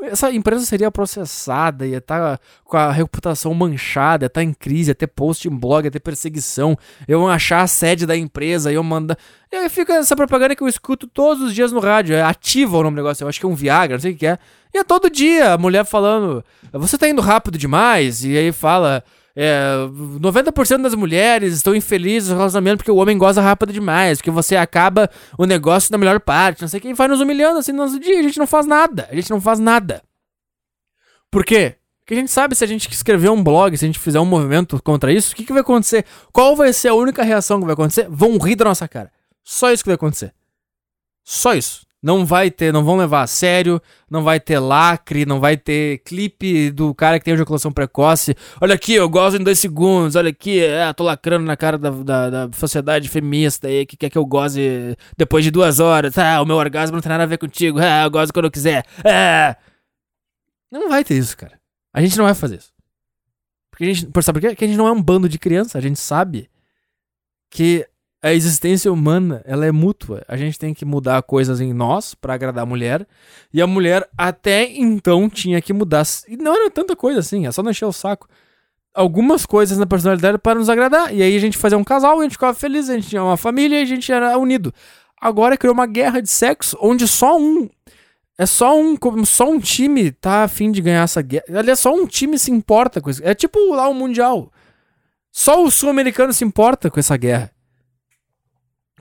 [0.04, 4.54] Essa empresa seria processada, ia estar tá com a reputação manchada, ia estar tá em
[4.54, 6.78] crise, ia ter post em blog, ia ter perseguição,
[7.08, 9.18] iam achar a sede da empresa, iam mandar.
[9.52, 12.78] E aí fica essa propaganda que eu escuto todos os dias no rádio, é ativa
[12.78, 14.38] o nome do negócio, eu acho que é um Viagra, não sei o que é.
[14.72, 19.04] E é todo dia a mulher falando, você tá indo rápido demais, e aí fala.
[19.41, 19.72] É,
[20.20, 24.57] 90% das mulheres estão infelizes no relacionamento porque o homem goza rápido demais, porque você
[24.57, 27.98] acaba o negócio na melhor parte, não sei quem vai nos humilhando assim no nosso
[28.02, 30.03] dia, a gente não faz nada, a gente não faz nada.
[31.32, 31.78] Por quê?
[32.02, 34.26] Porque a gente sabe se a gente escrever um blog, se a gente fizer um
[34.26, 36.03] movimento contra isso, o que, que vai acontecer?
[36.34, 38.10] Qual vai ser a única reação que vai acontecer?
[38.10, 39.10] Vão rir da nossa cara.
[39.41, 40.34] Só isso que vai acontecer.
[41.24, 41.88] Só isso.
[42.02, 45.98] Não vai ter, não vão levar a sério, não vai ter lacre, não vai ter
[46.00, 48.34] clipe do cara que tem ejaculação precoce.
[48.62, 51.90] Olha aqui, eu gosto em dois segundos, olha aqui, é, tô lacrando na cara da,
[51.90, 56.18] da, da, sociedade feminista aí que quer que eu goze depois de duas horas.
[56.18, 58.52] Ah, o meu orgasmo não tem nada a ver contigo, ah, eu gozo quando eu
[58.52, 58.86] quiser.
[59.04, 59.58] Ah.
[60.72, 61.60] Não vai ter isso, cara.
[61.94, 62.72] A gente não vai fazer isso.
[63.70, 64.50] Porque a gente, por quê?
[64.50, 66.50] Porque a gente não é um bando de criança, a gente sabe
[67.50, 67.86] que
[68.22, 70.24] a existência humana, ela é mútua.
[70.28, 73.08] A gente tem que mudar coisas em nós para agradar a mulher.
[73.54, 76.04] E a mulher até então tinha que mudar.
[76.28, 78.28] E não era tanta coisa assim, é só não encher o saco.
[78.94, 81.14] Algumas coisas na personalidade para nos agradar.
[81.14, 83.38] E aí a gente fazia um casal, a gente ficava feliz, a gente tinha uma
[83.38, 84.74] família e a gente era unido.
[85.22, 87.70] agora criou uma guerra de sexo onde só um.
[88.38, 88.98] É só um.
[89.26, 91.46] Só um time tá afim de ganhar essa guerra.
[91.56, 93.22] Aliás, só um time se importa com isso.
[93.24, 94.52] É tipo lá o Mundial.
[95.32, 97.52] Só o sul-americano se importa com essa guerra.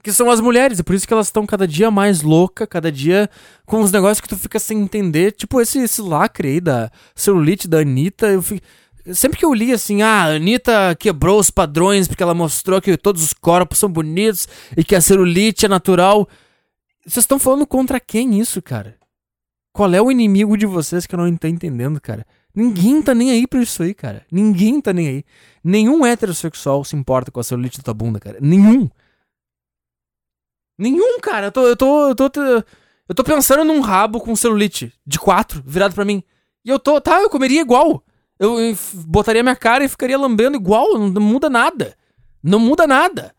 [0.09, 2.91] Que são as mulheres, e por isso que elas estão cada dia mais louca, cada
[2.91, 3.29] dia
[3.67, 5.33] com uns negócios que tu fica sem entender.
[5.33, 8.27] Tipo esse, esse lacre aí da celulite da Anitta.
[8.29, 8.67] Eu fico...
[9.13, 12.97] Sempre que eu li assim, ah, a Anitta quebrou os padrões porque ela mostrou que
[12.97, 16.27] todos os corpos são bonitos e que a celulite é natural.
[17.05, 18.97] Vocês estão falando contra quem isso, cara?
[19.75, 22.27] Qual é o inimigo de vocês que eu não tô entendendo, cara?
[22.55, 24.25] Ninguém tá nem aí pra isso aí, cara.
[24.33, 25.25] Ninguém tá nem aí.
[25.63, 28.39] Nenhum heterossexual se importa com a celulite da tua bunda, cara.
[28.41, 28.89] Nenhum.
[30.79, 31.47] Nenhum, cara.
[31.47, 32.31] Eu tô, eu tô, eu tô,
[33.09, 36.23] eu tô pensando num rabo com celulite de quatro virado para mim.
[36.65, 38.05] E eu tô, tá, eu comeria igual.
[38.39, 38.57] Eu,
[39.07, 41.97] botaria minha cara e ficaria lambendo igual, não, não, muda nada.
[42.43, 43.35] Não muda nada.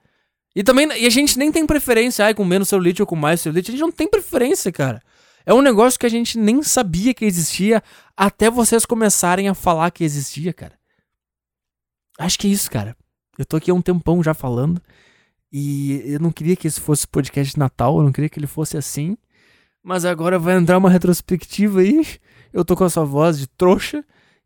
[0.56, 3.40] E também, e a gente nem tem preferência, ai, com menos celulite ou com mais
[3.40, 5.02] celulite, a gente não tem preferência, cara.
[5.46, 7.82] É um negócio que a gente nem sabia que existia
[8.18, 10.78] até vocês começarem a falar que existia, cara.
[12.18, 12.96] Acho que é isso, cara.
[13.38, 14.82] Eu tô aqui há um tempão já falando.
[15.52, 18.48] E eu não queria que esse fosse podcast de Natal, eu não queria que ele
[18.48, 19.18] fosse assim.
[19.84, 22.06] Mas agora vai entrar uma retrospectiva aí.
[22.54, 24.04] Eu tô com essa voz de trouxa.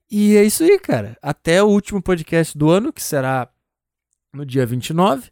[0.10, 1.18] E é isso aí, cara.
[1.22, 3.50] Até o último podcast do ano, que será
[4.34, 5.32] no dia 29.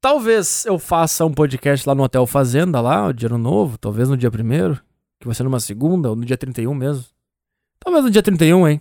[0.00, 3.78] Talvez eu faça um podcast lá no Hotel Fazenda, lá, o dia novo.
[3.78, 4.74] Talvez no dia 1
[5.18, 7.04] que vai ser numa segunda, ou no dia 31 mesmo.
[7.78, 8.80] Talvez no dia 31, hein?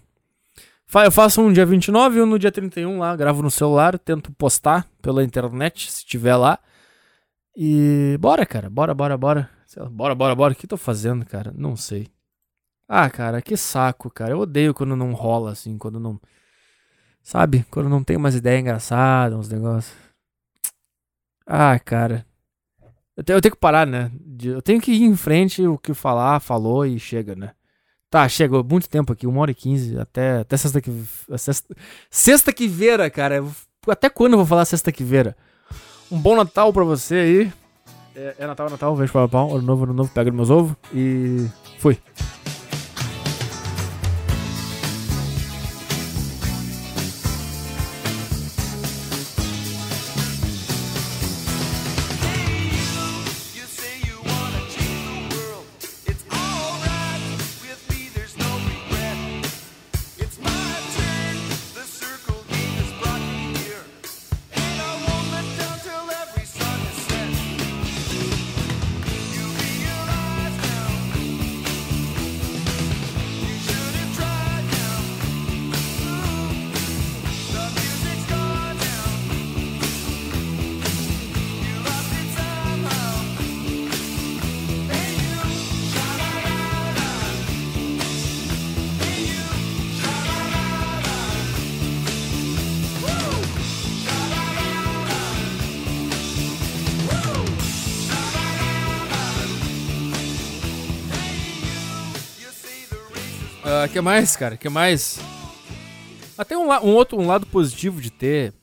[0.94, 4.32] Eu faço um dia 29 e um no dia 31 lá, gravo no celular, tento
[4.34, 6.58] postar pela internet, se tiver lá.
[7.56, 9.50] E bora, cara, bora, bora, bora.
[9.92, 10.54] Bora, bora, bora.
[10.54, 11.54] O que tô fazendo, cara?
[11.56, 12.08] Não sei.
[12.88, 14.32] Ah, cara, que saco, cara.
[14.32, 16.20] Eu odeio quando não rola assim, quando não.
[17.22, 17.66] Sabe?
[17.70, 19.96] Quando não tem umas ideias engraçadas, uns negócios.
[21.46, 22.26] Ah, cara.
[23.16, 24.12] Eu tenho, eu tenho que parar, né?
[24.42, 27.54] Eu tenho que ir em frente, o que falar, falou e chega, né?
[28.10, 30.92] Tá, chegou muito tempo aqui, uma hora e quinze, até, até sexta que...
[31.38, 31.76] Sexta,
[32.10, 33.44] sexta que veira, cara.
[33.88, 35.36] Até quando eu vou falar sexta que veira?
[36.12, 37.54] Um bom Natal pra você aí.
[38.16, 41.48] É, é Natal, Natal, vejo para pau, ano novo, ano novo, pega meus ovos e
[41.80, 41.98] fui.
[104.04, 104.58] Mais, cara?
[104.58, 105.18] que mais?
[106.38, 108.54] Até um, um, outro um lado positivo de ter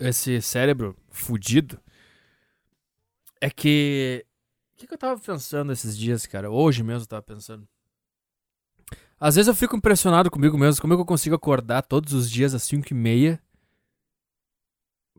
[0.00, 1.80] esse cérebro fudido
[3.40, 4.26] é que.
[4.74, 6.50] O que, que eu tava pensando esses dias, cara?
[6.50, 7.66] Hoje mesmo eu tava pensando.
[9.20, 12.28] Às vezes eu fico impressionado comigo mesmo, como é que eu consigo acordar todos os
[12.28, 13.40] dias às 5 e meia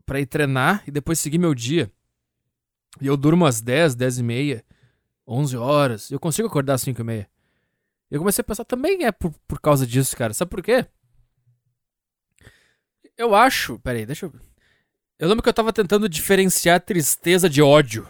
[0.04, 1.90] pra ir treinar e depois seguir meu dia.
[3.00, 4.64] E eu durmo às 10, 10 e meia,
[5.26, 6.10] 11 horas.
[6.10, 7.33] Eu consigo acordar às 5 e meia.
[8.14, 10.32] Eu comecei a pensar também é por, por causa disso, cara.
[10.32, 10.86] Sabe por quê?
[13.16, 13.76] Eu acho.
[13.80, 14.32] Pera aí, deixa eu.
[15.18, 18.06] Eu lembro que eu tava tentando diferenciar tristeza de ódio.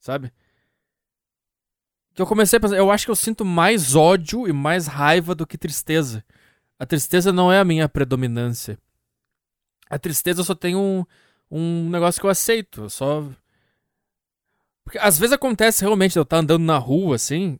[0.00, 0.32] Sabe?
[2.14, 2.76] Que eu comecei a pensar.
[2.76, 6.24] Eu acho que eu sinto mais ódio e mais raiva do que tristeza.
[6.80, 8.76] A tristeza não é a minha predominância.
[9.88, 11.06] A tristeza só tem um,
[11.48, 12.82] um negócio que eu aceito.
[12.82, 13.24] Eu só.
[14.82, 17.56] Porque às vezes acontece realmente eu estar tá andando na rua assim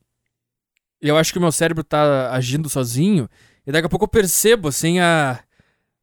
[1.08, 3.28] eu acho que o meu cérebro tá agindo sozinho.
[3.66, 5.40] E daqui a pouco eu percebo, assim, a,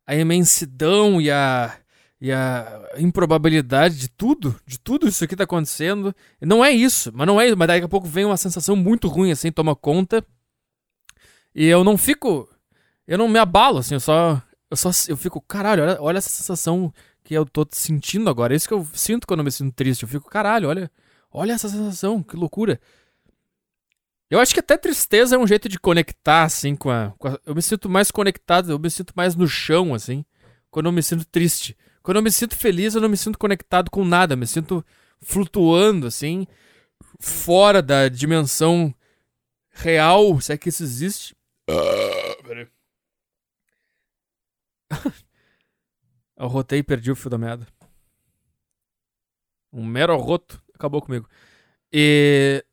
[0.06, 1.78] a imensidão e a,
[2.22, 6.14] e a improbabilidade de tudo, de tudo isso que tá acontecendo.
[6.42, 9.08] E não é isso, mas não é Mas daqui a pouco vem uma sensação muito
[9.08, 10.26] ruim, assim, toma conta.
[11.56, 12.50] E eu não fico.
[13.08, 14.42] Eu não me abalo, assim, eu só.
[14.70, 14.92] Eu só.
[15.08, 16.94] Eu fico, caralho, olha, olha essa sensação
[17.24, 18.54] que eu tô sentindo agora.
[18.54, 20.04] É isso que eu sinto quando eu me sinto triste.
[20.04, 20.92] Eu fico, caralho, olha.
[21.32, 22.80] Olha essa sensação, que loucura.
[24.30, 27.39] Eu acho que até tristeza é um jeito de conectar, assim, com a, com a,
[27.45, 30.23] Eu me sinto mais conectado, eu me sinto mais no chão, assim,
[30.69, 31.76] quando eu me sinto triste.
[32.03, 34.34] Quando eu me sinto feliz, eu não me sinto conectado com nada.
[34.34, 34.85] Eu me sinto
[35.22, 36.45] flutuando, assim,
[37.19, 38.93] fora da dimensão
[39.72, 41.35] real, se é que isso existe.
[41.69, 42.68] Uh, peraí.
[46.38, 47.68] eu rotei e perdi o fio da meada.
[49.72, 51.27] Um mero roto acabou comigo.
[51.91, 52.64] E.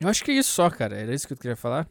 [0.00, 0.96] Eu acho que é isso só, cara.
[0.96, 1.88] Era isso que eu queria falar.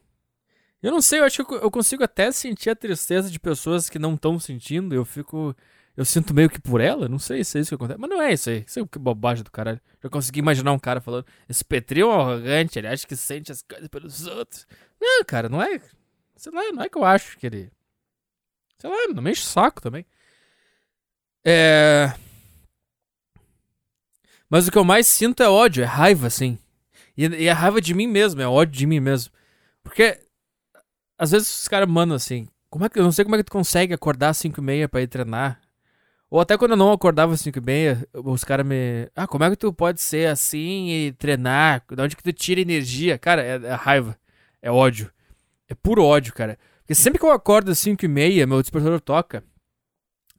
[0.82, 3.98] Eu não sei, eu acho que eu consigo até sentir a tristeza de pessoas que
[3.98, 4.94] não estão sentindo.
[4.94, 5.56] Eu fico.
[5.98, 7.10] Eu sinto meio que por ela.
[7.10, 8.00] Não sei se é isso que acontece.
[8.00, 8.64] Mas não é isso aí.
[8.68, 9.82] Isso é que bobagem do caralho.
[10.04, 11.26] Já consegui imaginar um cara falando.
[11.50, 14.68] Esse Petri é um arrogante, ele acha que sente as coisas pelos outros.
[15.02, 15.82] Não, cara, não é.
[16.36, 17.72] Sei lá, não é que eu acho que ele.
[18.78, 20.06] Sei lá, não me enche o saco também.
[21.44, 22.14] É.
[24.50, 26.60] Mas o que eu mais sinto é ódio, é raiva, assim.
[27.18, 29.32] E, e é raiva de mim mesmo, é ódio de mim mesmo.
[29.84, 30.20] Porque
[31.18, 33.46] às vezes os caras mandam assim, como é que eu não sei como é que
[33.46, 35.62] tu consegue acordar às 5 e meia pra ir treinar.
[36.30, 39.10] Ou até quando eu não acordava às 5 e meia, os caras me.
[39.16, 41.84] Ah, como é que tu pode ser assim e treinar?
[41.90, 43.18] De onde que tu tira energia?
[43.18, 44.18] Cara, é, é raiva.
[44.62, 45.12] É ódio.
[45.70, 46.58] É puro ódio, cara.
[46.80, 49.44] Porque sempre que eu acordo às 5 e meia, meu despertador toca.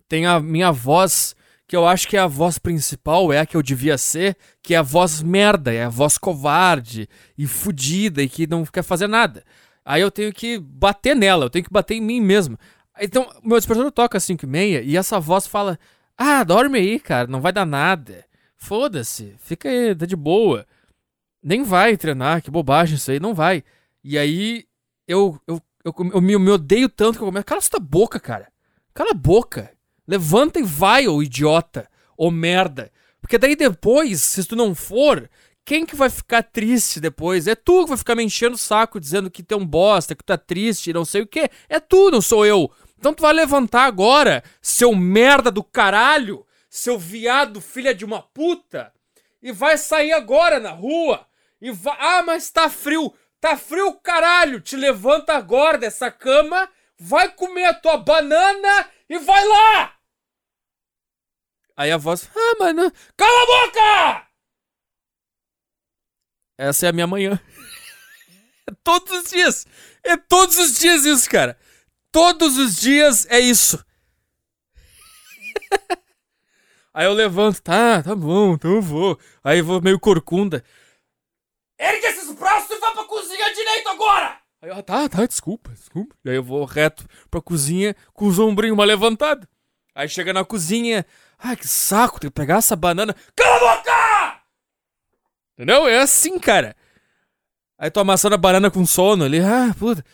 [0.09, 1.35] Tem a minha voz
[1.69, 4.75] que eu acho que é a voz principal, é a que eu devia ser, que
[4.75, 9.09] é a voz merda, é a voz covarde e fudida e que não quer fazer
[9.09, 9.45] nada.
[9.85, 12.59] Aí eu tenho que bater nela, eu tenho que bater em mim mesmo.
[13.01, 15.79] Então, meu despertador toca às 5 e meia e essa voz fala:
[16.17, 18.25] Ah, dorme aí, cara, não vai dar nada.
[18.57, 20.67] Foda-se, fica aí, tá de boa.
[21.43, 23.63] Nem vai treinar, que bobagem isso aí, não vai.
[24.03, 24.65] E aí
[25.07, 27.45] eu, eu, eu, eu, eu me, me odeio tanto que eu começo.
[27.45, 28.49] Cala essa boca, cara.
[28.95, 29.76] Cala a boca.
[30.07, 32.91] Levanta e vai, ô idiota, ô merda.
[33.21, 35.29] Porque daí depois, se tu não for,
[35.65, 37.49] quem que vai ficar triste depois?
[37.49, 40.15] É tu que vai ficar me enchendo o saco dizendo que tu é um bosta,
[40.15, 41.51] que tu tá triste, não sei o que.
[41.69, 42.71] É tu, não sou eu.
[42.97, 48.93] Então tu vai levantar agora, seu merda do caralho, seu viado filha de uma puta,
[49.43, 51.27] e vai sair agora na rua.
[51.61, 51.97] E vai.
[51.99, 53.13] Ah, mas tá frio.
[53.41, 54.61] Tá frio, caralho.
[54.61, 59.96] Te levanta agora dessa cama, vai comer a tua banana e vai lá!
[61.77, 64.27] Aí a voz, ah, mano, cala a boca!
[66.57, 67.39] Essa é a minha manhã.
[68.67, 69.67] é todos os dias.
[70.03, 71.59] É todos os dias isso, cara.
[72.11, 73.85] Todos os dias é isso.
[76.95, 79.21] Aí eu levanto, tá, tá bom, então eu vou.
[79.45, 80.65] Aí eu vou meio corcunda.
[81.79, 84.41] Ergue esses braços e vá pra cozinha direito agora!
[84.63, 86.17] Aí eu, tá, tá, desculpa, desculpa.
[86.25, 89.47] E aí eu vou reto pra cozinha com os ombrinhos mal levantados.
[89.95, 91.05] Aí chega na cozinha,
[91.39, 93.15] Ai, que saco, tem que pegar essa banana.
[93.35, 94.41] Cala a boca!
[95.55, 95.87] Entendeu?
[95.87, 96.77] É assim, cara.
[97.79, 99.41] Aí tô amassando a banana com sono ali.
[99.41, 100.05] Ah, puta.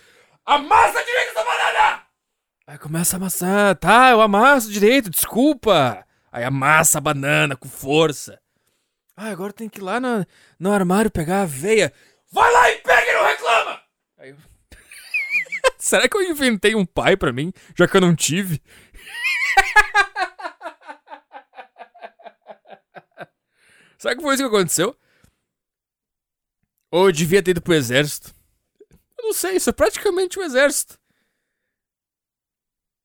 [0.44, 2.02] Amassa direito essa banana!
[2.66, 3.76] Aí começa a amassar.
[3.76, 6.04] Tá, eu amasso direito, desculpa.
[6.30, 8.40] Aí amassa a banana com força.
[9.16, 10.26] Ah, agora tem que ir lá no,
[10.58, 11.92] no armário pegar a aveia.
[12.32, 13.80] Vai lá e pega e não reclama!
[14.18, 14.34] Aí.
[15.78, 18.62] Será que eu inventei um pai pra mim, já que eu não tive?
[24.02, 24.96] Sabe que foi isso que aconteceu?
[26.90, 28.34] Ou eu devia ter ido pro exército?
[29.16, 30.98] Eu não sei, isso é praticamente um exército.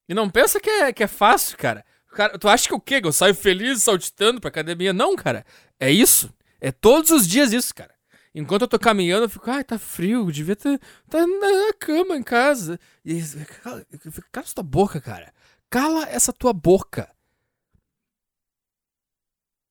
[0.09, 1.85] E não pensa que é, que é fácil, cara.
[2.15, 2.39] cara.
[2.39, 2.99] Tu acha que o quê?
[2.99, 4.91] Que eu saio feliz saltitando pra academia?
[4.91, 5.45] Não, cara.
[5.79, 6.33] É isso.
[6.59, 7.93] É todos os dias isso, cara.
[8.33, 12.23] Enquanto eu tô caminhando, eu fico, ai, tá frio, devia estar tá na cama em
[12.23, 12.79] casa.
[13.05, 13.21] E
[13.61, 13.85] cala,
[14.31, 15.31] cala essa tua boca, cara.
[15.69, 17.07] Cala essa tua boca.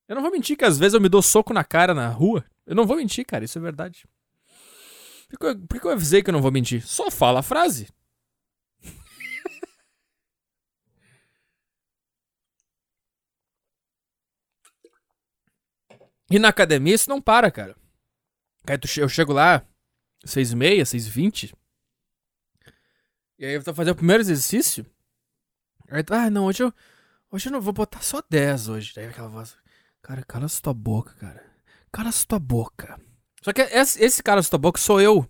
[0.09, 2.45] Eu não vou mentir que às vezes eu me dou soco na cara na rua.
[2.65, 4.07] Eu não vou mentir, cara, isso é verdade.
[5.29, 6.87] Por que, eu, por que eu avisei que eu não vou mentir?
[6.87, 7.89] Só fala a frase.
[16.31, 17.77] e na academia isso não para, cara.
[18.69, 19.67] Aí eu chego lá,
[20.25, 21.55] seis e meia, seis e vinte.
[23.39, 24.87] E aí eu vou fazer o primeiro exercício.
[25.89, 26.73] Aí, ah, não, hoje eu,
[27.31, 28.93] hoje eu não vou botar só 10 hoje.
[28.95, 29.57] Daí aquela voz,
[30.07, 31.45] Cara, cala tua boca, cara.
[31.91, 32.97] Cala tua boca.
[33.43, 35.29] Só que esse, esse cala tua boca sou eu.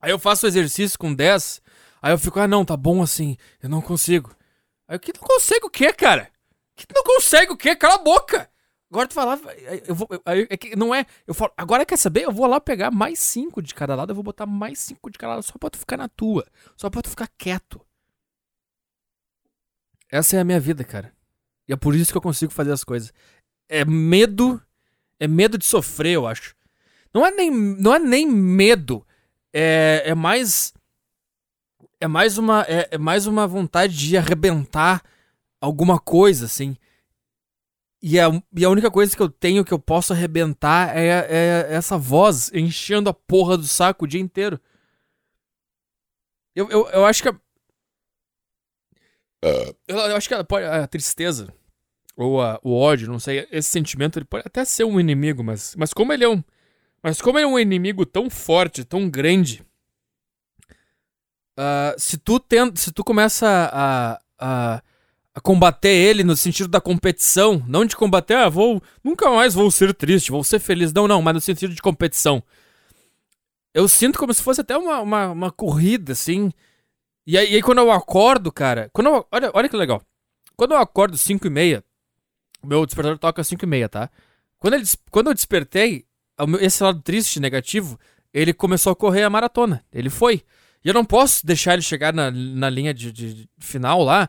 [0.00, 1.60] Aí eu faço o exercício com 10.
[2.00, 3.36] Aí eu fico, ah, não, tá bom assim.
[3.62, 4.34] Eu não consigo.
[4.88, 6.30] Aí que não consegue o quê, cara?
[6.74, 7.76] Que não consegue o quê?
[7.76, 8.50] Cala a boca!
[8.90, 9.38] Agora tu falar,
[9.86, 12.24] eu vou, é que não é, eu falo, agora quer saber?
[12.24, 15.18] Eu vou lá pegar mais cinco de cada lado, eu vou botar mais cinco de
[15.18, 16.46] cada lado só pra tu ficar na tua,
[16.76, 17.80] só pra tu ficar quieto.
[20.10, 21.14] Essa é a minha vida, cara.
[21.68, 23.12] E é por isso que eu consigo fazer as coisas
[23.68, 24.60] é medo.
[25.18, 26.54] É medo de sofrer, eu acho.
[27.14, 29.06] Não é nem, não é nem medo.
[29.52, 30.72] É, é mais.
[32.00, 32.62] É mais uma.
[32.62, 35.02] É, é mais uma vontade de arrebentar
[35.60, 36.76] alguma coisa, assim.
[38.02, 41.66] E a, e a única coisa que eu tenho que eu posso arrebentar é, é
[41.70, 44.60] essa voz enchendo a porra do saco o dia inteiro.
[46.54, 47.28] Eu, eu, eu acho que.
[47.28, 47.36] A,
[49.86, 50.40] eu, eu acho que a,
[50.82, 51.54] a tristeza
[52.22, 55.74] ou a, o ódio, não sei, esse sentimento ele pode até ser um inimigo, mas,
[55.76, 56.42] mas como ele é um.
[57.02, 59.64] Mas como ele é um inimigo tão forte, tão grande,
[61.58, 64.82] uh, se tu tenta, se tu começa a, a,
[65.34, 69.70] a, combater ele no sentido da competição, não de combater, ah, vou, nunca mais vou
[69.70, 72.42] ser triste, vou ser feliz, não, não, mas no sentido de competição.
[73.74, 76.52] Eu sinto como se fosse até uma, uma, uma corrida, assim.
[77.26, 80.02] E aí, e aí, quando eu acordo, cara, quando eu, olha, olha que legal.
[80.56, 81.84] Quando eu acordo 5 e meia,
[82.62, 84.08] o meu despertador toca 5 e meia, tá?
[84.58, 86.04] Quando, ele, quando eu despertei,
[86.60, 87.98] esse lado triste, negativo,
[88.32, 89.84] ele começou a correr a maratona.
[89.92, 90.42] Ele foi.
[90.84, 94.28] E eu não posso deixar ele chegar na, na linha de, de, final lá,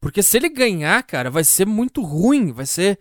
[0.00, 2.52] porque se ele ganhar, cara, vai ser muito ruim.
[2.52, 2.98] Vai ser.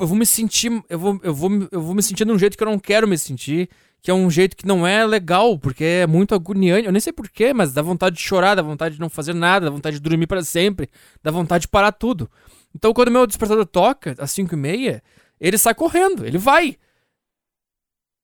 [0.00, 0.70] Eu vou me sentir.
[0.88, 3.08] Eu vou, eu vou, eu vou me sentir de um jeito que eu não quero
[3.08, 3.68] me sentir.
[4.00, 6.86] Que é um jeito que não é legal, porque é muito agoniante.
[6.86, 9.64] Eu nem sei porquê, mas dá vontade de chorar, dá vontade de não fazer nada,
[9.64, 10.90] dá vontade de dormir para sempre,
[11.22, 12.30] dá vontade de parar tudo.
[12.74, 15.02] Então, quando meu despertador toca, às 5 e meia,
[15.40, 16.76] ele sai correndo, ele vai.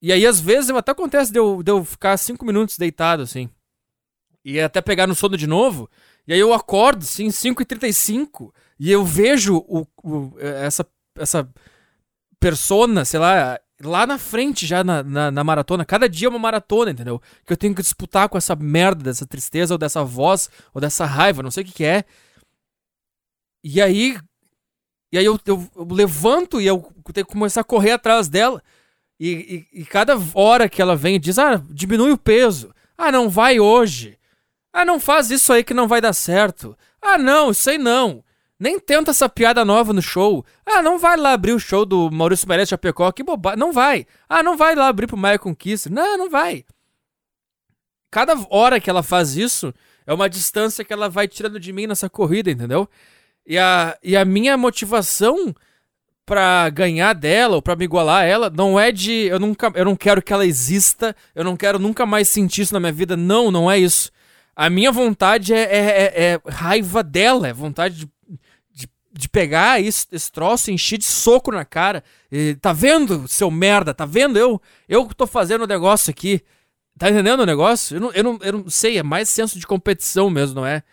[0.03, 3.49] E aí, às vezes, até acontece de eu, de eu ficar 5 minutos deitado, assim.
[4.45, 5.89] E até pegar no sono de novo.
[6.27, 10.87] E aí eu acordo, assim, 5h35, e eu vejo o, o, essa,
[11.17, 11.49] essa
[12.39, 15.85] persona, sei lá, lá na frente já na, na, na, maratona.
[15.85, 17.21] Cada dia é uma maratona, entendeu?
[17.47, 21.05] Que eu tenho que disputar com essa merda, dessa tristeza, ou dessa voz, ou dessa
[21.05, 22.05] raiva, não sei o que, que é.
[23.63, 24.19] E aí,
[25.13, 28.63] e aí eu, eu, eu, levanto e eu tenho que começar a correr atrás dela.
[29.19, 32.73] E, e, e, cada hora que ela vem diz: Ah, diminui o peso.
[32.97, 34.19] Ah, não vai hoje.
[34.73, 36.77] Ah, não faz isso aí que não vai dar certo.
[37.03, 38.23] Ah, não, isso aí não.
[38.59, 40.45] Nem tenta essa piada nova no show.
[40.65, 43.59] Ah, não vai lá abrir o show do Maurício Meirelles Chapecó, que bobagem.
[43.59, 44.07] Não vai.
[44.29, 45.91] Ah, não vai lá abrir pro Michael Conquista.
[45.91, 46.65] Não, não vai.
[48.11, 49.73] Cada hora que ela faz isso,
[50.07, 52.89] é uma distância que ela vai tirando de mim nessa corrida, entendeu?
[53.51, 55.53] E a, e a minha motivação
[56.25, 59.85] para ganhar dela ou para me igualar a ela não é de eu nunca eu
[59.85, 63.17] não quero que ela exista, eu não quero nunca mais sentir isso na minha vida.
[63.17, 64.13] Não, não é isso.
[64.55, 68.39] A minha vontade é, é, é, é raiva dela, é vontade de,
[68.73, 72.05] de, de pegar esse, esse troço e encher de soco na cara.
[72.31, 73.93] E, tá vendo, seu merda?
[73.93, 74.39] Tá vendo?
[74.39, 76.41] Eu eu tô fazendo o negócio aqui.
[76.97, 77.97] Tá entendendo o negócio?
[77.97, 80.85] Eu não, eu, não, eu não sei, é mais senso de competição mesmo, não é?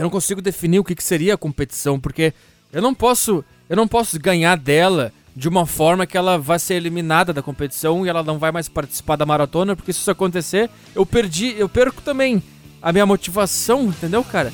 [0.00, 2.32] Eu não consigo definir o que, que seria a competição, porque
[2.72, 6.74] eu não posso, eu não posso ganhar dela de uma forma que ela vai ser
[6.74, 10.70] eliminada da competição e ela não vai mais participar da maratona, porque se isso acontecer,
[10.94, 12.42] eu perdi, eu perco também
[12.80, 14.52] a minha motivação, entendeu, cara?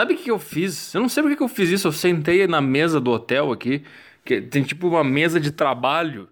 [0.00, 0.94] Sabe o que eu fiz?
[0.94, 1.86] Eu não sei por que eu fiz isso.
[1.86, 3.82] Eu sentei na mesa do hotel aqui,
[4.24, 6.26] que tem tipo uma mesa de trabalho.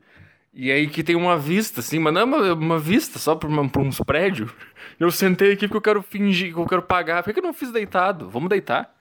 [0.54, 3.46] E aí que tem uma vista, assim, mas não é uma, uma vista só pra,
[3.46, 4.50] uma, pra uns prédios.
[4.98, 7.22] Eu sentei aqui porque eu quero fingir, que eu quero pagar.
[7.22, 8.30] Por que eu não fiz deitado?
[8.30, 8.96] Vamos deitar.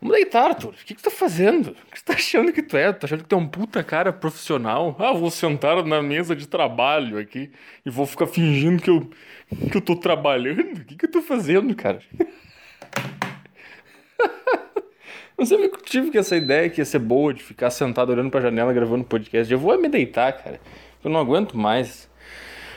[0.00, 0.70] Vamos deitar, Arthur.
[0.70, 1.68] O que, que tu tá fazendo?
[1.68, 2.92] O que tu tá achando que tu é?
[2.92, 4.96] Tu tá achando que tu é um puta cara profissional?
[4.98, 7.52] Ah, vou sentar na mesa de trabalho aqui
[7.86, 9.08] e vou ficar fingindo que eu,
[9.70, 10.78] que eu tô trabalhando?
[10.78, 12.00] O que, que eu tô fazendo, cara?
[15.36, 18.12] Não sei porque eu tive que essa ideia que ia ser boa de ficar sentado
[18.12, 19.52] olhando pra janela gravando podcast.
[19.52, 20.60] Eu vou me deitar, cara.
[21.02, 22.08] Eu não aguento mais.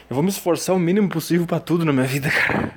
[0.09, 2.73] Eu vou me esforçar o mínimo possível para tudo na minha vida, cara.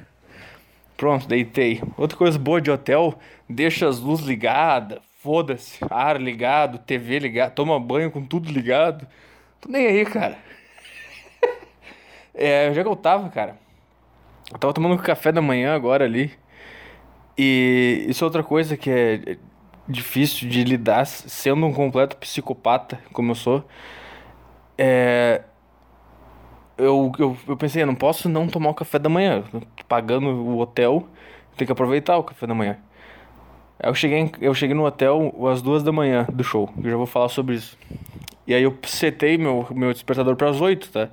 [0.97, 1.81] Pronto, deitei.
[1.97, 3.19] Outra coisa boa de hotel,
[3.49, 9.07] deixa as luzes ligadas, foda-se, ar ligado, TV ligado, toma banho com tudo ligado.
[9.61, 10.37] Tô nem aí, cara.
[12.35, 13.57] é, já que eu tava, cara.
[14.53, 16.33] Eu tava tomando café da manhã agora ali.
[17.39, 19.37] E isso é outra coisa que é
[19.87, 23.65] difícil de lidar sendo um completo psicopata, como eu sou.
[24.77, 25.43] É,
[26.77, 29.45] eu, eu, eu pensei, eu não posso não tomar o café da manhã.
[29.87, 31.09] Pagando o hotel,
[31.57, 32.77] tem que aproveitar o café da manhã.
[33.79, 36.69] Aí eu cheguei, eu cheguei no hotel às duas da manhã do show.
[36.83, 37.79] Eu já vou falar sobre isso.
[38.49, 41.09] E aí eu setei meu, meu despertador para as oito, tá?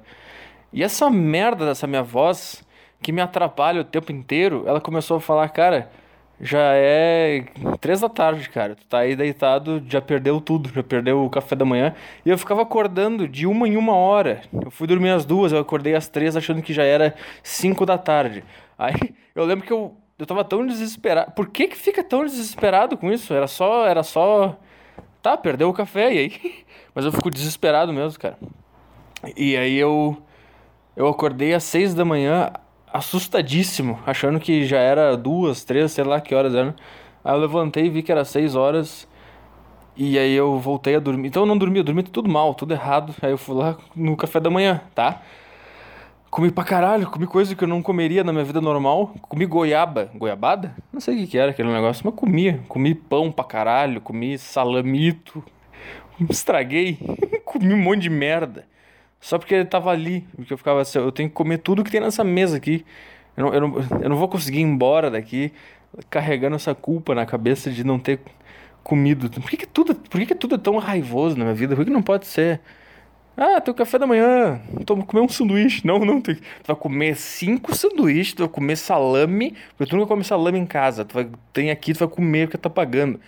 [0.73, 2.65] E essa merda dessa minha voz,
[2.99, 5.91] que me atrapalha o tempo inteiro, ela começou a falar, cara
[6.40, 7.45] já é
[7.80, 8.76] três da tarde, cara.
[8.76, 11.95] Tu tá aí deitado, já perdeu tudo, já perdeu o café da manhã.
[12.26, 14.41] E eu ficava acordando de uma em uma hora.
[14.64, 17.98] Eu fui dormir às duas, eu acordei às três achando que já era cinco da
[17.98, 18.44] tarde.
[18.78, 21.32] Aí eu lembro que eu, eu tava tão desesperado.
[21.32, 23.34] Por que que fica tão desesperado com isso?
[23.34, 24.57] Era só, era só...
[25.22, 26.66] Tá, perdeu o café, e aí?
[26.94, 28.38] Mas eu fico desesperado mesmo, cara.
[29.36, 30.18] E aí eu...
[30.95, 32.49] Eu acordei às seis da manhã,
[32.95, 36.73] assustadíssimo, achando que já era duas, três, sei lá que horas eram.
[37.23, 39.07] Aí eu levantei e vi que era seis horas.
[39.97, 41.27] E aí eu voltei a dormir.
[41.27, 43.13] Então eu não dormi, eu dormi tudo mal, tudo errado.
[43.22, 45.22] Aí eu fui lá no café da manhã, tá?
[46.30, 49.13] Comi pra caralho, comi coisa que eu não comeria na minha vida normal.
[49.22, 50.09] Comi goiaba.
[50.15, 50.73] Goiabada?
[50.91, 52.61] Não sei o que, que era aquele negócio, mas comia.
[52.69, 55.43] Comi pão pra caralho, comi salamito.
[56.30, 56.97] Estraguei.
[57.43, 58.65] comi um monte de merda.
[59.20, 60.28] Só porque ele tava ali.
[60.36, 62.86] Porque eu ficava assim, eu tenho que comer tudo que tem nessa mesa aqui.
[63.36, 65.52] Eu não, eu não, eu não vou conseguir ir embora daqui
[66.10, 68.20] carregando essa culpa na cabeça de não ter
[68.84, 69.30] comido.
[69.30, 71.76] Por que, que tudo, por que, que tudo é tão raivoso na minha vida?
[71.76, 72.62] Por que, que não pode ser?
[73.38, 75.86] Ah, teu café da manhã, tô comer um sanduíche.
[75.86, 80.08] Não, não, tu, tu vai comer cinco sanduíches, tu vai comer salame, porque tu nunca
[80.08, 81.04] come salame em casa.
[81.04, 83.20] Tu vai, tem aqui, tu vai comer porque tá pagando.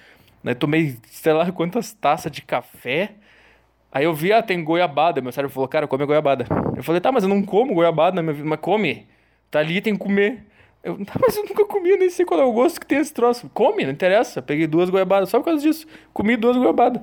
[0.46, 3.16] Aí tomei, sei lá, quantas taças de café.
[3.92, 5.22] Aí eu vi, ah, tem goiabada.
[5.22, 6.46] Meu cérebro falou, cara, come goiabada.
[6.76, 8.48] Eu falei, tá, mas eu não como goiabada na minha vida.
[8.48, 9.08] Mas come.
[9.50, 10.44] Tá ali, tem que comer.
[10.84, 13.14] Eu, tá, mas eu nunca comi, nem sei qual é o gosto que tem esse
[13.14, 13.50] troço.
[13.54, 14.42] Come, não interessa.
[14.42, 15.88] Peguei duas goiabadas, só por causa disso.
[16.14, 17.02] Comi duas goiabadas.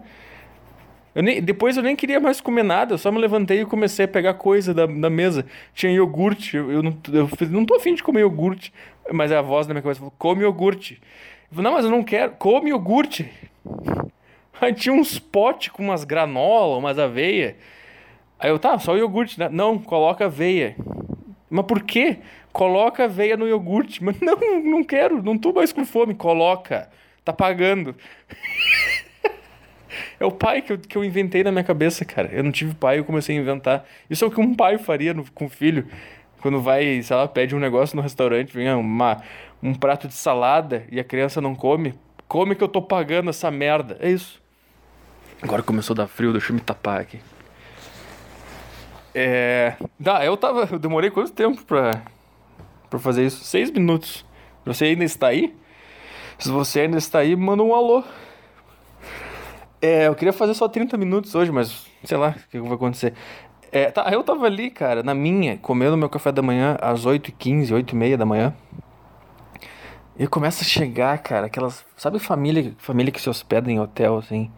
[1.15, 4.05] Eu nem, depois eu nem queria mais comer nada, eu só me levantei e comecei
[4.05, 5.47] a pegar coisa da, da mesa.
[5.73, 8.73] Tinha iogurte, eu, eu, não, eu não tô afim de comer iogurte.
[9.12, 11.01] Mas a voz da minha cabeça falou, come iogurte.
[11.51, 13.31] Eu falei, não, mas eu não quero, come iogurte.
[14.64, 17.56] Aí tinha uns potes com umas granola, umas aveia.
[18.38, 19.48] Aí eu, tá, só iogurte, né?
[19.48, 20.76] Não, coloca aveia.
[21.48, 22.18] Mas por quê?
[22.52, 24.02] Coloca aveia no iogurte.
[24.02, 26.14] Mas não, não quero, não tô mais com fome.
[26.14, 26.90] Coloca,
[27.24, 27.94] tá pagando.
[30.18, 32.28] é o pai que eu, que eu inventei na minha cabeça, cara.
[32.32, 33.84] Eu não tive pai, eu comecei a inventar.
[34.10, 35.86] Isso é o que um pai faria no, com o filho.
[36.40, 39.22] Quando vai, sei lá, pede um negócio no restaurante, vem uma,
[39.62, 41.94] um prato de salada e a criança não come.
[42.28, 43.96] Come que eu tô pagando essa merda.
[44.00, 44.43] É isso.
[45.44, 47.20] Agora começou a dar frio, deixa eu me tapar aqui.
[49.14, 49.76] É.
[50.00, 50.66] Dá, eu tava.
[50.72, 52.02] Eu demorei quanto tempo pra,
[52.88, 53.44] pra fazer isso?
[53.44, 54.24] Seis minutos.
[54.64, 55.54] Você ainda está aí?
[56.38, 58.02] Se você ainda está aí, manda um alô.
[59.82, 63.12] É, eu queria fazer só 30 minutos hoje, mas sei lá o que vai acontecer.
[63.70, 67.68] É, tá, eu tava ali, cara, na minha, comendo meu café da manhã às 8h15,
[67.68, 68.54] 8h30 da manhã.
[70.18, 71.84] E começa a chegar, cara, aquelas.
[71.98, 74.50] Sabe família, família que se hospeda em hotel, assim?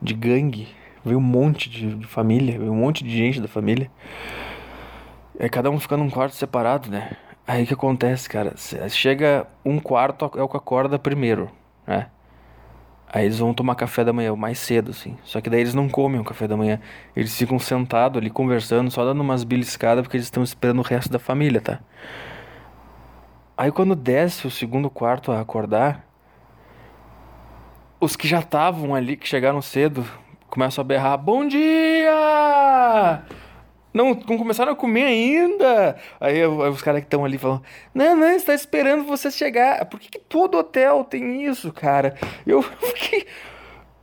[0.00, 0.68] De gangue.
[1.04, 3.90] Veio um monte de, família, veio um monte de gente da família.
[5.38, 7.16] É cada um ficando num quarto separado, né?
[7.46, 8.54] Aí que acontece, cara?
[8.88, 11.50] Chega um quarto é o que acorda primeiro,
[11.86, 12.08] né?
[13.12, 15.16] Aí eles vão tomar café da manhã, mais cedo, assim.
[15.24, 16.80] Só que daí eles não comem o café da manhã.
[17.16, 21.10] Eles ficam sentados ali conversando, só dando umas beliscadas, porque eles estão esperando o resto
[21.10, 21.80] da família, tá?
[23.56, 26.06] Aí quando desce o segundo quarto a acordar,
[28.00, 30.04] os que já estavam ali, que chegaram cedo,
[30.48, 33.22] começam a berrar: Bom dia!
[33.92, 35.96] Não, não começaram a comer ainda.
[36.20, 37.60] Aí, aí os caras que estão ali falam:
[37.94, 39.84] Não, não, está esperando você chegar.
[39.86, 42.14] Por que, que todo hotel tem isso, cara?
[42.46, 42.62] Eu
[42.94, 43.26] fiquei.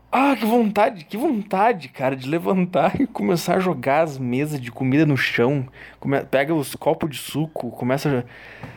[0.09, 4.71] Ah, que vontade, que vontade, cara, de levantar e começar a jogar as mesas de
[4.71, 5.67] comida no chão.
[5.99, 6.21] Come...
[6.23, 8.76] Pega os copos de suco, começa a.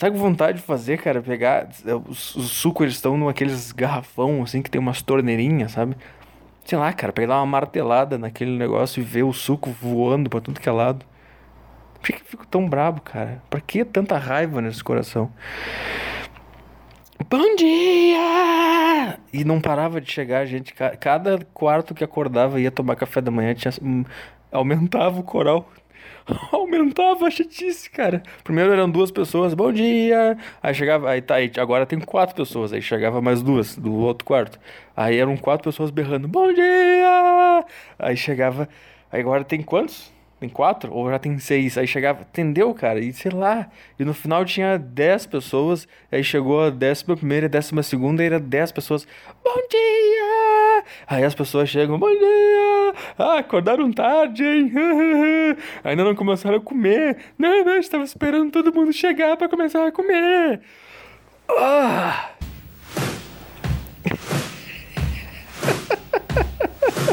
[0.00, 1.20] Sabe que vontade de fazer, cara?
[1.20, 1.68] Pegar.
[2.08, 5.94] Os, os sucos, eles estão naqueles garrafão, assim, que tem umas torneirinhas, sabe?
[6.64, 10.58] Sei lá, cara, pegar uma martelada naquele negócio e ver o suco voando pra tudo
[10.58, 11.04] que é lado.
[12.00, 13.42] Por que eu fico tão brabo, cara?
[13.50, 15.30] Pra que tanta raiva nesse coração?
[17.28, 19.18] Bom dia!
[19.34, 20.72] E não parava de chegar gente.
[20.98, 24.02] Cada quarto que acordava ia tomar café da manhã tinha, hum,
[24.50, 25.70] aumentava o coral.
[26.52, 28.22] aumentava a chatice, cara.
[28.44, 30.36] Primeiro eram duas pessoas, bom dia.
[30.62, 32.72] Aí chegava, aí tá, aí agora tem quatro pessoas.
[32.72, 34.58] Aí chegava mais duas do outro quarto.
[34.96, 37.64] Aí eram quatro pessoas berrando, bom dia!
[37.98, 38.68] Aí chegava,
[39.10, 40.12] aí agora tem quantos?
[40.40, 40.90] Tem quatro?
[40.94, 41.76] Ou já tem seis?
[41.76, 42.98] Aí chegava, entendeu, cara?
[42.98, 43.68] E sei lá.
[43.98, 45.86] E no final tinha dez pessoas.
[46.10, 49.06] Aí chegou a décima primeira a décima segunda e era dez pessoas.
[49.44, 50.84] Bom dia!
[51.06, 52.94] Aí as pessoas chegam, bom dia!
[53.18, 54.72] Ah, acordaram tarde, hein?
[55.84, 57.18] Ainda não começaram a comer.
[57.38, 60.62] Não, não, estava esperando todo mundo chegar para começar a comer.
[61.50, 62.30] Ah!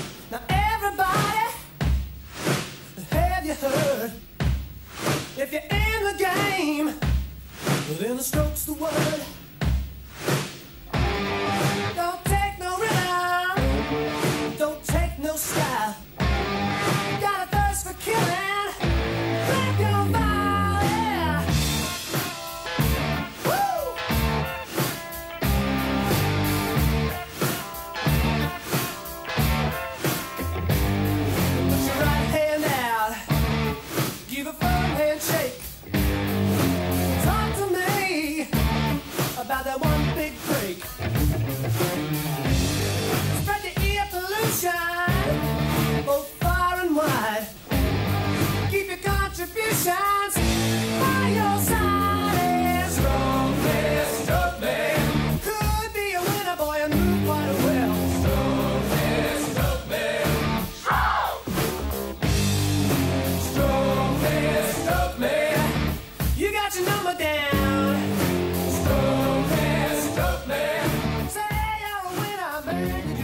[5.39, 6.99] If you're in the game,
[7.99, 9.36] then the stroke's the word.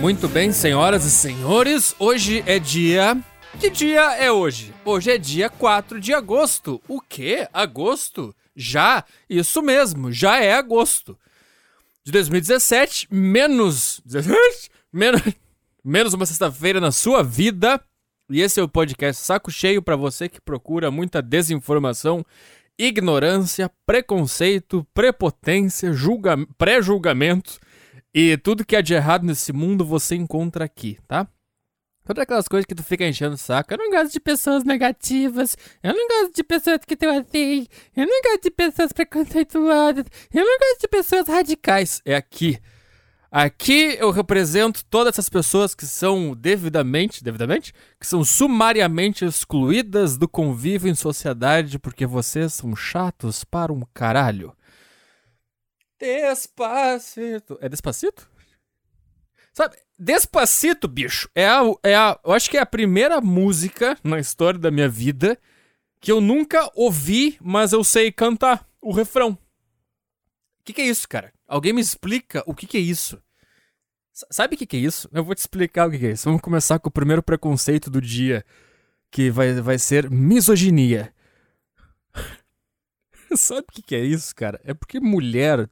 [0.03, 3.17] Muito bem, senhoras e senhores, hoje é dia.
[3.57, 4.73] Que dia é hoje?
[4.83, 6.81] Hoje é dia 4 de agosto.
[6.89, 7.47] O quê?
[7.53, 8.35] Agosto?
[8.53, 9.05] Já?
[9.29, 11.17] Isso mesmo, já é agosto.
[12.03, 14.01] De 2017, menos.
[14.05, 14.69] 17?
[14.91, 15.21] Menos,
[15.81, 17.79] menos uma sexta-feira na sua vida.
[18.29, 22.25] E esse é o podcast Saco Cheio para você que procura muita desinformação,
[22.77, 27.57] ignorância, preconceito, prepotência, julga, pré-julgamento
[28.13, 31.27] e tudo que há de errado nesse mundo você encontra aqui, tá?
[32.05, 33.73] Todas aquelas coisas que tu fica enchendo o saco.
[33.73, 35.55] Eu não gosto de pessoas negativas.
[35.81, 37.65] Eu não gosto de pessoas que tu assim.
[37.95, 40.05] Eu não gosto de pessoas preconceituosas.
[40.33, 42.01] Eu não gosto de pessoas radicais.
[42.03, 42.59] É aqui.
[43.31, 50.27] Aqui eu represento todas essas pessoas que são devidamente, devidamente, que são sumariamente excluídas do
[50.27, 54.53] convívio em sociedade porque vocês são chatos para um caralho.
[56.03, 57.57] Despacito.
[57.61, 58.29] É Despacito?
[59.53, 62.19] Sabe, Despacito, bicho, é a, é a.
[62.25, 65.39] Eu acho que é a primeira música na história da minha vida
[66.01, 69.31] que eu nunca ouvi, mas eu sei cantar o refrão.
[69.31, 71.31] O que, que é isso, cara?
[71.47, 73.21] Alguém me explica o que, que é isso?
[74.13, 75.07] S- Sabe o que, que é isso?
[75.13, 76.25] Eu vou te explicar o que, é isso.
[76.25, 78.43] Vamos começar com o primeiro preconceito do dia,
[79.09, 81.13] que vai, vai ser misoginia.
[83.37, 84.59] Sabe o que, que é isso, cara?
[84.63, 85.69] É porque mulher.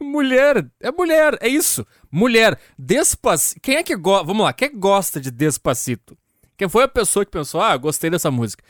[0.00, 1.86] Mulher, é mulher, é isso.
[2.10, 3.60] Mulher, despacito.
[3.60, 4.26] Quem é que gosta.
[4.26, 6.18] Vamos lá, quem é que gosta de despacito?
[6.56, 8.64] Quem foi a pessoa que pensou, ah, gostei dessa música?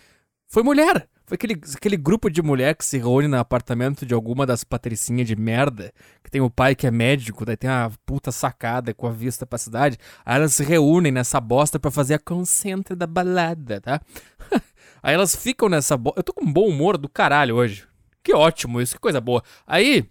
[0.47, 1.09] Foi mulher.
[1.33, 5.27] Foi aquele, aquele grupo de mulher que se reúne no apartamento de alguma das patricinhas
[5.27, 5.91] de merda,
[6.23, 9.47] que tem o pai que é médico, daí tem a puta sacada com a vista
[9.47, 9.97] pra cidade.
[10.27, 14.03] Aí elas se reúnem nessa bosta pra fazer a concentra da balada, tá?
[15.03, 16.21] Aí elas ficam nessa bosta.
[16.21, 17.89] Eu tô com um bom humor do caralho hoje.
[18.23, 19.43] Que ótimo isso, que coisa boa.
[19.67, 20.07] Aí.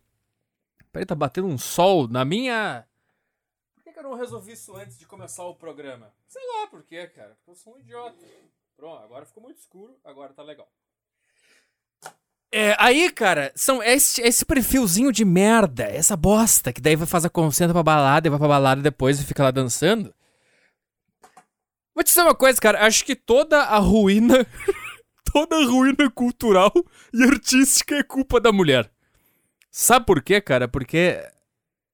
[0.92, 2.84] Peraí, tá batendo um sol na minha.
[3.76, 6.12] Por que, que eu não resolvi isso antes de começar o programa?
[6.28, 7.36] Sei lá por quê, cara.
[7.36, 8.26] Porque eu sou um idiota.
[8.76, 10.68] Pronto, agora ficou muito escuro, agora tá legal.
[12.54, 17.28] É, aí, cara, são esse, esse perfilzinho de merda, essa bosta, que daí vai fazer
[17.28, 20.14] a concentra pra balada, e vai pra balada depois e fica lá dançando.
[21.96, 24.46] Vou te dizer uma coisa, cara, acho que toda a ruína,
[25.32, 26.74] toda a ruína cultural
[27.14, 28.92] e artística é culpa da mulher.
[29.70, 30.68] Sabe por quê, cara?
[30.68, 31.26] Porque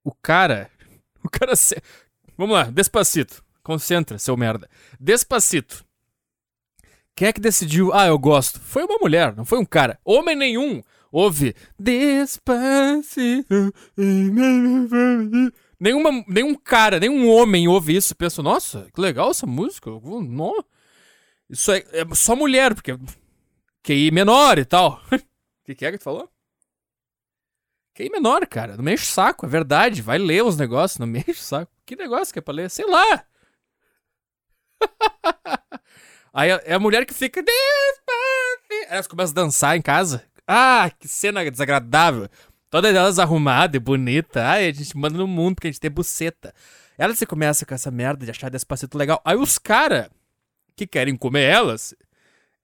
[0.04, 0.72] o cara,
[1.24, 1.80] o cara se...
[2.36, 3.44] Vamos lá, Despacito.
[3.62, 4.70] Concentra, seu merda.
[5.00, 5.86] Despacito.
[7.18, 7.92] Quem é que decidiu?
[7.96, 8.60] Ah, eu gosto.
[8.60, 10.00] Foi uma mulher, não foi um cara.
[10.06, 13.74] Homem nenhum ouve Despacito.
[15.80, 19.90] Nenhuma, nenhum cara, nenhum homem ouve isso e pensa, nossa, que legal essa música.
[19.90, 20.62] Nó.
[21.50, 22.96] Isso é, é só mulher, porque
[23.82, 25.02] QI menor e tal.
[25.12, 25.18] O
[25.66, 26.30] que, que é que tu falou?
[27.96, 28.78] QI menor, cara.
[28.78, 30.04] Não me enche o saco, é verdade.
[30.04, 31.72] Vai ler os negócios, não me enche o saco.
[31.84, 32.70] Que negócio que é pra ler?
[32.70, 33.26] Sei lá.
[36.38, 37.40] Aí é a mulher que fica.
[37.42, 40.24] Aí elas começam a dançar em casa.
[40.48, 42.30] Ah, que cena desagradável.
[42.70, 44.44] Todas elas arrumadas e bonitas.
[44.44, 46.54] Ai, a gente manda no mundo porque a gente tem buceta.
[46.96, 49.20] Elas se começam com essa merda de achar despacito legal.
[49.26, 50.10] Aí os caras
[50.76, 51.96] que querem comer elas,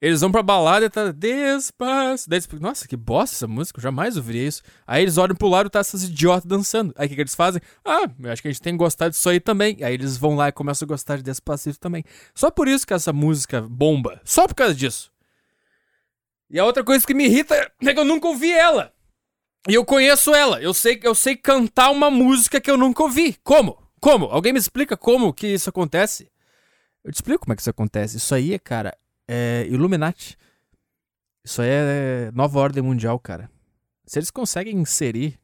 [0.06, 2.28] eles vão pra balada e tá despacito.
[2.28, 4.62] Daí eles Nossa, que bosta essa música, eu jamais ouviria isso.
[4.86, 6.92] Aí eles olham pro lado e tá essas idiotas dançando.
[6.94, 7.62] Aí o que, que eles fazem?
[7.82, 9.78] Ah, eu acho que a gente tem que gostar disso aí também.
[9.82, 12.04] Aí eles vão lá e começam a gostar de Despacito também.
[12.34, 14.20] Só por isso que essa música bomba.
[14.24, 15.10] Só por causa disso.
[16.50, 18.92] E a outra coisa que me irrita é que eu nunca ouvi ela.
[19.66, 20.60] E eu conheço ela.
[20.60, 23.38] Eu sei, eu sei cantar uma música que eu nunca ouvi.
[23.42, 23.82] Como?
[24.02, 24.26] Como?
[24.26, 26.30] Alguém me explica como que isso acontece?
[27.02, 28.18] Eu te explico como é que isso acontece.
[28.18, 28.94] Isso aí, cara,
[29.28, 30.36] é Illuminati.
[31.44, 33.50] Isso aí é nova ordem mundial, cara.
[34.06, 35.38] Se eles conseguem inserir.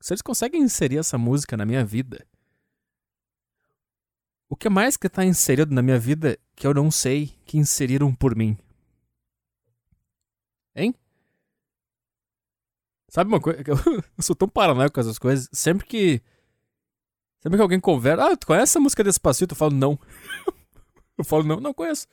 [0.00, 2.26] Se eles conseguem inserir essa música na minha vida.
[4.48, 8.14] O que mais que tá inserido na minha vida que eu não sei que inseriram
[8.14, 8.58] por mim?
[10.74, 10.94] Hein?
[13.08, 13.62] Sabe uma coisa?
[13.66, 13.76] Eu,
[14.22, 15.48] sou tão paranoico com essas coisas.
[15.52, 16.22] Sempre que.
[17.40, 18.24] Sempre que alguém conversa.
[18.24, 19.52] Ah, tu conhece essa música Despacito?
[19.52, 19.98] Eu falo, não.
[21.18, 22.06] eu falo, não, não conheço.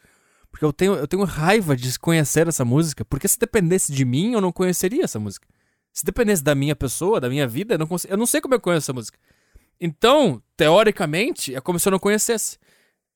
[0.52, 3.06] Porque eu tenho, eu tenho raiva de conhecer essa música.
[3.06, 5.48] Porque se dependesse de mim, eu não conheceria essa música.
[5.94, 8.60] Se dependesse da minha pessoa, da minha vida, eu não, eu não sei como eu
[8.60, 9.18] conheço essa música.
[9.80, 12.58] Então, teoricamente, é como se eu não conhecesse.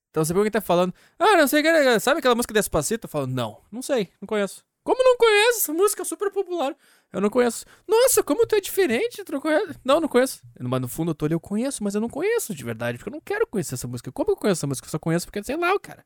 [0.10, 1.64] Então, sempre alguém tá falando, ah, não sei,
[2.00, 3.06] sabe aquela música Despacito?
[3.06, 4.64] Eu falo, não, não sei, não conheço.
[4.84, 5.60] Como não conheço?
[5.60, 6.76] Essa música é super popular.
[7.12, 7.66] Eu não conheço.
[7.88, 9.80] Nossa, como tu é diferente, tu não conhece?
[9.84, 10.42] Não, não conheço.
[10.60, 13.10] Mas no fundo eu tô ali, eu conheço, mas eu não conheço de verdade, porque
[13.10, 14.12] eu não quero conhecer essa música.
[14.12, 14.86] Como eu conheço essa música?
[14.86, 16.06] Eu só conheço porque, sei lá, cara.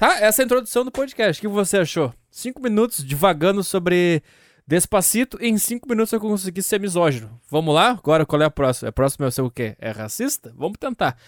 [0.00, 0.18] Tá?
[0.18, 1.38] Essa é a introdução do podcast.
[1.38, 2.14] O que você achou?
[2.30, 4.22] Cinco minutos divagando sobre
[4.66, 7.38] Despacito em cinco minutos eu consegui ser misógino.
[7.50, 7.90] Vamos lá?
[7.90, 8.88] Agora qual é a próxima?
[8.88, 9.76] A próxima é ser o quê?
[9.78, 10.54] É racista?
[10.56, 11.18] Vamos tentar.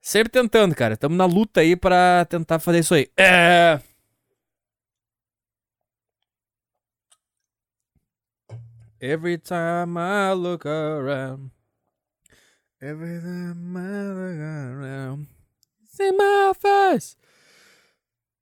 [0.00, 0.94] Sempre tentando, cara.
[0.94, 3.06] Estamos na luta aí pra tentar fazer isso aí.
[3.18, 3.78] É.
[8.98, 11.50] Every time I look around.
[12.80, 15.28] Every time I look around.
[15.84, 17.20] See my face.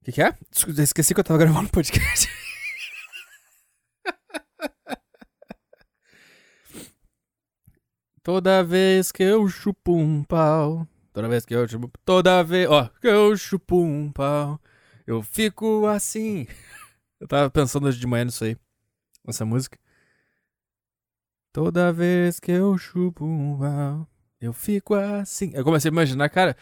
[0.09, 0.35] Que, que é?
[0.49, 2.27] Desculpa, Esqueci que eu tava gravando podcast.
[8.23, 10.87] Toda vez que eu chupo um pau.
[11.13, 11.91] Toda vez que eu chupo.
[12.03, 12.67] Toda vez.
[12.67, 14.59] Ó, que eu chupo um pau.
[15.05, 16.47] Eu fico assim.
[17.19, 18.55] Eu tava pensando hoje de manhã nisso aí.
[19.27, 19.77] Nessa música.
[21.51, 24.07] Toda vez que eu chupo um pau.
[24.39, 25.51] Eu fico assim.
[25.53, 26.55] Eu comecei a imaginar, cara.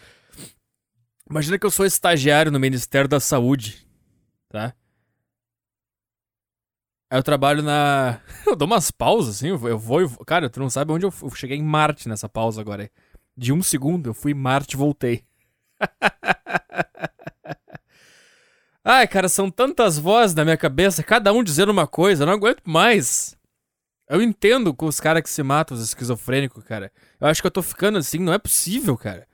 [1.30, 3.86] Imagina que eu sou estagiário no Ministério da Saúde.
[4.50, 4.74] Tá?
[7.10, 8.20] Aí eu trabalho na.
[8.46, 9.50] Eu dou umas pausas, assim.
[9.50, 12.60] Eu vou, eu Cara, tu não sabe onde eu, eu cheguei em Marte nessa pausa
[12.60, 12.90] agora.
[13.36, 15.24] De um segundo, eu fui em Marte e voltei.
[18.84, 22.34] Ai, cara, são tantas vozes na minha cabeça, cada um dizendo uma coisa, eu não
[22.34, 23.38] aguento mais.
[24.10, 26.92] Eu entendo com os caras que se matam, os esquizofrênicos, cara.
[27.20, 29.28] Eu acho que eu tô ficando assim, não é possível, cara.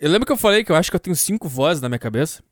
[0.00, 1.98] Eu lembro que eu falei que eu acho que eu tenho cinco vozes na minha
[1.98, 2.42] cabeça.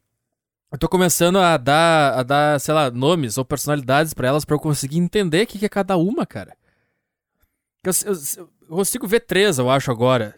[0.72, 4.54] Eu tô começando a dar, a dar, sei lá, nomes ou personalidades pra elas pra
[4.56, 6.56] eu conseguir entender o que, que é cada uma, cara.
[7.84, 8.14] Eu, eu-
[8.62, 10.36] eu consigo ver três, eu acho, agora.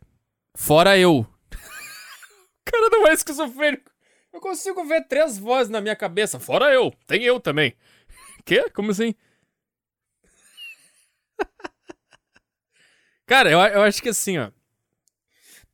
[0.55, 1.25] Fora eu.
[2.65, 3.91] cara não é esquizofrênico.
[4.33, 6.39] Eu consigo ver três vozes na minha cabeça.
[6.41, 6.93] Fora eu.
[7.07, 7.75] Tem eu também.
[8.45, 8.69] Quê?
[8.71, 9.15] Como assim?
[13.27, 14.51] Cara, eu, eu acho que assim, ó.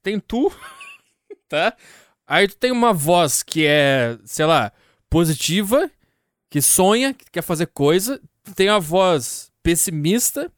[0.03, 0.53] Tem tu,
[1.53, 1.77] tá?
[2.27, 4.73] Aí tu tem uma voz que é, sei lá,
[5.11, 5.91] positiva,
[6.51, 8.19] que sonha, que quer fazer coisa.
[8.43, 10.51] Tu tem a voz pessimista,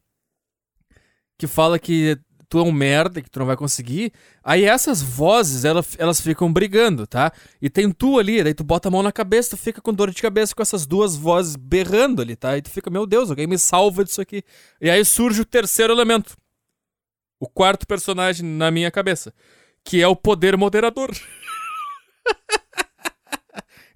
[1.36, 2.16] que fala que
[2.48, 4.12] tu é um merda, que tu não vai conseguir.
[4.44, 7.32] Aí essas vozes, ela, elas ficam brigando, tá?
[7.60, 10.12] E tem tu ali, daí tu bota a mão na cabeça, tu fica com dor
[10.12, 12.56] de cabeça com essas duas vozes berrando ali, tá?
[12.56, 14.44] E tu fica, meu Deus, alguém me salva disso aqui.
[14.80, 16.36] E aí surge o terceiro elemento.
[17.40, 19.34] O quarto personagem na minha cabeça.
[19.84, 21.10] Que é o poder moderador.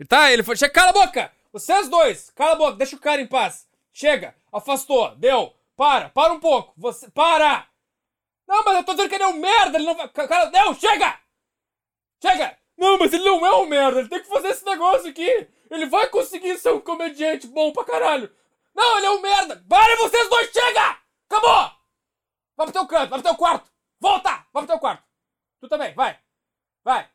[0.07, 0.57] Tá, ele foi.
[0.57, 1.33] Chega, cala a boca!
[1.53, 2.31] Vocês dois!
[2.31, 3.67] Cala a boca, deixa o cara em paz.
[3.93, 5.53] Chega, afastou, deu.
[5.77, 6.73] Para, para um pouco.
[6.77, 7.11] Você.
[7.11, 7.67] Para!
[8.47, 10.09] Não, mas eu tô dizendo que ele é um merda, ele não vai.
[10.09, 11.19] Cara, não, chega!
[12.23, 12.57] Chega!
[12.77, 15.49] Não, mas ele não é um merda, ele tem que fazer esse negócio aqui!
[15.69, 18.33] Ele vai conseguir ser um comediante bom pra caralho!
[18.75, 19.65] Não, ele é um merda!
[19.69, 20.97] Parem vocês dois, chega!
[21.29, 21.73] Acabou!
[22.57, 23.71] Vai pro teu canto, vai pro teu quarto!
[24.01, 24.47] Volta!
[24.53, 25.08] Vai pro teu quarto!
[25.61, 26.19] Tu também, vai!
[26.85, 27.09] Vai!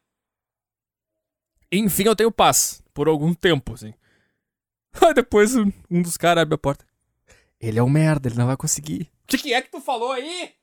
[1.72, 2.84] Enfim, eu tenho paz.
[2.94, 3.94] Por algum tempo, assim.
[5.02, 6.86] Aí depois um, dos caras abre a porta.
[7.60, 9.12] Ele é um merda, ele não vai conseguir.
[9.24, 10.54] O que, que é que tu falou aí?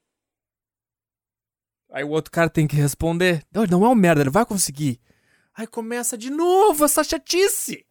[1.90, 3.44] Aí o outro cara tem que responder.
[3.50, 5.00] Não, ele não é um merda, ele vai conseguir.
[5.54, 7.86] Aí começa de novo essa chatice.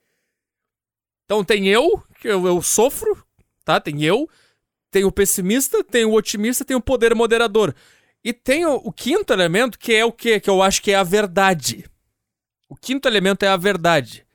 [1.26, 3.26] Então tem eu, que eu, eu sofro,
[3.66, 3.82] tá?
[3.82, 4.30] Tem eu,
[4.92, 7.76] tem o pessimista, tem o otimista, tem o poder moderador.
[8.24, 10.40] E tem o, o quinto elemento, que é o quê?
[10.40, 11.86] Que eu acho que é a verdade.
[12.68, 14.26] O quinto elemento é a verdade.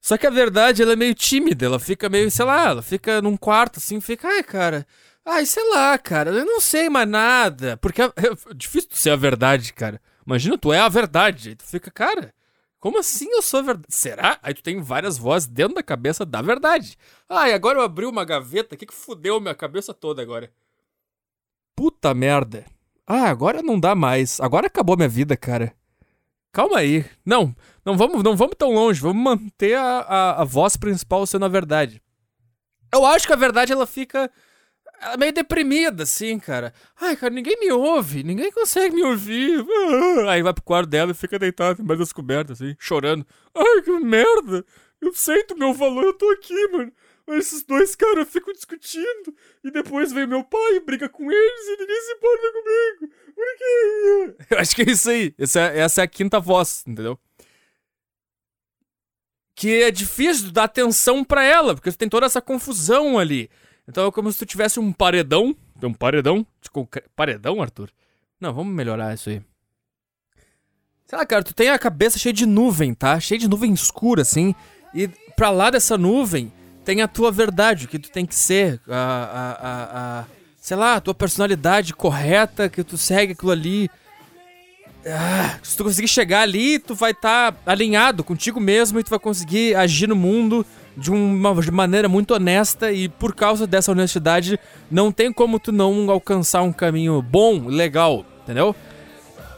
[0.00, 3.22] Só que a verdade, ela é meio tímida, ela fica meio, sei lá, ela fica
[3.22, 4.84] num quarto assim, fica, ai, cara,
[5.24, 7.76] ai, sei lá, cara, eu não sei mais nada.
[7.76, 10.00] Porque é, é difícil tu ser a verdade, cara.
[10.26, 11.50] Imagina, tu é a verdade.
[11.50, 12.34] Aí tu fica, cara,
[12.80, 13.86] como assim eu sou a verdade?
[13.90, 14.40] Será?
[14.42, 16.98] Aí tu tem várias vozes dentro da cabeça da verdade.
[17.28, 20.52] Ai, agora eu abri uma gaveta, o que que fudeu minha cabeça toda agora?
[21.76, 22.64] Puta merda.
[23.06, 24.40] Ah, agora não dá mais.
[24.40, 25.74] Agora acabou minha vida, cara.
[26.52, 27.04] Calma aí.
[27.24, 27.54] Não,
[27.84, 29.00] não vamos, não vamos tão longe.
[29.00, 32.00] Vamos manter a, a, a voz principal sendo a verdade.
[32.92, 34.30] Eu acho que a verdade ela fica
[35.02, 36.72] ela é meio deprimida, assim, cara.
[37.00, 39.64] Ai, cara, ninguém me ouve, ninguém consegue me ouvir.
[40.28, 43.26] Aí vai pro quarto dela e fica deitado embaixo das cobertas, assim, chorando.
[43.52, 44.64] Ai, que merda!
[45.00, 45.10] Eu
[45.48, 46.92] do meu valor, eu tô aqui, mano.
[47.28, 49.34] Esses dois caras ficam discutindo.
[49.62, 53.14] E depois vem meu pai e briga com eles e ninguém se importa comigo.
[53.34, 54.46] Por quê?
[54.50, 55.34] Eu acho que é isso aí.
[55.38, 57.18] Essa é, essa é a quinta voz, entendeu?
[59.54, 63.48] Que é difícil dar atenção para ela, porque tem toda essa confusão ali.
[63.86, 65.56] Então é como se tu tivesse um paredão.
[65.82, 66.46] Um paredão?
[67.14, 67.90] Paredão, Arthur?
[68.40, 69.42] Não, vamos melhorar isso aí.
[71.06, 73.20] Sei lá, cara, tu tem a cabeça cheia de nuvem, tá?
[73.20, 74.54] Cheia de nuvem escura, assim.
[74.94, 76.52] E pra lá dessa nuvem
[76.84, 78.80] tem a tua verdade, o que tu tem que ser.
[78.88, 80.24] A, a, a, a
[80.60, 83.90] sei lá, a tua personalidade correta, que tu segue aquilo ali.
[85.04, 89.10] Ah, se tu conseguir chegar ali, tu vai estar tá alinhado contigo mesmo e tu
[89.10, 90.64] vai conseguir agir no mundo
[90.96, 94.60] de uma maneira muito honesta e por causa dessa honestidade
[94.90, 98.76] não tem como tu não alcançar um caminho bom, legal, entendeu?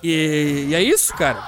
[0.03, 1.43] E, e é isso, cara.